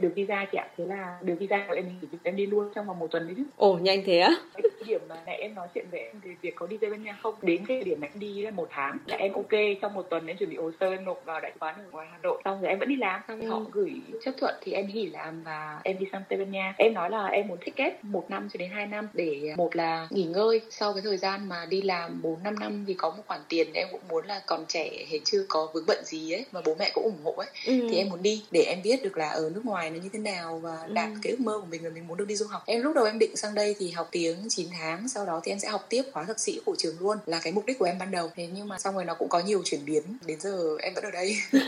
được 0.00 0.12
visa 0.14 0.46
chị 0.52 0.58
ạ. 0.58 0.68
Thế 0.76 0.86
là 0.86 1.18
được 1.22 1.34
visa 1.38 1.64
rồi 1.68 1.76
em 1.76 1.86
thì 2.00 2.18
em 2.22 2.36
đi 2.36 2.46
luôn 2.46 2.70
trong 2.74 2.86
vòng 2.86 2.98
một 2.98 3.10
tuần 3.10 3.26
đấy 3.26 3.34
chứ 3.36 3.42
ồ 3.72 3.78
nhanh 3.82 4.02
thế 4.06 4.18
á. 4.18 4.36
Cái 4.54 4.62
điểm 4.86 5.00
mà 5.08 5.16
nãy 5.26 5.36
em 5.36 5.54
nói 5.54 5.68
chuyện 5.74 5.86
về 5.90 5.98
em 5.98 6.20
về 6.24 6.34
việc 6.42 6.54
có 6.54 6.66
đi 6.66 6.76
Tây 6.80 6.90
Ban 6.90 7.02
Nha 7.02 7.18
không 7.22 7.34
đến 7.42 7.64
cái 7.68 7.82
điểm 7.84 8.00
em 8.00 8.10
đi 8.14 8.42
là 8.42 8.50
một 8.50 8.68
tháng 8.70 8.98
là 9.06 9.16
em 9.16 9.32
ok. 9.32 9.48
Trong 9.82 9.94
một 9.94 10.02
tuần 10.10 10.26
em 10.26 10.36
chuẩn 10.36 10.50
bị 10.50 10.56
hồ 10.56 10.70
sơ 10.80 10.96
nộp 10.96 11.22
vào 11.24 11.40
đại 11.40 11.52
sứ 11.54 11.58
quán 11.60 11.74
ở 11.74 11.84
ngoài 11.90 12.06
Hà 12.12 12.18
Nội. 12.22 12.42
Xong 12.44 12.60
rồi 12.60 12.70
em 12.70 12.78
vẫn 12.78 12.88
đi 12.88 12.96
làm. 12.96 13.20
Xong 13.28 13.40
ừ. 13.40 13.48
họ 13.48 13.60
gửi 13.72 13.92
chấp 14.24 14.32
thuận 14.40 14.54
thì 14.62 14.72
em 14.72 14.86
nghỉ 14.86 15.06
làm 15.06 15.42
và 15.42 15.80
em 15.84 15.98
đi 15.98 16.06
sang 16.12 16.22
Tây 16.28 16.38
Ban 16.38 16.50
Nha. 16.50 16.74
Em 16.78 16.94
nói 16.94 17.10
là 17.10 17.26
em 17.26 17.48
muốn 17.48 17.58
thích 17.60 17.74
kết 17.76 18.04
một 18.04 18.30
năm 18.30 18.48
cho 18.52 18.58
đến 18.58 18.70
hai 18.70 18.86
năm 18.86 19.08
để 19.12 19.54
một 19.56 19.76
là 19.76 20.08
nghỉ 20.10 20.24
ngơi. 20.24 20.60
Sau 20.70 20.92
cái 20.92 21.02
thời 21.02 21.16
gian 21.16 21.48
mà 21.48 21.66
đi 21.68 21.82
làm 21.82 22.22
bốn 22.22 22.42
năm 22.42 22.58
năm 22.58 22.84
vì 22.84 22.94
có 22.94 23.10
một 23.10 23.22
khoản 23.26 23.40
tiền 23.48 23.72
em 23.74 23.88
cũng 23.92 24.00
muốn 24.08 24.26
là 24.26 24.42
còn 24.46 24.64
trẻ 24.68 24.90
hết 25.08 25.18
chưa 25.24 25.44
có 25.48 25.68
vướng 25.74 25.86
bận 25.86 26.04
gì 26.04 26.32
ấy 26.32 26.44
mà 26.52 26.60
bố 26.66 26.74
mẹ 26.78 26.90
cũng 26.94 27.04
ủng 27.04 27.20
hộ 27.24 27.32
ấy. 27.32 27.48
Ừ. 27.66 27.88
thì 27.90 27.96
em 27.96 28.08
muốn 28.08 28.22
đi 28.22 28.44
để 28.50 28.62
em 28.62 28.78
biết 28.84 29.02
được 29.02 29.16
là 29.18 29.28
ở 29.28 29.50
nước 29.54 29.64
ngoài 29.64 29.90
nó 29.90 29.98
như 30.02 30.08
thế 30.12 30.18
nào 30.18 30.58
và 30.58 30.78
đạt 30.92 31.08
ừ. 31.08 31.18
cái 31.22 31.30
ước 31.30 31.40
mơ 31.40 31.58
của 31.60 31.66
mình 31.70 31.84
là 31.84 31.90
mình 31.90 32.06
muốn 32.06 32.16
được 32.16 32.28
đi 32.28 32.36
du 32.36 32.46
học. 32.46 32.62
Em 32.66 32.82
lúc 32.82 32.94
đầu 32.94 33.04
em 33.04 33.18
định 33.18 33.36
sang 33.36 33.54
đây 33.58 33.74
thì 33.78 33.90
học 33.90 34.08
tiếng 34.12 34.36
9 34.48 34.68
tháng, 34.78 35.08
sau 35.08 35.26
đó 35.26 35.40
thì 35.44 35.52
em 35.52 35.58
sẽ 35.58 35.68
học 35.68 35.86
tiếp 35.88 36.02
khóa 36.12 36.24
thạc 36.24 36.40
sĩ 36.40 36.60
của 36.64 36.74
trường 36.78 36.94
luôn, 37.00 37.18
là 37.26 37.40
cái 37.42 37.52
mục 37.52 37.66
đích 37.66 37.78
của 37.78 37.84
em 37.84 37.98
ban 37.98 38.10
đầu. 38.10 38.30
Thế 38.36 38.48
nhưng 38.54 38.68
mà 38.68 38.78
xong 38.78 38.94
rồi 38.94 39.04
nó 39.04 39.14
cũng 39.14 39.28
có 39.28 39.40
nhiều 39.40 39.62
chuyển 39.64 39.84
biến, 39.84 40.02
đến 40.26 40.40
giờ 40.40 40.76
em 40.82 40.94
vẫn 40.94 41.04
ở 41.04 41.10
đây. 41.10 41.36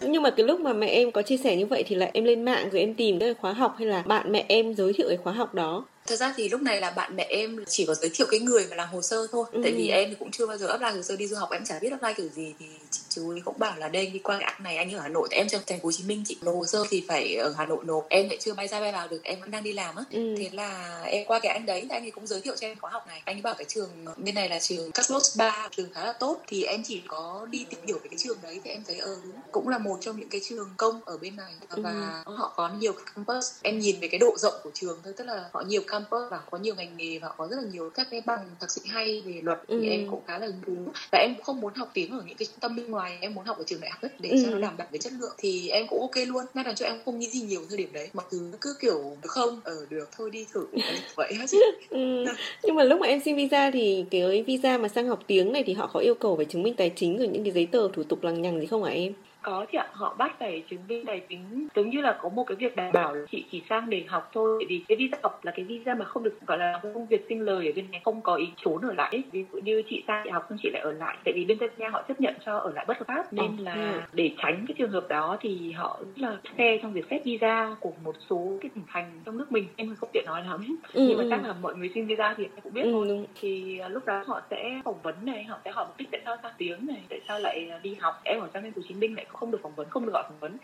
Nhưng 0.00 0.22
mà 0.22 0.30
cái 0.30 0.46
lúc 0.46 0.60
mà 0.60 0.72
mẹ 0.72 0.86
em 0.86 1.12
có 1.12 1.22
chia 1.22 1.36
sẻ 1.36 1.56
như 1.56 1.66
vậy 1.66 1.84
thì 1.86 1.96
là 1.96 2.10
em 2.12 2.24
lên 2.24 2.42
mạng 2.42 2.68
rồi 2.72 2.80
em 2.80 2.94
tìm 2.94 3.18
cái 3.18 3.34
khóa 3.34 3.52
học 3.52 3.74
hay 3.78 3.86
là 3.86 4.02
bạn 4.02 4.32
mẹ 4.32 4.44
em 4.48 4.74
giới 4.74 4.92
thiệu 4.92 5.08
cái 5.08 5.16
khóa 5.16 5.32
học 5.32 5.54
đó? 5.54 5.84
Thật 6.06 6.16
ra 6.16 6.34
thì 6.36 6.48
lúc 6.48 6.62
này 6.62 6.80
là 6.80 6.90
bạn 6.90 7.16
mẹ 7.16 7.26
em 7.30 7.64
chỉ 7.68 7.86
có 7.86 7.94
giới 7.94 8.10
thiệu 8.14 8.26
cái 8.30 8.40
người 8.40 8.66
mà 8.70 8.76
làm 8.76 8.88
hồ 8.88 9.02
sơ 9.02 9.26
thôi. 9.32 9.44
Ừ. 9.52 9.60
tại 9.62 9.72
vì 9.72 9.88
em 9.88 10.08
thì 10.08 10.16
cũng 10.18 10.30
chưa 10.30 10.46
bao 10.46 10.58
giờ 10.58 10.66
apply 10.66 10.90
hồ 10.90 11.02
sơ 11.02 11.16
đi 11.16 11.26
du 11.26 11.36
học 11.36 11.50
em 11.50 11.64
chả 11.64 11.78
biết 11.78 11.90
apply 11.90 12.14
kiểu 12.16 12.28
gì. 12.28 12.54
Thì 12.58 12.66
chị 12.90 13.00
chú 13.08 13.30
ấy 13.30 13.40
cũng 13.44 13.58
bảo 13.58 13.76
là 13.78 13.88
đây 13.88 14.06
đi 14.06 14.18
qua 14.18 14.38
cái 14.38 14.44
app 14.44 14.60
này 14.60 14.76
anh 14.76 14.94
ở 14.94 15.00
hà 15.00 15.08
nội 15.08 15.28
tại 15.30 15.38
em 15.38 15.48
trong 15.48 15.62
thành 15.66 15.80
phố 15.80 15.86
hồ 15.86 15.92
chí 15.92 16.04
minh 16.04 16.22
chị 16.26 16.36
nộp 16.42 16.54
hồ 16.54 16.66
sơ 16.66 16.84
thì 16.90 17.04
phải 17.08 17.34
ở 17.34 17.54
hà 17.58 17.66
nội 17.66 17.78
nộp. 17.84 18.06
Em 18.08 18.28
lại 18.28 18.38
chưa 18.40 18.54
bay 18.54 18.68
ra 18.68 18.80
bay 18.80 18.92
vào 18.92 19.08
được 19.08 19.24
em 19.24 19.40
vẫn 19.40 19.50
đang 19.50 19.62
đi 19.62 19.72
làm 19.72 19.96
á. 19.96 20.04
Ừ. 20.10 20.34
thế 20.38 20.50
là 20.52 21.02
em 21.04 21.26
qua 21.26 21.38
cái 21.38 21.52
anh 21.52 21.66
đấy 21.66 21.86
anh 21.90 22.04
ấy 22.04 22.10
cũng 22.10 22.26
giới 22.26 22.40
thiệu 22.40 22.54
cho 22.56 22.66
em 22.66 22.78
khóa 22.78 22.90
học 22.90 23.06
này. 23.06 23.22
Anh 23.24 23.36
ấy 23.36 23.42
bảo 23.42 23.54
cái 23.54 23.64
trường 23.68 23.90
bên 24.16 24.34
này 24.34 24.48
là 24.48 24.58
trường 24.58 24.92
Carlos 24.92 25.38
ba 25.38 25.68
trường 25.76 25.92
khá 25.92 26.04
là 26.04 26.12
tốt. 26.12 26.42
Thì 26.46 26.62
em 26.64 26.82
chỉ 26.86 27.02
có 27.06 27.46
đi 27.50 27.66
tìm 27.70 27.80
hiểu 27.86 27.98
về 28.02 28.08
cái 28.10 28.18
trường 28.18 28.38
đấy 28.42 28.60
thì 28.64 28.70
em 28.70 28.82
thấy 28.86 28.98
ờ 28.98 29.16
đúng 29.24 29.40
cũng 29.52 29.68
là 29.68 29.78
một 29.78 29.98
trong 30.00 30.20
những 30.20 30.28
cái 30.28 30.40
trường 30.44 30.70
công 30.76 31.00
ở 31.04 31.18
bên 31.18 31.36
này. 31.36 31.52
Và 31.70 32.22
ừ. 32.26 32.36
họ 32.36 32.52
có 32.56 32.68
nhiều 32.68 32.92
campus. 32.92 33.52
Em 33.62 33.78
nhìn 33.78 34.00
về 34.00 34.08
cái 34.08 34.18
độ 34.18 34.34
rộng 34.38 34.54
của 34.62 34.70
trường 34.74 35.00
thôi 35.04 35.12
tức 35.16 35.24
là 35.24 35.44
họ 35.52 35.62
nhiều 35.66 35.82
campus 35.86 35.95
và 36.10 36.40
có 36.50 36.58
nhiều 36.58 36.74
ngành 36.74 36.96
nghề 36.96 37.18
và 37.18 37.28
có 37.36 37.48
rất 37.48 37.56
là 37.56 37.68
nhiều 37.72 37.90
các 37.94 38.08
cái 38.10 38.22
bằng 38.26 38.46
thạc 38.60 38.70
sĩ 38.70 38.80
hay 38.86 39.22
về 39.26 39.40
luật 39.42 39.58
ừ. 39.66 39.80
thì 39.82 39.88
em 39.88 40.10
cũng 40.10 40.20
khá 40.26 40.38
là 40.38 40.46
hứng 40.46 40.60
thú 40.66 40.92
và 41.12 41.18
em 41.18 41.34
không 41.42 41.60
muốn 41.60 41.74
học 41.74 41.90
tiếng 41.94 42.10
ở 42.10 42.22
những 42.26 42.36
cái 42.36 42.46
trung 42.46 42.60
tâm 42.60 42.76
bên 42.76 42.90
ngoài 42.90 43.18
em 43.20 43.34
muốn 43.34 43.44
học 43.44 43.58
ở 43.58 43.64
trường 43.66 43.80
đại 43.80 43.90
học 43.90 44.02
ấy 44.02 44.10
để 44.18 44.28
ừ. 44.28 44.36
cho 44.44 44.50
nó 44.50 44.58
đảm 44.58 44.76
bảo 44.76 44.88
về 44.90 44.98
chất 44.98 45.12
lượng 45.20 45.34
thì 45.38 45.68
em 45.68 45.86
cũng 45.88 46.00
ok 46.00 46.26
luôn 46.26 46.44
nên 46.54 46.66
là 46.66 46.72
cho 46.72 46.86
em 46.86 46.98
không 47.04 47.18
nghĩ 47.18 47.26
gì 47.26 47.40
nhiều 47.40 47.60
thời 47.68 47.78
điểm 47.78 47.88
đấy 47.92 48.10
mặc 48.12 48.26
dù 48.30 48.40
cứ 48.60 48.76
kiểu 48.80 49.16
được 49.22 49.30
không 49.30 49.60
ở 49.64 49.76
ờ, 49.76 49.86
được 49.90 50.08
thôi 50.16 50.30
đi 50.30 50.46
thử 50.52 50.66
vậy 51.14 51.34
hết 51.34 51.46
ừ. 51.90 52.24
nhưng 52.62 52.76
mà 52.76 52.84
lúc 52.84 53.00
mà 53.00 53.06
em 53.06 53.20
xin 53.24 53.36
visa 53.36 53.70
thì 53.70 54.04
cái 54.10 54.42
visa 54.42 54.78
mà 54.78 54.88
sang 54.88 55.08
học 55.08 55.20
tiếng 55.26 55.52
này 55.52 55.62
thì 55.66 55.72
họ 55.72 55.90
có 55.92 56.00
yêu 56.00 56.14
cầu 56.14 56.36
phải 56.36 56.44
chứng 56.44 56.62
minh 56.62 56.74
tài 56.74 56.92
chính 56.96 57.18
rồi 57.18 57.28
những 57.28 57.44
cái 57.44 57.52
giấy 57.52 57.66
tờ 57.72 57.88
thủ 57.92 58.02
tục 58.02 58.22
lằng 58.22 58.42
nhằng 58.42 58.60
gì 58.60 58.66
không 58.66 58.84
hả 58.84 58.90
em 58.90 59.12
có 59.46 59.66
chị 59.72 59.78
ạ 59.78 59.86
họ 59.92 60.14
bắt 60.18 60.36
phải 60.38 60.62
chứng 60.70 60.80
minh 60.88 61.04
tài 61.06 61.20
chính 61.20 61.68
giống 61.74 61.90
như 61.90 62.00
là 62.00 62.18
có 62.22 62.28
một 62.28 62.44
cái 62.44 62.56
việc 62.56 62.76
đảm 62.76 62.92
bảo 62.92 63.14
là 63.14 63.24
chị 63.30 63.44
chỉ 63.50 63.62
sang 63.68 63.90
để 63.90 64.04
học 64.08 64.30
thôi 64.32 64.64
vì 64.68 64.84
cái 64.88 64.96
visa 64.96 65.18
học 65.22 65.44
là 65.44 65.52
cái 65.56 65.64
visa 65.64 65.94
mà 65.94 66.04
không 66.04 66.22
được 66.22 66.38
gọi 66.46 66.58
là 66.58 66.80
công 66.82 67.06
việc 67.06 67.26
sinh 67.28 67.40
lời 67.40 67.66
ở 67.66 67.72
bên 67.76 67.90
này 67.90 68.00
không 68.04 68.20
có 68.22 68.34
ý 68.34 68.46
trốn 68.56 68.82
ở 68.82 68.92
lại 68.92 69.22
ví 69.32 69.44
dụ 69.52 69.58
như 69.58 69.82
chị 69.90 70.04
sang 70.06 70.20
chị 70.24 70.30
học 70.30 70.46
xong 70.48 70.58
chị 70.62 70.70
lại 70.72 70.82
ở 70.82 70.92
lại 70.92 71.16
tại 71.24 71.34
vì 71.34 71.44
bên 71.44 71.58
tây 71.58 71.68
nha 71.76 71.88
họ 71.88 72.02
chấp 72.08 72.20
nhận 72.20 72.34
cho 72.46 72.58
ở 72.58 72.72
lại 72.74 72.84
bất 72.88 72.98
hợp 72.98 73.04
pháp 73.08 73.32
nên 73.32 73.56
là 73.56 74.06
để 74.12 74.30
tránh 74.42 74.64
cái 74.68 74.74
trường 74.78 74.90
hợp 74.90 75.08
đó 75.08 75.36
thì 75.40 75.72
họ 75.72 76.00
rất 76.16 76.28
là 76.28 76.36
xe 76.58 76.78
trong 76.82 76.92
việc 76.92 77.04
xét 77.10 77.24
visa 77.24 77.76
của 77.80 77.92
một 78.04 78.16
số 78.30 78.58
cái 78.60 78.70
tỉnh 78.74 78.84
thành 78.88 79.20
trong 79.24 79.38
nước 79.38 79.52
mình 79.52 79.68
em 79.76 79.94
không 80.00 80.10
tiện 80.12 80.24
nói 80.26 80.42
lắm 80.44 80.78
ừ, 80.92 81.06
nhưng 81.08 81.18
mà 81.18 81.24
ừ. 81.24 81.30
chắc 81.30 81.44
là 81.44 81.54
mọi 81.62 81.74
người 81.76 81.90
xin 81.94 82.06
visa 82.06 82.34
thì 82.36 82.44
em 82.44 82.50
cũng 82.62 82.72
biết 82.72 82.82
ừ. 82.82 82.90
thôi 82.92 83.26
thì 83.40 83.78
à, 83.78 83.88
lúc 83.88 84.06
đó 84.06 84.22
họ 84.26 84.40
sẽ 84.50 84.80
phỏng 84.84 85.02
vấn 85.02 85.14
này 85.22 85.44
họ 85.44 85.58
sẽ 85.64 85.70
hỏi 85.70 85.84
mục 85.88 85.96
đích 85.98 86.08
tại 86.12 86.20
sao 86.24 86.36
sang 86.42 86.52
tiếng 86.58 86.86
này 86.86 87.02
tại 87.08 87.20
sao 87.28 87.38
lại 87.38 87.70
đi 87.82 87.94
học 88.00 88.20
em 88.24 88.40
ở 88.40 88.48
trong 88.52 88.62
thành 88.62 88.72
phố 88.72 88.80
hồ 88.80 88.86
chí 88.88 88.94
minh 88.94 89.16
lại 89.16 89.26
không 89.36 89.50
được 89.50 89.60
phỏng 89.62 89.74
vấn 89.74 89.90
không 89.90 90.06
được 90.06 90.12
gọi 90.12 90.24
phỏng 90.28 90.40
vấn. 90.40 90.58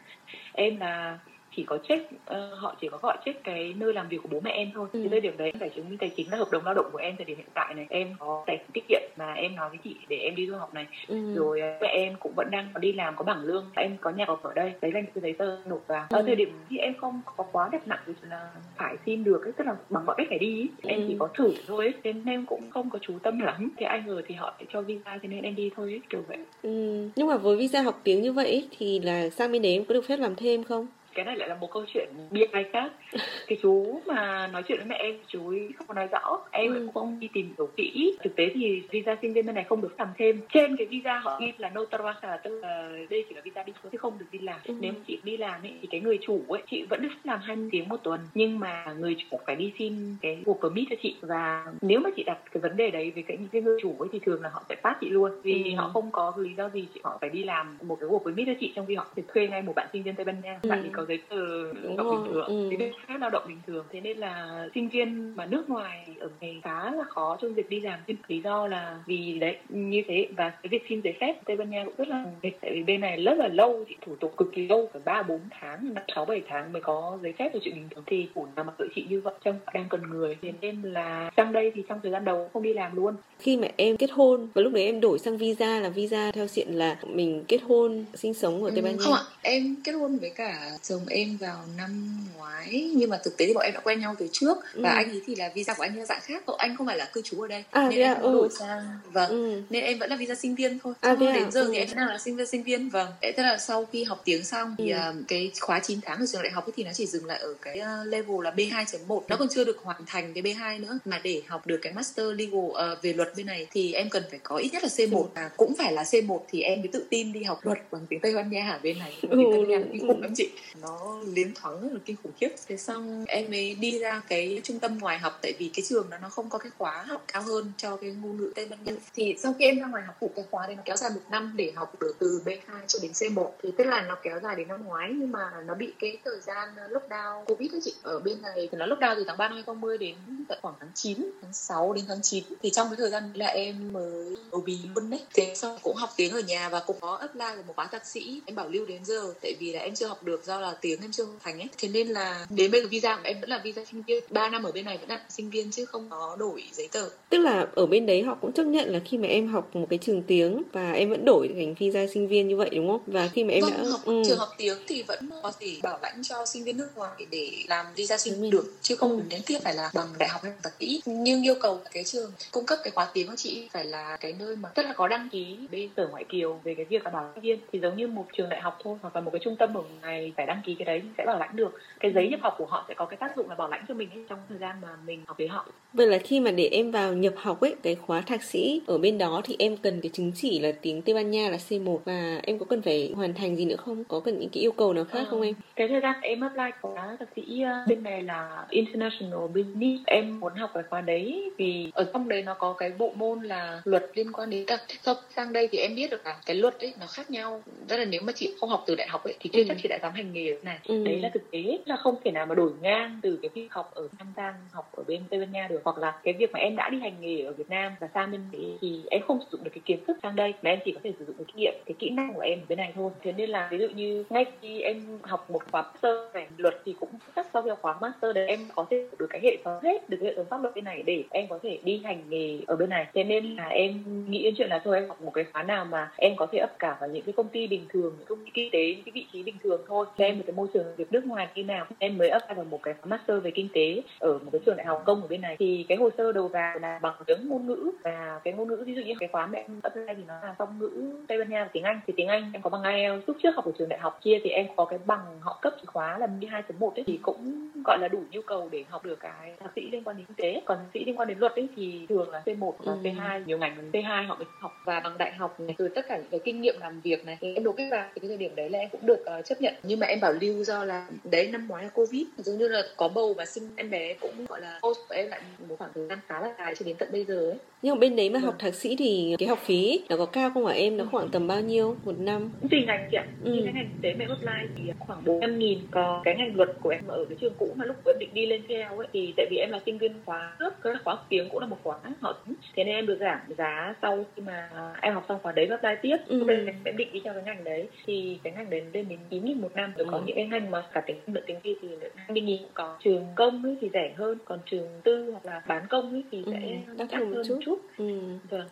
Em 0.53 0.81
là 0.81 1.19
chỉ 1.57 1.65
có 1.65 1.79
check 1.89 2.13
uh, 2.13 2.37
họ 2.57 2.75
chỉ 2.81 2.89
có 2.89 2.99
gọi 3.03 3.17
check 3.25 3.45
cái 3.45 3.75
nơi 3.79 3.93
làm 3.93 4.09
việc 4.09 4.19
của 4.23 4.29
bố 4.33 4.41
mẹ 4.41 4.51
em 4.51 4.71
thôi 4.75 4.89
ừ. 4.93 5.01
thì 5.03 5.09
thời 5.09 5.21
điểm 5.21 5.37
đấy 5.37 5.51
em 5.51 5.61
phải 5.61 5.71
chứng 5.71 5.89
minh 5.89 5.99
tài 5.99 6.11
chính 6.17 6.31
là 6.31 6.37
hợp 6.37 6.51
đồng 6.51 6.65
lao 6.65 6.75
động 6.75 6.87
của 6.93 6.99
em 6.99 7.17
thời 7.17 7.25
điểm 7.25 7.37
hiện 7.37 7.47
tại 7.55 7.75
này 7.75 7.87
em 7.91 8.09
có 8.19 8.45
tài 8.47 8.59
tiết 8.73 8.85
kiệm 8.89 9.01
mà 9.17 9.33
em 9.33 9.57
nói 9.57 9.69
với 9.69 9.79
chị 9.85 9.97
để 10.09 10.17
em 10.17 10.35
đi 10.35 10.47
du 10.47 10.57
học 10.57 10.75
này 10.75 10.87
ừ. 11.09 11.35
rồi 11.35 11.61
mẹ 11.81 11.89
em 11.89 12.15
cũng 12.21 12.33
vẫn 12.37 12.51
đang 12.51 12.69
đi 12.81 12.93
làm 12.93 13.17
có 13.17 13.25
bảng 13.25 13.43
lương 13.43 13.65
em 13.75 13.97
có 14.01 14.11
nhà 14.11 14.25
ở 14.43 14.53
đây 14.55 14.73
đấy 14.81 14.93
là 14.93 15.01
những 15.01 15.11
cái 15.15 15.23
giấy 15.23 15.33
tờ 15.33 15.59
nộp 15.67 15.87
vào 15.87 16.07
ừ. 16.11 16.17
ở 16.17 16.23
thời 16.23 16.37
điểm 16.37 16.53
thì 16.71 16.79
em 16.79 16.95
không 17.01 17.21
có 17.37 17.45
quá 17.53 17.69
đặt 17.73 17.89
nặng 17.89 18.01
là 18.23 18.51
phải 18.77 18.97
xin 19.07 19.25
được 19.25 19.45
ấy, 19.45 19.53
tức 19.53 19.67
là 19.67 19.77
bằng 19.91 20.07
mọi 20.07 20.15
cách 20.19 20.27
phải 20.29 20.39
đi 20.39 20.67
ừ. 20.83 20.89
em 20.89 21.05
chỉ 21.09 21.17
có 21.19 21.29
thử 21.35 21.55
thôi 21.67 21.85
ấy. 21.85 21.95
nên 22.05 22.25
em 22.25 22.47
cũng 22.47 22.71
không 22.71 22.91
có 22.91 22.99
chú 23.03 23.19
tâm 23.23 23.39
lắm 23.39 23.71
thì 23.77 23.87
ai 23.87 24.03
ngờ 24.07 24.23
thì 24.27 24.35
họ 24.35 24.55
sẽ 24.59 24.67
cho 24.73 24.83
visa 24.83 25.19
cho 25.23 25.29
nên 25.29 25.43
em 25.43 25.55
đi 25.55 25.71
thôi 25.77 25.91
ấy, 25.91 26.01
kiểu 26.11 26.23
vậy 26.29 26.39
ừ. 26.63 27.09
nhưng 27.17 27.27
mà 27.27 27.37
với 27.37 27.57
visa 27.57 27.83
học 27.83 28.01
tiếng 28.05 28.23
như 28.23 28.33
vậy 28.33 28.69
thì 28.79 29.01
là 29.01 29.31
sang 29.31 29.53
bên 29.53 29.63
đấy 29.63 29.73
em 29.73 29.85
có 29.85 29.95
được 29.95 30.05
phép 30.09 30.17
làm 30.17 30.35
thêm 30.37 30.65
không 30.65 30.87
cái 31.15 31.25
này 31.25 31.37
lại 31.37 31.49
là 31.49 31.55
một 31.55 31.73
câu 31.73 31.85
chuyện 31.95 32.09
bi 32.31 32.45
ai 32.53 32.65
khác 32.73 32.93
cái 33.47 33.59
chú 33.63 34.01
mà 34.07 34.47
nói 34.47 34.63
chuyện 34.69 34.79
với 34.79 34.87
mẹ 34.87 34.97
em 34.97 35.15
chú 35.27 35.49
ấy 35.49 35.69
không 35.77 35.87
có 35.87 35.95
nói 35.95 36.09
rõ 36.13 36.39
em 36.51 36.75
ừ. 36.75 36.89
không 36.95 37.21
đi 37.21 37.29
tìm 37.33 37.55
hiểu 37.59 37.69
kỹ 37.77 38.17
thực 38.23 38.37
tế 38.37 38.51
thì 38.55 38.83
visa 38.91 39.17
sinh 39.23 39.33
viên 39.33 39.47
bên 39.47 39.55
này 39.55 39.65
không 39.65 39.81
được 39.81 39.95
làm 39.99 40.09
thêm 40.19 40.41
trên 40.53 40.77
cái 40.77 40.87
visa 40.87 41.19
họ 41.19 41.39
ghi 41.41 41.53
là 41.59 41.71
no 41.71 41.81
trabaja 41.91 42.39
tức 42.45 42.61
là 42.63 42.89
đây 43.11 43.25
chỉ 43.29 43.35
là 43.35 43.41
visa 43.45 43.63
đi 43.63 43.73
chứ 43.93 43.99
không 43.99 44.19
được 44.19 44.27
đi 44.33 44.39
làm 44.39 44.61
ừ. 44.65 44.75
nếu 44.81 44.93
chị 45.07 45.19
đi 45.23 45.37
làm 45.37 45.63
ấy, 45.63 45.75
thì 45.83 45.89
cái 45.91 46.01
người 46.01 46.19
chủ 46.27 46.45
ấy 46.49 46.63
chị 46.71 46.87
vẫn 46.91 47.03
được 47.03 47.09
làm 47.25 47.41
20 47.43 47.69
tiếng 47.73 47.89
một 47.89 47.97
tuần 48.03 48.21
nhưng 48.35 48.59
mà 48.59 48.85
người 48.99 49.17
chủ 49.31 49.39
phải 49.47 49.57
đi 49.57 49.73
xin 49.79 50.17
cái 50.23 50.43
work 50.45 50.61
permit 50.63 50.87
cho 50.91 50.97
chị 51.03 51.17
và 51.21 51.67
nếu 51.81 52.01
mà 52.01 52.11
chị 52.17 52.23
đặt 52.23 52.39
cái 52.53 52.61
vấn 52.61 52.77
đề 52.77 52.91
đấy 52.91 53.13
với 53.15 53.23
cái 53.23 53.37
những 53.37 53.49
cái 53.49 53.63
người 53.63 53.79
chủ 53.83 53.97
ấy 53.99 54.09
thì 54.13 54.19
thường 54.19 54.43
là 54.43 54.49
họ 54.53 54.63
sẽ 54.69 54.77
phát 54.83 54.97
chị 55.01 55.11
luôn 55.11 55.41
vì 55.43 55.65
ừ. 55.65 55.77
họ 55.77 55.91
không 55.93 56.11
có 56.11 56.33
lý 56.37 56.55
do 56.55 56.69
gì 56.69 56.87
chị 56.95 57.01
họ 57.05 57.19
phải 57.21 57.31
đi 57.31 57.45
làm 57.45 57.79
một 57.83 57.97
cái 58.01 58.09
work 58.09 58.25
permit 58.25 58.47
cho 58.47 58.55
chị 58.61 58.73
trong 58.77 58.87
khi 58.87 58.95
họ 58.95 59.07
thể 59.17 59.23
thuê 59.35 59.47
ngay 59.47 59.63
một 59.63 59.73
bạn 59.77 59.89
sinh 59.93 60.03
viên 60.03 60.15
tây 60.15 60.25
ban 60.25 60.41
nha 60.41 60.59
ừ. 60.63 60.69
bạn 60.69 60.81
ấy 60.81 60.91
có 61.03 61.09
giấy 61.09 61.19
tờ 61.29 61.37
lao 61.83 61.97
động 61.97 62.11
bình 62.11 62.33
thường. 62.33 62.47
Ừ. 62.47 62.69
thế 62.71 62.91
phép 63.09 63.15
lao 63.21 63.31
động 63.31 63.45
bình 63.49 63.61
thường 63.67 63.85
thế 63.93 64.01
nên 64.01 64.19
là 64.19 64.67
sinh 64.75 64.89
viên 64.89 65.37
mà 65.37 65.47
nước 65.47 65.71
ngoài 65.71 66.07
ở 66.21 66.29
này 66.41 66.61
khá 66.63 66.91
là 66.91 67.05
khó 67.09 67.39
trong 67.43 67.55
việc 67.55 67.69
đi 67.69 67.81
làm 67.81 67.99
lý 68.29 68.41
do 68.45 68.67
là 68.67 68.99
vì 69.07 69.39
đấy 69.39 69.57
như 69.69 70.03
thế. 70.09 70.29
Và 70.37 70.51
cái 70.51 70.69
việc 70.69 70.83
xin 70.89 71.01
giấy 71.01 71.15
phép 71.21 71.35
tây 71.45 71.57
ban 71.57 71.71
nha 71.71 71.85
cũng 71.85 71.95
rất 71.99 72.09
là 72.09 72.25
mệt 72.43 72.51
tại 72.61 72.71
vì 72.75 72.83
bên 72.83 73.01
này 73.01 73.23
rất 73.23 73.39
là 73.39 73.49
lâu 73.49 73.85
thì 73.89 73.97
thủ 74.07 74.17
tục 74.17 74.35
cực 74.37 74.53
kỳ 74.53 74.67
lâu 74.67 74.89
phải 74.93 75.03
ba 75.05 75.23
bốn 75.23 75.41
tháng 75.51 75.95
năm 75.95 76.05
sáu 76.15 76.25
bảy 76.25 76.43
tháng 76.49 76.73
mới 76.73 76.83
có 76.83 77.19
giấy 77.23 77.33
phép 77.39 77.51
của 77.53 77.59
chuyện 77.63 77.75
bình 77.75 77.89
thường. 77.95 78.05
Thì 78.07 78.29
chủ 78.35 78.47
nào 78.57 78.65
mà 78.65 78.73
tự 78.79 78.89
chị 78.95 79.07
như 79.09 79.21
vậy 79.21 79.35
trong 79.45 79.59
đang 79.75 79.87
cần 79.89 80.11
người. 80.11 80.37
Thế 80.43 80.53
nên 80.61 80.83
là 80.83 81.31
sang 81.37 81.53
đây 81.53 81.73
thì 81.75 81.83
trong 81.89 82.01
thời 82.03 82.13
gian 82.13 82.25
đầu 82.25 82.51
không 82.53 82.63
đi 82.63 82.75
làm 82.75 82.97
luôn. 82.97 83.15
Khi 83.39 83.57
mà 83.57 83.69
em 83.77 83.97
kết 83.97 84.11
hôn 84.11 84.49
và 84.55 84.63
lúc 84.63 84.73
đấy 84.73 84.85
em 84.85 85.01
đổi 85.01 85.19
sang 85.19 85.37
visa 85.37 85.81
là 85.81 85.89
visa 85.89 86.31
theo 86.33 86.47
diện 86.47 86.69
là 86.75 86.97
mình 87.07 87.45
kết 87.49 87.63
hôn 87.63 88.05
sinh 88.15 88.35
sống 88.35 88.65
ở 88.65 88.71
Tây 88.71 88.83
Ban 88.83 88.93
Nha. 88.93 88.99
Không 89.05 89.15
ạ 89.15 89.23
em 89.43 89.77
kết 89.85 89.93
hôn 89.93 90.19
với 90.19 90.31
cả 90.37 90.71
chồng 90.93 91.07
em 91.09 91.37
vào 91.37 91.65
năm 91.77 92.25
ngoái 92.37 92.91
nhưng 92.97 93.11
mà 93.11 93.19
thực 93.25 93.37
tế 93.37 93.47
thì 93.47 93.55
bọn 93.55 93.65
em 93.65 93.75
đã 93.75 93.81
quen 93.81 94.01
nhau 94.01 94.15
từ 94.19 94.29
trước. 94.33 94.57
Và 94.75 94.91
ừ. 94.91 94.97
anh 94.97 95.11
ấy 95.11 95.23
thì 95.27 95.35
là 95.35 95.51
visa 95.55 95.75
của 95.75 95.83
anh 95.83 95.99
là 95.99 96.05
dạng 96.05 96.21
khác 96.23 96.43
cậu 96.47 96.57
anh 96.57 96.77
không 96.77 96.87
phải 96.87 96.97
là 96.97 97.05
cư 97.13 97.23
trú 97.23 97.41
ở 97.41 97.49
đây. 97.49 97.65
À, 97.71 97.89
nên 97.91 98.01
em 98.01 98.21
ừ. 98.21 98.33
đổi 98.33 98.49
sang. 98.59 98.83
Vâng. 99.13 99.31
Ừ. 99.31 99.63
nên 99.71 99.85
em 99.85 99.99
vẫn 99.99 100.11
là 100.11 100.17
visa 100.17 100.35
sinh 100.35 100.55
viên 100.55 100.79
thôi. 100.79 100.95
À, 101.01 101.15
đến 101.15 101.51
giờ 101.51 101.61
ừ. 101.61 101.69
thì 101.73 101.79
em 101.79 101.89
đang 101.97 102.09
là 102.09 102.19
sinh 102.19 102.37
viên 102.37 102.47
sinh 102.47 102.63
viên. 102.63 102.89
Vâng. 102.89 103.09
Thế 103.23 103.33
là 103.37 103.59
sau 103.59 103.85
khi 103.93 104.05
học 104.05 104.23
tiếng 104.25 104.45
xong 104.45 104.75
thì 104.79 104.91
ừ. 104.91 104.99
uh, 105.11 105.29
cái 105.29 105.53
khóa 105.61 105.81
9 105.81 106.01
tháng 106.03 106.19
ở 106.19 106.27
trường 106.33 106.43
đại 106.43 106.53
học 106.53 106.67
ấy 106.67 106.73
thì 106.77 106.85
nó 106.85 106.91
chỉ 106.95 107.07
dừng 107.07 107.27
lại 107.27 107.39
ở 107.39 107.55
cái 107.63 107.81
level 108.05 108.37
là 108.45 108.51
B2.1 108.51 109.21
nó 109.29 109.37
còn 109.37 109.49
chưa 109.51 109.65
được 109.65 109.79
hoàn 109.83 110.03
thành 110.07 110.33
cái 110.35 110.43
B2 110.43 110.81
nữa. 110.81 110.99
Mà 111.05 111.21
để 111.25 111.43
học 111.47 111.67
được 111.67 111.79
cái 111.83 111.93
master 111.93 112.27
legal 112.37 112.65
uh, 112.65 113.03
về 113.03 113.13
luật 113.13 113.29
bên 113.37 113.47
này 113.47 113.67
thì 113.73 113.93
em 113.93 114.11
cần 114.11 114.23
phải 114.31 114.41
có 114.43 114.57
ít 114.57 114.73
nhất 114.73 114.83
là 114.83 114.89
C1 114.89 115.27
và 115.35 115.51
cũng 115.57 115.75
phải 115.79 115.93
là 115.93 116.03
C1 116.03 116.39
thì 116.51 116.63
em 116.63 116.81
mới 116.81 116.89
tự 116.89 117.07
tin 117.11 117.33
đi 117.33 117.43
học 117.43 117.61
luật 117.63 117.79
bằng 117.91 118.07
tiếng 118.09 118.21
Tây 118.21 118.35
Ban 118.35 118.51
Nha 118.51 118.71
ở 118.71 118.79
bên 118.83 118.99
này. 118.99 119.19
Tiếng 119.23 119.31
Tây 119.31 119.61
Ban 119.61 119.69
Nha 119.69 119.79
kinh 119.93 120.09
khủng 120.09 120.23
lắm 120.23 120.33
chị 120.37 120.51
nó 120.83 121.21
liến 121.27 121.55
thoáng 121.55 121.81
rất 121.81 121.93
là 121.93 121.99
kinh 122.05 122.17
khủng 122.23 122.33
khiếp. 122.41 122.49
Thế 122.67 122.77
xong 122.77 123.25
em 123.29 123.51
mới 123.51 123.75
đi 123.75 123.99
ra 123.99 124.23
cái 124.29 124.61
trung 124.65 124.79
tâm 124.79 124.99
ngoài 124.99 125.19
học, 125.19 125.39
tại 125.43 125.53
vì 125.59 125.71
cái 125.75 125.85
trường 125.89 126.11
đó 126.11 126.17
nó 126.23 126.29
không 126.29 126.51
có 126.51 126.59
cái 126.59 126.71
khóa 126.79 127.05
học 127.09 127.25
cao 127.33 127.43
hơn 127.43 127.73
cho 127.77 127.97
cái 127.97 128.11
ngôn 128.11 128.37
ngữ 128.37 128.53
Tây 128.55 128.67
Ban 128.67 128.85
Nha. 128.85 128.93
Thì 129.15 129.35
sau 129.39 129.55
khi 129.59 129.65
em 129.65 129.79
ra 129.79 129.87
ngoài 129.87 130.03
học 130.07 130.17
phụ 130.21 130.31
cái 130.37 130.45
khóa 130.51 130.67
đấy 130.67 130.77
nó 130.77 130.83
kéo 130.85 130.97
dài 130.97 131.11
một 131.15 131.21
năm 131.31 131.53
để 131.57 131.73
học 131.77 132.01
được 132.01 132.17
từ 132.19 132.43
B2 132.45 132.87
cho 132.87 132.99
đến 133.03 133.13
C1 133.13 133.51
thì 133.63 133.69
tức 133.79 133.85
là 133.85 134.03
nó 134.03 134.17
kéo 134.23 134.41
dài 134.43 134.57
đến 134.57 134.69
năm 134.69 134.85
ngoái, 134.85 135.11
nhưng 135.15 135.33
mà 135.33 135.51
nó 135.67 135.75
bị 135.75 135.93
cái 135.99 136.19
thời 136.25 136.41
gian 136.41 136.69
ờ, 136.77 136.89
lockdown 136.89 137.45
Covid 137.45 137.73
đó 137.73 137.79
chị. 137.85 137.95
Ở 138.03 138.19
bên 138.19 138.43
này 138.43 138.69
thì 138.73 138.79
nó 138.79 138.87
lockdown 138.87 139.15
từ 139.17 139.25
tháng 139.27 139.37
3 139.37 139.49
năm 139.49 139.57
2020 139.57 139.99
đến 139.99 140.15
tận 140.49 140.59
khoảng 140.63 140.75
tháng 140.81 140.91
9 140.95 141.19
tháng 141.43 141.53
6 141.53 141.93
đến 141.93 142.05
tháng 142.09 142.23
9 142.23 142.45
thì 142.63 142.71
trong 142.71 142.89
cái 142.89 142.97
thời 142.97 143.11
gian 143.11 143.33
là 143.35 143.47
em 143.47 143.93
mới 143.93 144.37
đầu 144.53 144.61
bì 144.61 144.79
luôn 144.95 145.11
đấy. 145.11 145.21
Thế 145.35 145.55
xong 145.55 145.79
cũng 145.83 145.97
học 145.97 146.11
tiếng 146.17 146.33
ở 146.33 146.41
nhà 146.41 146.69
và 146.69 146.83
cũng 146.87 146.97
có 147.01 147.15
apply 147.15 147.47
của 147.57 147.63
một 147.67 147.73
khóa 147.77 147.87
thạc 147.87 148.07
sĩ. 148.07 148.43
Em 148.47 148.57
bảo 148.57 148.69
lưu 148.69 148.87
đến 148.87 149.05
giờ, 149.05 149.35
tại 149.43 149.55
vì 149.59 149.73
là 149.73 149.81
em 149.81 149.95
chưa 149.95 150.07
học 150.07 150.23
được 150.23 150.45
do 150.45 150.61
là 150.61 150.72
tiếng 150.81 151.01
em 151.01 151.13
chưa 151.13 151.25
thành 151.43 151.61
ấy. 151.61 151.69
Thế 151.79 151.89
nên 151.89 152.09
là 152.09 152.47
đến 152.51 152.71
bây 152.71 152.83
giờ 152.83 152.89
visa 152.91 153.17
của 153.17 153.23
em 153.25 153.41
vẫn 153.41 153.51
là 153.51 153.61
visa 153.65 153.85
sinh 153.91 154.03
viên. 154.03 154.25
3 154.31 154.49
năm 154.49 154.63
ở 154.63 154.73
bên 154.73 154.85
này 154.85 154.99
vẫn 154.99 155.09
là 155.09 155.21
sinh 155.29 155.51
viên 155.51 155.71
chứ 155.71 155.85
không 155.85 156.11
có 156.11 156.37
đổi 156.39 156.63
giấy 156.73 156.89
tờ. 156.93 157.09
Tức 157.29 157.39
là 157.39 157.67
ở 157.75 157.87
bên 157.87 158.07
đấy 158.07 158.23
họ 158.23 158.35
cũng 158.41 158.53
chấp 158.53 158.63
nhận 158.63 158.93
là 158.93 159.01
khi 159.05 159.19
mà 159.19 159.29
em 159.29 159.49
học 159.49 159.77
một 159.77 159.87
cái 159.91 159.99
trường 159.99 160.23
tiếng 160.23 160.63
và 160.73 160.93
em 160.93 161.11
vẫn 161.11 161.25
đổi 161.25 161.49
thành 161.55 161.75
visa 161.79 162.07
sinh 162.15 162.29
viên 162.29 162.49
như 162.49 162.57
vậy 162.57 162.71
đúng 162.75 162.89
không? 162.89 163.01
Và 163.07 163.29
khi 163.33 163.45
mà 163.45 163.53
em 163.53 163.63
vâng, 163.63 163.73
đã 163.73 163.91
học 163.91 164.01
ừ. 164.05 164.23
trường 164.27 164.39
học 164.39 164.49
tiếng 164.59 164.79
thì 164.87 165.03
vẫn 165.03 165.31
có 165.43 165.53
thể 165.61 165.77
bảo 165.83 165.99
lãnh 166.03 166.23
cho 166.23 166.47
sinh 166.47 166.65
viên 166.65 166.77
nước 166.77 166.89
ngoài 166.95 167.27
để 167.31 167.51
làm 167.69 167.87
visa 167.97 168.19
sinh 168.19 168.43
viên 168.43 168.51
được 168.51 168.75
chứ 168.83 168.97
không 168.97 169.11
ừ. 169.11 169.23
đến 169.29 169.43
thiết 169.47 169.59
phải 169.63 169.75
là 169.75 169.91
bằng 169.95 170.09
đại 170.19 170.29
học 170.29 170.43
hay 170.43 170.53
thạc 170.63 170.73
sĩ. 170.79 171.03
Nhưng 171.07 171.43
yêu 171.43 171.55
cầu 171.61 171.81
cái 171.93 172.05
trường 172.05 172.33
cung 172.51 172.67
cấp 172.67 172.79
cái 172.85 172.91
khóa 172.91 173.11
tiếng 173.15 173.29
của 173.29 173.37
chị 173.37 173.69
phải 173.73 173.85
là 173.85 174.17
cái 174.21 174.35
nơi 174.39 174.57
mà 174.57 174.69
tức 174.75 174.83
là 174.83 174.93
có 174.93 175.09
đăng 175.09 175.29
ký 175.33 175.57
bên 175.71 175.91
sở 175.97 176.09
ngoại 176.11 176.25
kiều 176.29 176.61
về 176.65 176.75
cái 176.75 176.85
việc 176.85 177.05
là 177.05 177.11
bảo 177.11 177.25
lãnh 177.25 177.41
viên. 177.41 177.59
Thì 177.73 177.79
giống 177.79 177.97
như 177.97 178.07
một 178.07 178.27
trường 178.37 178.49
đại 178.49 178.61
học 178.61 178.79
thôi 178.85 178.99
hoặc 179.03 179.17
là 179.17 179.21
một 179.21 179.31
cái 179.31 179.41
trung 179.45 179.57
tâm 179.59 179.75
ở 179.75 179.83
này 180.03 180.33
phải 180.37 180.47
đăng 180.47 180.62
ký 180.63 180.75
cái 180.75 180.85
đấy 180.85 181.03
sẽ 181.19 181.25
bảo 181.27 181.39
lãnh 181.39 181.57
được. 181.57 181.81
Cái 182.01 182.13
giấy 182.13 182.29
nhập 182.29 182.41
học 182.43 182.55
của 182.59 182.67
họ 182.67 182.85
sẽ 182.89 182.95
có 182.95 183.05
cái 183.05 183.17
tác 183.17 183.37
dụng 183.37 183.49
là 183.49 183.55
bảo 183.55 183.69
lãnh 183.69 183.85
cho 183.89 183.95
mình 183.95 184.09
trong 184.29 184.39
thời 184.49 184.59
gian 184.59 184.77
mà 184.83 184.89
mình 185.07 185.25
học 185.27 185.39
với 185.39 185.49
họ. 185.49 185.67
Vậy 185.93 186.07
là 186.07 186.19
khi 186.19 186.41
mà 186.41 186.51
để 186.51 186.69
em 186.73 186.91
vào 186.91 187.15
nhập 187.15 187.35
học 187.37 187.61
ấy 187.61 187.75
cái 187.83 187.95
khóa 187.95 188.21
thạc 188.21 188.43
sĩ 188.43 188.83
ở 188.87 188.99
bên 188.99 189.19
đó 189.19 189.41
thì 189.45 189.57
em 189.59 189.77
cần 189.77 190.01
cái 190.01 190.11
chứng 190.13 190.33
chỉ 190.35 190.59
là 190.59 190.73
tiếng 190.83 191.03
Tây 191.03 191.15
Ban 191.15 191.31
Nha 191.31 191.49
là 191.51 191.57
C1 191.69 191.99
và 192.05 192.41
em 192.43 192.59
có 192.59 192.65
cần 192.65 192.83
phải 192.83 193.13
hoàn 193.17 193.35
thành 193.35 193.57
gì 193.57 193.65
nữa 193.65 193.77
không? 193.77 194.05
Có 194.05 194.21
cần 194.21 194.39
những 194.39 194.51
cái 194.53 194.63
yêu 194.63 194.73
cầu 194.73 194.93
nào 194.93 195.05
khác 195.05 195.19
à, 195.19 195.27
không 195.31 195.43
em? 195.43 195.55
cái 195.77 195.89
thời 195.89 196.01
gian 196.01 196.21
em 196.21 196.41
apply 196.41 196.71
khóa 196.81 197.17
thạc 197.19 197.29
sĩ 197.37 197.63
ờ, 197.63 197.85
bên 197.89 198.03
này 198.03 198.23
là 198.23 198.67
international 198.71 199.47
business. 199.55 200.03
Em 200.07 200.41
muốn 200.41 200.55
học 200.55 200.71
cái 200.75 200.83
khóa 200.91 201.01
đấy 201.01 201.51
vì 201.57 201.91
ở 201.95 202.11
trong 202.13 202.29
đấy 202.29 202.43
nó 202.43 202.55
có 202.55 202.73
cái 202.73 202.93
bộ 202.99 203.13
môn 203.17 203.43
là 203.43 203.81
luật 203.85 204.11
liên 204.15 204.33
quan 204.33 204.51
đến 204.51 204.65
các 204.67 204.81
sau 205.03 205.15
sang 205.37 205.53
đây 205.53 205.69
thì 205.73 205.79
em 205.79 205.95
biết 205.95 206.11
được 206.11 206.27
là 206.27 206.37
cái 206.47 206.57
luật 206.57 206.81
ấy 206.81 206.95
nó 207.01 207.07
khác 207.07 207.31
nhau. 207.31 207.63
Rất 207.89 207.97
là 207.97 208.05
nếu 208.05 208.21
mà 208.25 208.33
chị 208.33 208.55
không 208.61 208.71
học 208.71 208.85
từ 208.87 208.95
đại 208.95 209.09
học 209.09 209.25
ấy 209.25 209.35
thì 209.41 209.51
chưa 209.53 209.63
ừ. 209.63 209.65
chắc 209.69 209.77
chị 209.83 209.89
đã 209.89 209.99
dám 210.03 210.13
hành 210.15 210.33
nghề 210.33 210.52
này. 210.63 210.79
Ừ. 210.87 211.05
đấy 211.05 211.21
là 211.21 211.31
thực 211.35 211.51
tế 211.51 211.79
là 211.87 211.97
không 211.97 212.17
thể 212.25 212.31
nào 212.31 212.47
mà 212.47 212.55
đổi 212.55 212.71
ngang 212.81 213.21
từ 213.23 213.39
cái 213.43 213.51
việc 213.55 213.73
học 213.73 213.91
ở 213.95 214.09
Nam 214.19 214.33
Giang 214.37 214.55
học 214.73 214.91
ở 214.97 215.03
bên 215.07 215.23
Tây 215.31 215.41
Ban 215.41 215.53
Nha 215.53 215.67
được. 215.71 215.81
Hoặc 215.85 215.99
là 215.99 216.21
cái 216.23 216.35
việc 216.35 216.53
mà 216.53 216.59
em 216.59 216.77
đã 216.77 216.91
đi 216.91 217.01
hành 217.01 217.15
nghề 217.21 217.43
ở 217.43 217.53
Việt 217.53 217.71
Nam 217.71 217.93
và 218.01 218.09
sang 218.15 218.31
bên 218.31 218.41
đấy 218.53 218.79
thì 218.81 219.03
em 219.11 219.23
không 219.23 219.39
sử 219.41 219.47
dụng 219.51 219.65
được 219.65 219.71
cái 219.75 219.83
kiến 219.85 219.99
thức 220.07 220.17
sang 220.23 220.37
đây. 220.37 220.55
Mà 220.63 220.71
em 220.71 220.79
chỉ 220.85 220.93
có 220.93 221.01
thể 221.05 221.13
sử 221.19 221.25
dụng 221.25 221.37
cái 221.37 221.45
kinh 221.47 221.57
nghiệm 221.57 221.75
cái 221.87 221.95
kỹ 221.99 222.11
năng 222.11 222.35
của 222.35 222.41
em 222.41 222.59
ở 222.59 222.65
bên 222.69 222.79
này 222.79 222.93
thôi. 222.95 223.11
Thế 223.23 223.33
nên 223.33 223.51
là 223.51 223.69
ví 223.71 223.79
dụ 223.79 223.89
như 223.89 224.25
ngay 224.31 224.45
khi 224.61 224.81
em 224.81 225.19
học 225.23 225.51
một 225.51 225.63
khóa 225.71 225.83
master 225.83 226.35
về 226.35 226.47
luật 226.57 226.75
thì 226.85 226.95
cũng 227.01 227.11
chắc 227.37 227.47
sau 227.53 227.63
khi 227.63 227.71
học 227.71 227.79
khóa 227.83 227.95
master 228.01 228.35
đấy 228.35 228.47
em 228.47 228.61
có 228.75 228.87
thể 228.91 229.09
được 229.19 229.27
cái 229.31 229.41
hệ 229.43 229.57
thống 229.65 229.83
hết 229.83 230.11
được 230.11 230.17
cái 230.21 230.29
hệ 230.29 230.37
thống 230.37 230.47
pháp 230.51 230.63
luật 230.63 230.75
bên 230.75 230.85
này 230.85 231.03
để 231.07 231.25
em 231.31 231.47
có 231.49 231.59
thể 231.63 231.79
đi 231.85 232.01
hành 232.05 232.23
nghề 232.29 232.59
ở 232.67 232.77
bên 232.77 232.89
này. 232.89 233.07
Thế 233.15 233.25
nên 233.25 233.57
là 233.57 233.69
em 233.69 234.05
nghĩ 234.31 234.43
đến 234.43 234.55
chuyện 234.59 234.69
là 234.69 234.81
thôi 234.85 234.97
em 234.97 235.09
học 235.09 235.23
một 235.23 235.31
cái 235.35 235.45
khóa 235.53 235.63
nào 235.63 235.85
mà 235.85 236.11
em 236.17 236.37
có 236.37 236.47
thể 236.53 236.59
ấp 236.59 236.79
cả 236.79 236.97
vào 237.01 237.11
những 237.11 237.23
cái 237.23 237.33
công 237.33 237.49
ty 237.49 237.67
bình 237.67 237.85
thường 237.89 238.15
những 238.19 238.27
công 238.27 238.45
ty 238.45 238.51
kinh 238.55 238.69
tế 238.73 238.87
những 238.95 239.05
cái 239.05 239.13
vị 239.15 239.27
trí 239.33 239.43
bình 239.43 239.57
thường 239.63 239.81
thôi 239.89 240.07
xem 240.33 240.39
một 240.39 240.45
cái 240.47 240.55
môi 240.55 240.69
trường 240.75 240.97
việc 240.97 241.13
nước 241.13 241.25
ngoài 241.25 241.49
như 241.55 241.65
nào 241.65 241.87
em 241.99 242.19
mới 242.19 242.29
ấp 242.29 242.43
vào 242.57 242.65
một 242.65 242.83
cái 242.83 242.95
master 243.05 243.43
về 243.43 243.51
kinh 243.51 243.69
tế 243.75 244.03
ở 244.19 244.39
một 244.39 244.51
cái 244.53 244.61
trường 244.67 244.77
đại 244.77 244.87
học 244.87 245.03
công 245.07 245.23
ở 245.23 245.29
bên 245.29 245.41
này. 245.41 245.57
Thì 245.59 245.87
cái 245.89 245.99
hồ 245.99 246.11
sơ 246.19 246.33
đầu 246.33 246.49
vào 246.49 246.79
là 246.79 246.99
bằng 247.03 247.15
tiếng 247.27 247.49
ngôn 247.49 247.67
ngữ 247.67 247.91
và 248.03 248.41
cái 248.45 248.55
ngôn 248.55 248.69
ngữ 248.69 248.85
ví 248.87 248.95
dụ 248.95 249.03
như 249.03 249.15
cái 249.21 249.29
khóa 249.33 249.47
mà 249.47 249.59
em 249.59 249.81
apply 249.83 250.03
thì 250.17 250.23
nó 250.27 250.35
là 250.43 250.55
song 250.59 250.79
ngữ 250.79 250.91
tây 251.29 251.39
ban 251.39 251.51
nha 251.51 251.65
và 251.65 251.71
tiếng 251.73 251.83
anh. 251.83 252.01
Thì 252.07 252.13
tiếng 252.17 252.29
anh 252.29 252.51
em 252.53 252.63
có 252.63 252.71
bằng 252.71 252.83
IELTS 252.83 253.29
lúc 253.29 253.37
trước 253.43 253.57
học 253.57 253.65
ở 253.65 253.73
trường 253.79 253.89
đại 253.89 253.99
học 253.99 254.19
kia 254.23 254.39
thì 254.45 254.51
em 254.51 254.67
có 254.77 254.85
cái 254.85 254.99
bằng 255.07 255.25
họ 255.41 255.59
cấp 255.63 255.75
khóa 255.87 256.19
là 256.19 256.27
12.1 256.27 256.91
ấy 256.91 257.05
thì 257.07 257.19
cũng 257.23 257.69
gọi 257.85 257.99
là 258.01 258.09
đủ 258.09 258.19
nhu 258.31 258.41
cầu 258.47 258.69
để 258.73 258.85
học 258.89 259.05
được 259.05 259.21
cái 259.21 259.55
thạc 259.61 259.73
sĩ 259.77 259.91
liên 259.93 260.05
quan 260.05 260.17
đến 260.17 260.27
kinh 260.27 260.37
tế. 260.37 260.63
Còn 260.65 260.79
thạc 260.79 260.87
sĩ 260.95 261.05
liên 261.05 261.19
quan 261.19 261.29
đến 261.29 261.39
luật 261.39 261.53
ấy 261.53 261.69
thì 261.77 262.07
thường 262.09 262.31
là 262.31 262.43
C1 262.45 262.73
và 262.79 262.93
ừ. 262.93 262.99
C2 263.03 263.45
nhiều 263.45 263.59
ngành 263.59 263.91
C2 263.93 264.27
họ 264.27 264.35
mới 264.37 264.47
học. 264.61 264.73
Và 264.85 265.01
bằng 265.01 265.19
đại 265.19 265.33
học 265.33 265.61
này 265.61 265.75
rồi 265.79 265.89
tất 265.95 266.07
cả 266.09 266.17
những 266.17 266.31
cái 266.31 266.41
kinh 266.45 266.61
nghiệm 266.61 266.75
làm 266.81 267.01
việc 267.01 267.27
này 267.27 267.39
em 267.41 267.65
nộp 267.65 267.77
kết 267.77 267.89
vào 267.91 268.09
thì 268.15 268.21
cái 268.21 268.29
thời 268.29 268.37
điểm 268.37 268.55
đấy 268.55 268.71
là 268.71 268.79
em 268.79 268.89
cũng 268.89 269.07
được 269.07 269.25
uh, 269.39 269.45
chấp 269.45 269.61
nhận. 269.61 269.75
Nhưng 269.83 270.01
mà 270.01 270.07
em 270.07 270.21
bảo 270.23 270.33
lưu 270.41 270.65
do 270.65 270.85
là 270.85 271.07
đấy 271.31 271.49
năm 271.53 271.67
ngoái 271.69 271.85
là 271.85 271.91
covid. 271.91 272.27
Giống 272.37 272.59
như 272.59 272.69
là 272.69 272.83
có 272.97 273.09
bầu 273.09 273.35
và 273.35 273.45
sinh 273.45 273.65
em 273.77 273.91
bé 273.91 274.15
cũng 274.15 274.47
gọi 274.49 274.61
là 274.61 274.81
post 274.83 274.99
của 275.09 275.15
em 275.15 275.29
lại 275.29 275.41
một 275.69 275.77
khoảng 275.79 275.91
thời 275.95 276.07
gian 276.09 276.19
khá 276.29 276.41
là 276.41 276.55
dài 276.59 276.75
cho 276.75 276.87
đến 276.87 276.97
tận 276.97 277.09
bây 277.13 277.25
giờ 277.25 277.51
ấy. 277.51 277.59
Nhưng 277.83 277.95
mà 277.95 278.01
bên 278.01 278.17
đấy 278.17 278.31
mà 278.31 278.39
ừ. 278.43 278.45
học 278.45 278.55
thạc 278.59 278.75
sĩ 278.75 278.97
thì 278.97 279.37
cái 279.39 279.49
học 279.49 279.59
phí 279.65 280.01
nó 280.09 280.17
có 280.17 280.27
cao 280.27 280.51
không 280.55 280.67
hả 280.67 280.75
em? 280.75 280.97
Nó 280.97 281.05
khoảng 281.13 281.29
tầm 281.29 281.47
bao 281.47 281.61
nhiêu 281.61 281.97
một 282.05 282.19
năm? 282.19 282.51
Tùy 282.71 282.85
ngành 282.87 283.09
chị 283.11 283.17
ạ. 283.17 283.27
Ừ. 283.45 283.53
như 283.53 283.61
cái 283.65 283.73
ngành 283.73 283.91
tế 284.03 284.15
mà 284.15 284.25
apply 284.29 284.75
thì 284.77 284.93
khoảng 284.99 285.25
bốn 285.25 285.41
trăm 285.41 285.59
nghìn. 285.59 285.79
Còn 285.91 286.23
cái 286.25 286.35
ngành 286.39 286.57
luật 286.57 286.69
của 286.83 286.91
em 286.91 287.07
ở 287.07 287.25
cái 287.29 287.39
trường 287.41 287.55
cũ 287.59 287.69
mà 287.77 287.85
lúc 287.85 287.97
em 288.07 288.17
định 288.19 288.31
đi 288.35 288.47
lên 288.47 288.63
theo 288.69 288.99
ấy 288.99 289.07
thì 289.13 289.35
tại 289.37 289.47
vì 289.51 289.57
em 289.57 289.71
là 289.71 289.81
sinh 289.87 289.99
viên 289.99 290.13
khóa 290.25 290.57
trước 290.59 290.83
cái 290.83 290.93
khóa 291.05 291.17
tiếng 291.29 291.49
cũng 291.49 291.61
là 291.61 291.67
một 291.67 291.79
khóa 291.83 291.99
họ 292.21 292.39
thế 292.77 292.85
nên 292.85 292.95
em 292.95 293.07
được 293.07 293.19
giảm 293.21 293.41
giá 293.59 293.95
sau 294.03 294.25
khi 294.37 294.43
mà 294.43 294.69
em 295.01 295.15
học 295.15 295.25
xong 295.29 295.39
khóa 295.43 295.53
đấy 295.53 295.67
và 295.71 295.77
apply 295.83 295.99
tiếp. 296.03 296.17
Ừ. 296.27 296.39
lúc 296.39 296.49
đấy 296.49 296.67
em 296.85 296.97
định 296.97 297.09
đi 297.13 297.21
theo 297.25 297.35
cái 297.35 297.43
ngành 297.43 297.65
đấy. 297.65 297.89
Thì 298.07 298.39
cái 298.43 298.53
ngành 298.53 298.71
đấy 298.71 298.83
lên 298.93 299.09
đến 299.09 299.19
chín 299.31 299.45
nghìn 299.45 299.61
một 299.61 299.75
năm. 299.75 299.93
Ừ. 299.97 300.05
có 300.13 300.21
những 300.27 300.37
cái 300.37 300.47
ngành 300.47 300.71
mà 300.71 300.83
cả 300.93 301.01
tính 301.07 301.17
được 301.27 301.41
tính 301.47 301.61
kia 301.63 301.75
thì 301.83 301.89
hai 302.17 302.29
mươi 302.29 302.43
nghìn 302.43 302.63
có. 302.75 302.97
Trường 303.05 303.27
công 303.35 303.65
ấy 303.65 303.77
thì 303.81 303.91
rẻ 303.93 304.15
hơn 304.17 304.39
còn 304.45 304.59
trường 304.67 304.89
tư 305.05 305.31
hoặc 305.31 305.47
là 305.47 305.63
bán 305.67 305.87
công 305.89 306.13
ấy 306.13 306.25
thì 306.31 306.45
sẽ 306.47 306.79
ừ, 306.87 306.95
đắt 306.99 307.13
hơn 307.13 307.31
một 307.31 307.43
chút, 307.49 307.61
chút. 307.65 307.79
Ừ. 307.99 308.21
vâng 308.51 308.69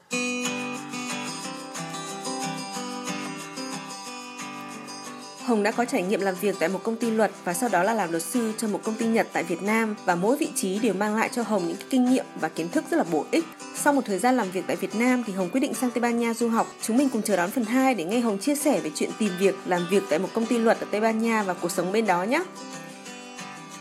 Hồng 5.50 5.62
đã 5.62 5.70
có 5.70 5.84
trải 5.84 6.02
nghiệm 6.02 6.20
làm 6.20 6.34
việc 6.40 6.56
tại 6.58 6.68
một 6.68 6.80
công 6.82 6.96
ty 6.96 7.10
luật 7.10 7.30
và 7.44 7.54
sau 7.54 7.68
đó 7.68 7.82
là 7.82 7.94
làm 7.94 8.10
luật 8.10 8.22
sư 8.22 8.52
cho 8.58 8.68
một 8.68 8.80
công 8.84 8.94
ty 8.94 9.06
Nhật 9.06 9.26
tại 9.32 9.42
Việt 9.42 9.62
Nam 9.62 9.96
và 10.04 10.14
mỗi 10.14 10.36
vị 10.36 10.48
trí 10.54 10.78
đều 10.78 10.94
mang 10.94 11.16
lại 11.16 11.30
cho 11.32 11.42
Hồng 11.42 11.68
những 11.68 11.76
kinh 11.90 12.10
nghiệm 12.10 12.24
và 12.40 12.48
kiến 12.48 12.68
thức 12.68 12.84
rất 12.90 12.96
là 12.96 13.04
bổ 13.12 13.24
ích. 13.30 13.44
Sau 13.74 13.92
một 13.92 14.00
thời 14.04 14.18
gian 14.18 14.36
làm 14.36 14.50
việc 14.50 14.64
tại 14.66 14.76
Việt 14.76 14.94
Nam 14.94 15.24
thì 15.26 15.32
Hồng 15.32 15.48
quyết 15.52 15.60
định 15.60 15.74
sang 15.74 15.90
Tây 15.90 16.00
Ban 16.00 16.18
Nha 16.18 16.34
du 16.34 16.48
học. 16.48 16.66
Chúng 16.82 16.96
mình 16.96 17.08
cùng 17.08 17.22
chờ 17.22 17.36
đón 17.36 17.50
phần 17.50 17.64
2 17.64 17.94
để 17.94 18.04
nghe 18.04 18.20
Hồng 18.20 18.38
chia 18.38 18.54
sẻ 18.54 18.80
về 18.80 18.90
chuyện 18.94 19.10
tìm 19.18 19.30
việc, 19.38 19.54
làm 19.66 19.86
việc 19.90 20.02
tại 20.10 20.18
một 20.18 20.28
công 20.34 20.46
ty 20.46 20.58
luật 20.58 20.80
ở 20.80 20.86
Tây 20.90 21.00
Ban 21.00 21.22
Nha 21.22 21.42
và 21.42 21.54
cuộc 21.54 21.70
sống 21.70 21.92
bên 21.92 22.06
đó 22.06 22.22
nhé. 22.22 22.42